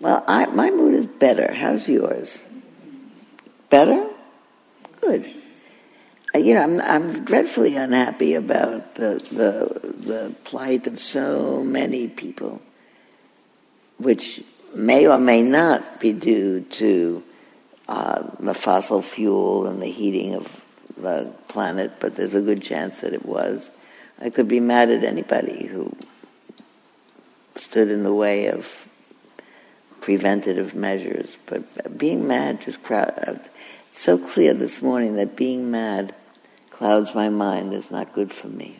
[0.00, 1.54] Well, I, my mood is better.
[1.54, 2.42] How's yours?
[3.70, 4.08] Better?
[5.00, 5.34] Good
[6.38, 12.60] you know, I'm, I'm dreadfully unhappy about the, the, the plight of so many people,
[13.98, 14.42] which
[14.74, 17.22] may or may not be due to
[17.88, 20.62] uh, the fossil fuel and the heating of
[20.96, 23.70] the planet, but there's a good chance that it was.
[24.20, 25.94] I could be mad at anybody who
[27.56, 28.86] stood in the way of
[30.00, 33.12] preventative measures, but being mad just crowd.
[33.26, 33.34] Uh,
[33.90, 36.14] it's so clear this morning that being mad
[36.70, 38.78] clouds my mind is not good for me.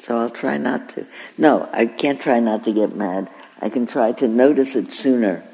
[0.00, 1.06] So I'll try not to.
[1.36, 3.30] No, I can't try not to get mad.
[3.60, 5.44] I can try to notice it sooner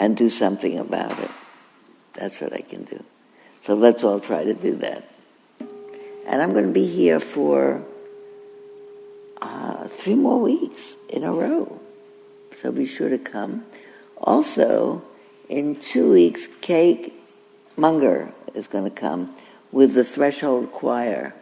[0.00, 1.30] and do something about it.
[2.14, 3.04] That's what I can do.
[3.60, 5.08] So let's all try to do that.
[6.26, 7.84] And I'm going to be here for
[9.42, 11.80] uh, three more weeks in a row.
[12.56, 13.64] So be sure to come.
[14.16, 15.02] Also,
[15.48, 17.12] in two weeks, Kate
[17.76, 19.34] Munger is going to come
[19.72, 21.34] with the Threshold Choir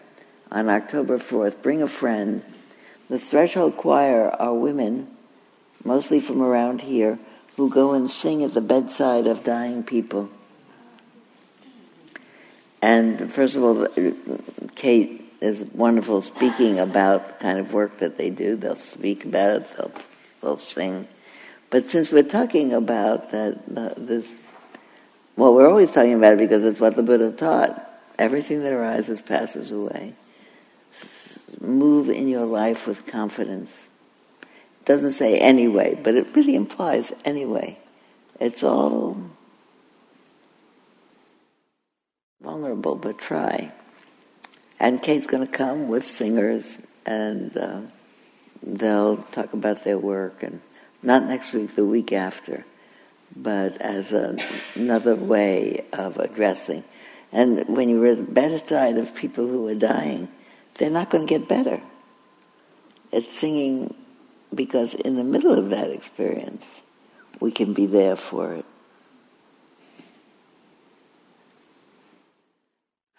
[0.51, 1.61] on October 4th.
[1.63, 2.43] Bring a friend.
[3.09, 5.09] The Threshold Choir are women,
[5.85, 7.19] mostly from around here,
[7.57, 10.31] who go and sing at the bedside of dying people.
[12.81, 13.87] And first of all,
[14.75, 18.57] Kate is wonderful speaking about the kind of work that they do.
[18.57, 19.93] They'll speak about it, they'll,
[20.43, 21.09] they'll sing.
[21.71, 24.33] But since we're talking about that, this,
[25.37, 27.87] well, we're always talking about it because it's what the Buddha taught.
[28.19, 30.15] Everything that arises passes away.
[31.61, 33.71] Move in your life with confidence.
[34.43, 37.79] It doesn't say anyway, but it really implies anyway.
[38.41, 39.17] It's all
[42.43, 43.73] vulnerable, but try.
[44.81, 47.81] And Kate's going to come with singers, and uh,
[48.62, 50.62] they'll talk about their work, and
[51.02, 52.65] not next week, the week after,
[53.36, 54.39] but as a,
[54.74, 56.82] another way of addressing.
[57.31, 60.28] And when you're at the bedside of people who are dying,
[60.74, 61.82] they're not going to get better.
[63.12, 63.94] It's singing
[64.55, 66.66] because in the middle of that experience,
[67.39, 68.65] we can be there for it.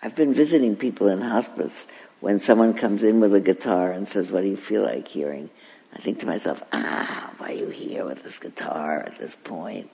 [0.02, 1.86] I've been visiting people in hospice
[2.20, 5.50] when someone comes in with a guitar and says, What do you feel like hearing?
[5.94, 9.92] I think to myself, Ah, why are you here with this guitar at this point?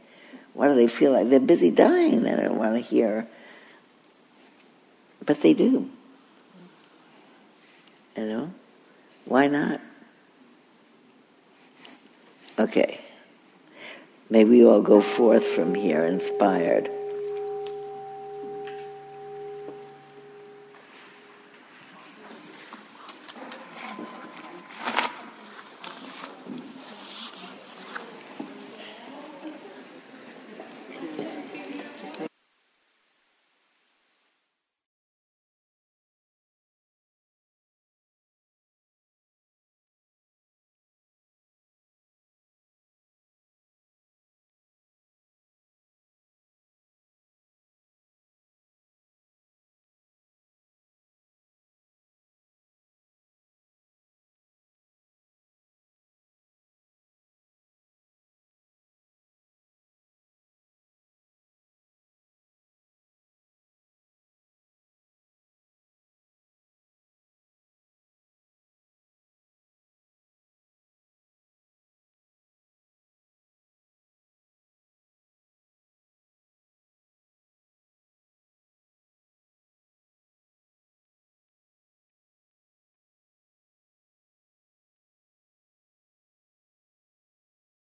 [0.53, 1.29] What do they feel like?
[1.29, 3.27] They're busy dying, they don't want to hear.
[5.25, 5.89] But they do.
[8.15, 8.53] You know?
[9.25, 9.81] Why not?
[12.57, 13.01] Okay.
[14.29, 16.89] May we all go forth from here inspired